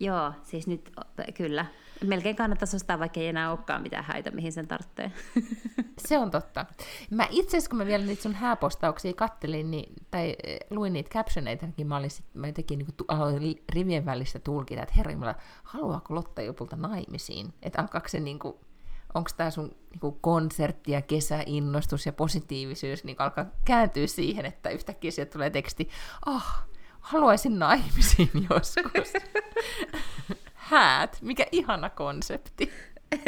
Joo, 0.00 0.32
siis 0.42 0.66
nyt 0.66 0.92
kyllä. 1.34 1.66
Melkein 2.02 2.36
kannattaisi 2.36 2.76
ostaa, 2.76 2.98
vaikka 2.98 3.20
ei 3.20 3.26
enää 3.26 3.50
olekaan 3.50 3.82
mitään 3.82 4.04
häitä, 4.04 4.30
mihin 4.30 4.52
sen 4.52 4.68
tarvitsee. 4.68 5.12
Se 6.08 6.18
on 6.18 6.30
totta. 6.30 6.66
Mä 7.10 7.26
itse 7.30 7.48
asiassa, 7.48 7.70
kun 7.70 7.78
mä 7.78 7.86
vielä 7.86 8.04
niitä 8.04 8.22
sun 8.22 8.34
hääpostauksia 8.34 9.12
kattelin, 9.12 9.70
niin, 9.70 9.92
tai 10.10 10.36
eh, 10.44 10.58
luin 10.70 10.92
niitä 10.92 11.10
captioneita, 11.10 11.66
niin 11.76 11.86
mä, 11.86 11.96
olin 11.96 12.10
sit, 12.10 12.26
mä 12.34 12.52
tekin 12.52 12.78
niin 12.78 12.88
aloin 13.08 13.62
rivien 13.72 14.06
välistä 14.06 14.38
tulkita, 14.38 14.82
että 14.82 14.94
herra, 14.96 15.34
haluaako 15.62 16.14
Lotta 16.14 16.42
jopulta 16.42 16.76
naimisiin? 16.76 17.54
Että 17.62 17.80
alkaako 17.80 18.08
se 18.08 18.20
niin 18.20 18.38
kuin, 18.38 18.54
onko 19.14 19.30
tämä 19.36 19.50
sun 19.50 19.76
niin 19.90 20.14
konsertti 20.20 20.92
ja 20.92 21.02
kesäinnostus 21.02 22.06
ja 22.06 22.12
positiivisuus 22.12 23.04
niin 23.04 23.16
alkaa 23.18 23.46
kääntyä 23.64 24.06
siihen, 24.06 24.46
että 24.46 24.70
yhtäkkiä 24.70 25.10
sieltä 25.10 25.32
tulee 25.32 25.50
teksti, 25.50 25.88
ah, 26.26 26.64
haluaisin 27.00 27.58
naimisiin 27.58 28.30
joskus. 28.50 29.12
Häät, 30.62 31.18
mikä 31.22 31.46
ihana 31.52 31.90
konsepti. 31.90 32.72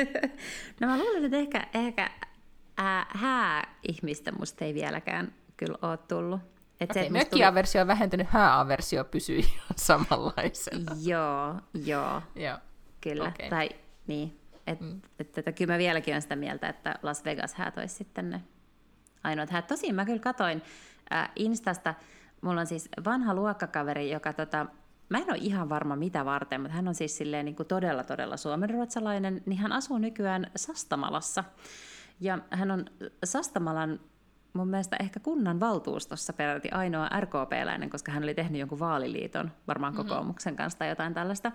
no 0.80 0.86
mä 0.86 0.98
luulen, 0.98 1.24
että 1.24 1.36
ehkä, 1.36 1.66
ehkä 1.74 2.10
ää, 2.76 3.06
hää-ihmistä 3.08 4.32
musta 4.32 4.64
ei 4.64 4.74
vieläkään 4.74 5.34
kyllä 5.56 5.78
ole 5.82 5.96
tullut. 5.96 6.40
Et 6.80 6.90
okay, 6.90 7.08
mökkiaversio 7.08 7.80
on 7.80 7.86
vähentynyt, 7.86 8.26
hääaversio 8.30 9.04
pysyy 9.04 9.38
ihan 9.54 9.76
samanlaisena. 9.76 10.92
joo, 11.04 11.54
joo, 11.84 12.22
joo. 12.34 12.58
kyllä. 13.00 13.28
Okay. 13.28 13.50
Tai 13.50 13.70
niin, 14.06 14.40
että 14.66 14.84
mm. 14.84 15.00
et, 15.18 15.38
et, 15.38 15.48
et, 15.48 15.56
kyllä 15.56 15.72
mä 15.72 15.78
vieläkin 15.78 16.12
olen 16.12 16.22
sitä 16.22 16.36
mieltä, 16.36 16.68
että 16.68 16.94
Las 17.02 17.24
Vegas 17.24 17.54
häät 17.54 17.78
olisi 17.78 17.94
sitten 17.94 18.30
ne 18.30 18.42
ainoat 19.24 19.50
häät. 19.50 19.66
Tosin 19.66 19.94
mä 19.94 20.04
kyllä 20.04 20.18
katoin 20.18 20.62
äh, 21.12 21.30
Instasta, 21.36 21.94
mulla 22.40 22.60
on 22.60 22.66
siis 22.66 22.88
vanha 23.04 23.34
luokkakaveri, 23.34 24.10
joka 24.10 24.32
tota, 24.32 24.66
mä 25.14 25.18
en 25.18 25.30
ole 25.30 25.38
ihan 25.40 25.68
varma 25.68 25.96
mitä 25.96 26.24
varten, 26.24 26.60
mutta 26.60 26.74
hän 26.74 26.88
on 26.88 26.94
siis 26.94 27.16
silleen 27.16 27.44
niin 27.44 27.56
kuin 27.56 27.66
todella 27.66 28.04
todella 28.04 28.36
suomenruotsalainen, 28.36 29.42
niin 29.46 29.58
hän 29.58 29.72
asuu 29.72 29.98
nykyään 29.98 30.50
Sastamalassa. 30.56 31.44
Ja 32.20 32.38
hän 32.50 32.70
on 32.70 32.84
Sastamalan 33.24 34.00
mun 34.52 34.68
mielestä 34.68 34.96
ehkä 35.00 35.20
kunnan 35.20 35.60
valtuustossa 35.60 36.32
peräti 36.32 36.68
ainoa 36.70 37.08
RKP-läinen, 37.20 37.90
koska 37.90 38.12
hän 38.12 38.22
oli 38.22 38.34
tehnyt 38.34 38.60
jonkun 38.60 38.78
vaaliliiton, 38.78 39.50
varmaan 39.68 39.92
mm-hmm. 39.92 40.08
kokoomuksen 40.08 40.56
kanssa 40.56 40.78
tai 40.78 40.88
jotain 40.88 41.14
tällaista. 41.14 41.52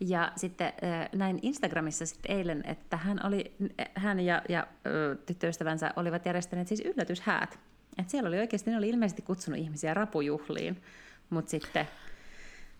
Ja 0.00 0.32
sitten 0.36 0.72
näin 1.14 1.38
Instagramissa 1.42 2.06
sitten 2.06 2.36
eilen, 2.36 2.62
että 2.66 2.96
hän, 2.96 3.26
oli, 3.26 3.56
hän 3.94 4.20
ja, 4.20 4.42
ja 4.48 4.66
tyttöystävänsä 5.26 5.92
olivat 5.96 6.26
järjestäneet 6.26 6.68
siis 6.68 6.82
yllätyshäät 6.84 7.58
Et 7.98 8.10
siellä 8.10 8.28
oli 8.28 8.38
oikeasti, 8.38 8.70
ne 8.70 8.76
oli 8.76 8.88
ilmeisesti 8.88 9.22
kutsunut 9.22 9.60
ihmisiä 9.60 9.94
rapujuhliin, 9.94 10.82
mutta 11.30 11.50
sitten... 11.50 11.86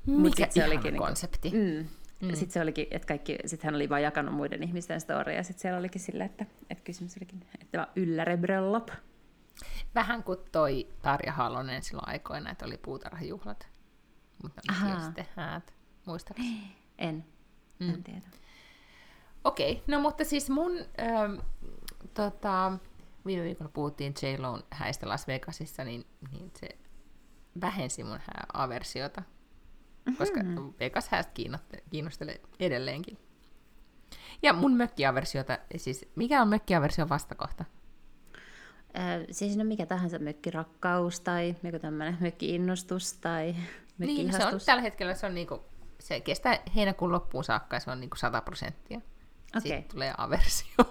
Mikä 0.06 0.20
mut 0.20 0.36
sit 0.36 0.52
se 0.52 0.60
ihana 0.60 0.72
olikin 0.74 0.96
konsepti. 0.96 1.50
Mm. 1.50 1.88
Mm. 2.20 2.34
Sitten 2.34 2.50
se 2.50 2.60
olikin, 2.60 2.86
että 2.90 3.06
kaikki, 3.08 3.38
sit 3.46 3.62
hän 3.62 3.74
oli 3.74 3.88
vaan 3.88 4.02
jakanut 4.02 4.34
muiden 4.34 4.62
ihmisten 4.62 5.00
storia, 5.00 5.36
ja 5.36 5.42
sitten 5.42 5.60
siellä 5.62 5.78
olikin 5.78 6.00
sillä, 6.00 6.24
että, 6.24 6.46
että 6.70 6.84
kysymys 6.84 7.16
olikin, 7.16 7.42
että 7.60 7.88
yllärebröllop. 7.96 8.88
Vähän 9.94 10.22
kuin 10.22 10.38
toi 10.52 10.88
Tarja 11.02 11.32
Halonen 11.32 11.82
silloin 11.82 12.08
aikoina, 12.08 12.50
että 12.50 12.66
oli 12.66 12.76
puutarhajuhlat. 12.78 13.68
Mutta 14.42 14.60
oli 14.92 15.04
sitten 15.04 15.26
häät, 15.36 15.74
muistaakseni. 16.06 16.76
En, 16.98 17.24
Mm. 17.78 17.94
en 17.94 18.04
tiedä. 18.04 18.20
Okei, 19.44 19.82
no 19.86 20.00
mutta 20.00 20.24
siis 20.24 20.50
mun, 20.50 20.72
ähm, 20.78 21.34
tota, 22.14 22.72
viime 23.26 23.44
viikolla 23.44 23.70
puhuttiin 23.74 24.14
j 24.22 24.26
häistä 24.70 25.08
Las 25.08 25.26
Vegasissa, 25.26 25.84
niin, 25.84 26.06
niin 26.32 26.50
se 26.60 26.68
vähensi 27.60 28.04
mun 28.04 28.20
aversiota, 28.52 29.22
koska 30.18 30.42
Mhm. 30.42 30.68
Vegas 30.80 31.10
kiinnoste- 31.34 31.82
kiinnostelee 31.90 32.40
edelleenkin. 32.60 33.18
Ja 34.42 34.52
mun 34.52 34.72
mökkiaversiota, 34.76 35.58
siis 35.76 36.08
mikä 36.16 36.42
on 36.42 36.48
mökkiaversion 36.48 37.08
vastakohta? 37.08 37.64
Äh, 38.98 39.26
siis 39.30 39.56
no 39.56 39.64
mikä 39.64 39.86
tahansa 39.86 40.18
mökkirakkaus 40.18 41.20
tai 41.20 41.54
joku 41.62 41.78
tämmöinen 41.78 42.16
mökki-innostus 42.20 43.12
tai 43.12 43.54
Niin, 43.98 44.32
se 44.32 44.44
on, 44.46 44.60
tällä 44.66 44.82
hetkellä 44.82 45.14
se 45.14 45.26
on 45.26 45.34
niinku, 45.34 45.60
se 45.98 46.20
kestää 46.20 46.58
heinäkuun 46.76 47.12
loppuun 47.12 47.44
saakka 47.44 47.76
ja 47.76 47.80
se 47.80 47.90
on 47.90 48.00
niinku 48.00 48.16
100 48.16 48.40
prosenttia. 48.40 48.98
Okei. 49.56 49.60
Sitten 49.60 49.84
tulee 49.90 50.14
aversio 50.18 50.74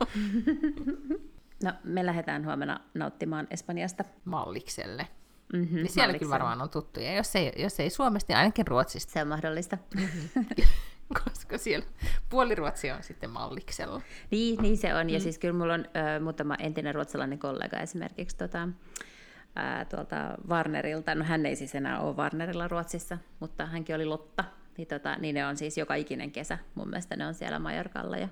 No, 1.63 1.73
me 1.83 2.05
lähdetään 2.05 2.45
huomenna 2.45 2.79
nauttimaan 2.93 3.47
Espanjasta. 3.51 4.03
mallikselle. 4.25 5.07
Mm-hmm, 5.53 5.75
Niin 5.75 5.89
siellä 5.89 6.19
kyllä 6.19 6.29
varmaan 6.31 6.61
on 6.61 6.69
tuttuja. 6.69 7.15
Jos 7.15 7.35
ei, 7.35 7.51
jos 7.57 7.79
ei 7.79 7.89
Suomesta, 7.89 8.33
niin 8.33 8.37
ainakin 8.37 8.67
Ruotsista, 8.67 9.13
Se 9.13 9.21
on 9.21 9.27
mahdollista. 9.27 9.77
koska 11.25 11.57
siellä 11.57 11.85
puoli 12.29 12.55
Ruotsia 12.55 12.95
on 12.95 13.03
sitten 13.03 13.29
malliksella. 13.29 14.01
niin, 14.31 14.61
niin 14.61 14.77
se 14.77 14.95
on. 14.95 15.09
Ja 15.09 15.19
siis 15.19 15.39
kyllä 15.39 15.53
mulla 15.53 15.73
on 15.73 15.85
ö, 15.85 16.19
muutama 16.23 16.55
entinen 16.55 16.95
ruotsalainen 16.95 17.39
kollega 17.39 17.77
esimerkiksi 17.79 18.37
tota, 18.37 18.67
ää, 19.55 19.85
tuolta 19.85 20.15
Warnerilta. 20.49 21.15
No 21.15 21.23
hän 21.23 21.45
ei 21.45 21.55
siis 21.55 21.75
enää 21.75 21.99
ole 21.99 22.15
Warnerilla 22.15 22.67
Ruotsissa, 22.67 23.17
mutta 23.39 23.65
hänkin 23.65 23.95
oli 23.95 24.05
Lotta. 24.05 24.43
Niin, 24.77 24.87
tota, 24.87 25.15
niin 25.15 25.35
ne 25.35 25.45
on 25.45 25.57
siis 25.57 25.77
joka 25.77 25.95
ikinen 25.95 26.31
kesä. 26.31 26.57
Mun 26.75 26.89
mielestä 26.89 27.15
ne 27.15 27.27
on 27.27 27.33
siellä 27.33 27.59
Majorkalla 27.59 28.17
ja, 28.17 28.27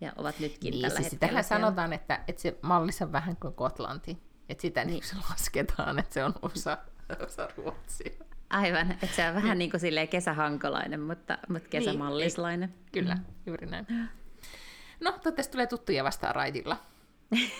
ja 0.00 0.12
ovat 0.16 0.40
nytkin 0.40 0.70
Niin, 0.70 0.82
tällä 0.82 0.96
siis 1.00 1.12
hetkellä 1.12 1.28
sitähän 1.28 1.44
siellä. 1.44 1.64
sanotaan, 1.64 1.92
että, 1.92 2.20
että 2.28 2.42
se 2.42 2.58
mallissa 2.62 3.04
on 3.04 3.12
vähän 3.12 3.36
kuin 3.36 3.54
Gotlanti. 3.56 4.18
Että 4.50 4.62
sitä 4.62 4.84
niin. 4.84 5.02
niin 5.12 5.24
lasketaan, 5.30 5.98
että 5.98 6.14
se 6.14 6.24
on 6.24 6.34
osa, 6.42 6.78
osa 7.26 7.48
Ruotsia. 7.56 8.12
Aivan, 8.50 8.90
että 8.90 9.16
se 9.16 9.28
on 9.28 9.34
vähän 9.34 9.58
niin 9.58 9.70
kuin 9.70 9.80
silleen 9.80 10.08
kesähankolainen, 10.08 11.00
mutta, 11.00 11.38
mutta 11.48 11.68
kesämallislainen. 11.68 12.74
Kyllä, 12.92 13.16
juuri 13.46 13.66
näin. 13.66 13.86
No, 15.00 15.12
toivottavasti 15.12 15.52
tulee 15.52 15.66
tuttuja 15.66 16.04
vastaan 16.04 16.34
raitilla. 16.34 16.76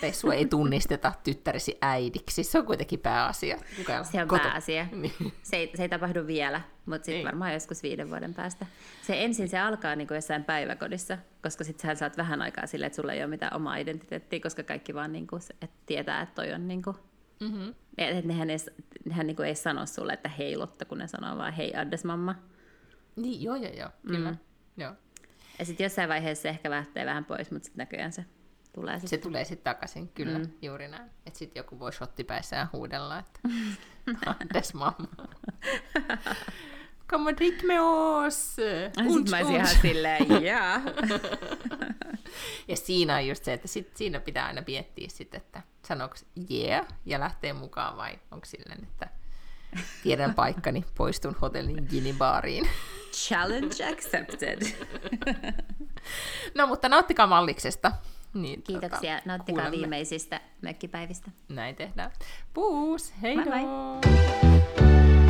Tai 0.01 0.11
sua 0.13 0.33
ei 0.33 0.45
tunnisteta 0.45 1.13
tyttäresi 1.23 1.77
äidiksi. 1.81 2.43
Se 2.43 2.59
on 2.59 2.65
kuitenkin 2.65 2.99
pääasia. 2.99 3.57
Kuka 3.77 4.03
Se 4.03 4.21
on 4.21 4.27
koto- 4.27 4.43
pääasia. 4.43 4.87
Niin. 4.91 5.13
Se 5.43 5.55
ei, 5.57 5.71
se 5.75 5.83
ei 5.83 5.89
tapahdu 5.89 6.27
vielä, 6.27 6.61
mutta 6.85 7.05
sitten 7.05 7.25
varmaan 7.25 7.53
joskus 7.53 7.83
viiden 7.83 8.09
vuoden 8.09 8.33
päästä. 8.33 8.65
Se 9.01 9.23
ensin 9.23 9.49
se 9.49 9.59
alkaa 9.59 9.95
niin 9.95 10.07
kuin 10.07 10.15
jossain 10.15 10.43
päiväkodissa, 10.43 11.17
koska 11.43 11.63
sitten 11.63 11.89
sä 11.89 11.99
saat 11.99 12.17
vähän 12.17 12.41
aikaa 12.41 12.67
sille, 12.67 12.85
että 12.85 12.95
sulla 12.95 13.13
ei 13.13 13.19
ole 13.19 13.27
mitään 13.27 13.55
omaa 13.55 13.77
identiteettiä, 13.77 14.39
koska 14.39 14.63
kaikki 14.63 14.93
vaan 14.93 15.11
niin 15.11 15.27
kuin, 15.27 15.41
että 15.61 15.67
tietää, 15.85 16.21
että 16.21 16.35
toi 16.35 16.53
on 16.53 16.67
niin 16.67 16.81
kuin, 16.83 16.95
Mm-hmm. 17.39 17.73
että 17.97 18.27
nehän 18.27 18.49
ei, 18.49 18.57
nehän 19.05 19.27
niin 19.27 19.35
kuin 19.35 19.47
ei 19.47 19.55
sano 19.55 19.85
sulle, 19.85 20.13
että 20.13 20.29
hei 20.29 20.57
Lotta, 20.57 20.85
kun 20.85 20.97
ne 20.97 21.07
sanoo 21.07 21.37
vaan 21.37 21.53
hei 21.53 21.75
Addes 21.75 22.03
mamma. 22.05 22.35
Niin, 23.15 23.43
joo, 23.43 23.55
joo, 23.55 23.73
joo, 23.73 23.89
kyllä. 24.07 24.31
Mm. 24.31 24.37
Joo. 24.77 24.93
Ja 25.59 25.65
sitten 25.65 25.83
jossain 25.85 26.09
vaiheessa 26.09 26.41
se 26.41 26.49
ehkä 26.49 26.69
lähtee 26.69 27.05
vähän 27.05 27.25
pois, 27.25 27.51
mutta 27.51 27.65
sitten 27.65 27.77
näköjään 27.77 28.11
se 28.11 28.25
tulee 28.73 28.99
Se 28.99 29.07
sitten. 29.07 29.29
tulee 29.29 29.45
sitten 29.45 29.73
takaisin, 29.73 30.09
kyllä, 30.09 30.39
mm. 30.39 30.51
juuri 30.61 30.87
näin. 30.87 31.09
Että 31.25 31.39
sitten 31.39 31.59
joku 31.59 31.79
voi 31.79 31.93
shottipäissään 31.93 32.69
huudella, 32.73 33.19
että 33.19 33.39
Andes 34.41 34.73
mamma. 34.73 35.27
Kom 37.09 37.27
och 37.27 37.37
drick 37.37 37.63
med 37.63 37.79
oss! 37.81 38.55
Sitten 38.55 39.29
mä 39.29 39.37
olisin 39.37 39.55
ihan 39.55 39.67
silleen, 39.81 40.43
jaa. 40.43 40.81
Ja 42.67 42.75
siinä 42.75 43.15
on 43.15 43.27
just 43.27 43.43
se, 43.43 43.53
että 43.53 43.67
sit, 43.67 43.97
siinä 43.97 44.19
pitää 44.19 44.45
aina 44.45 44.63
miettiä 44.67 45.07
sitten, 45.09 45.41
että 45.41 45.61
sanooko 45.87 46.15
yeah 46.51 46.87
ja 47.05 47.19
lähtee 47.19 47.53
mukaan 47.53 47.97
vai 47.97 48.19
onko 48.31 48.45
silleen, 48.45 48.83
että 48.83 49.07
tiedän 50.03 50.33
paikkani, 50.33 50.85
poistun 50.95 51.35
hotellin 51.41 51.87
ginibaariin. 51.89 52.69
Challenge 53.11 53.85
accepted. 53.93 54.61
No 56.55 56.67
mutta 56.67 56.89
nauttikaa 56.89 57.27
malliksesta. 57.27 57.91
Niin, 58.33 58.63
Kiitoksia. 58.63 59.15
tota, 59.15 59.27
Nauttikaa 59.29 59.61
kuulemme. 59.63 59.77
viimeisistä 59.77 60.41
mökkipäivistä. 60.61 61.31
Näin 61.49 61.75
tehdään. 61.75 62.11
Puus, 62.53 63.13
hei 63.21 63.35
moi. 63.35 63.45
doo! 63.61 65.20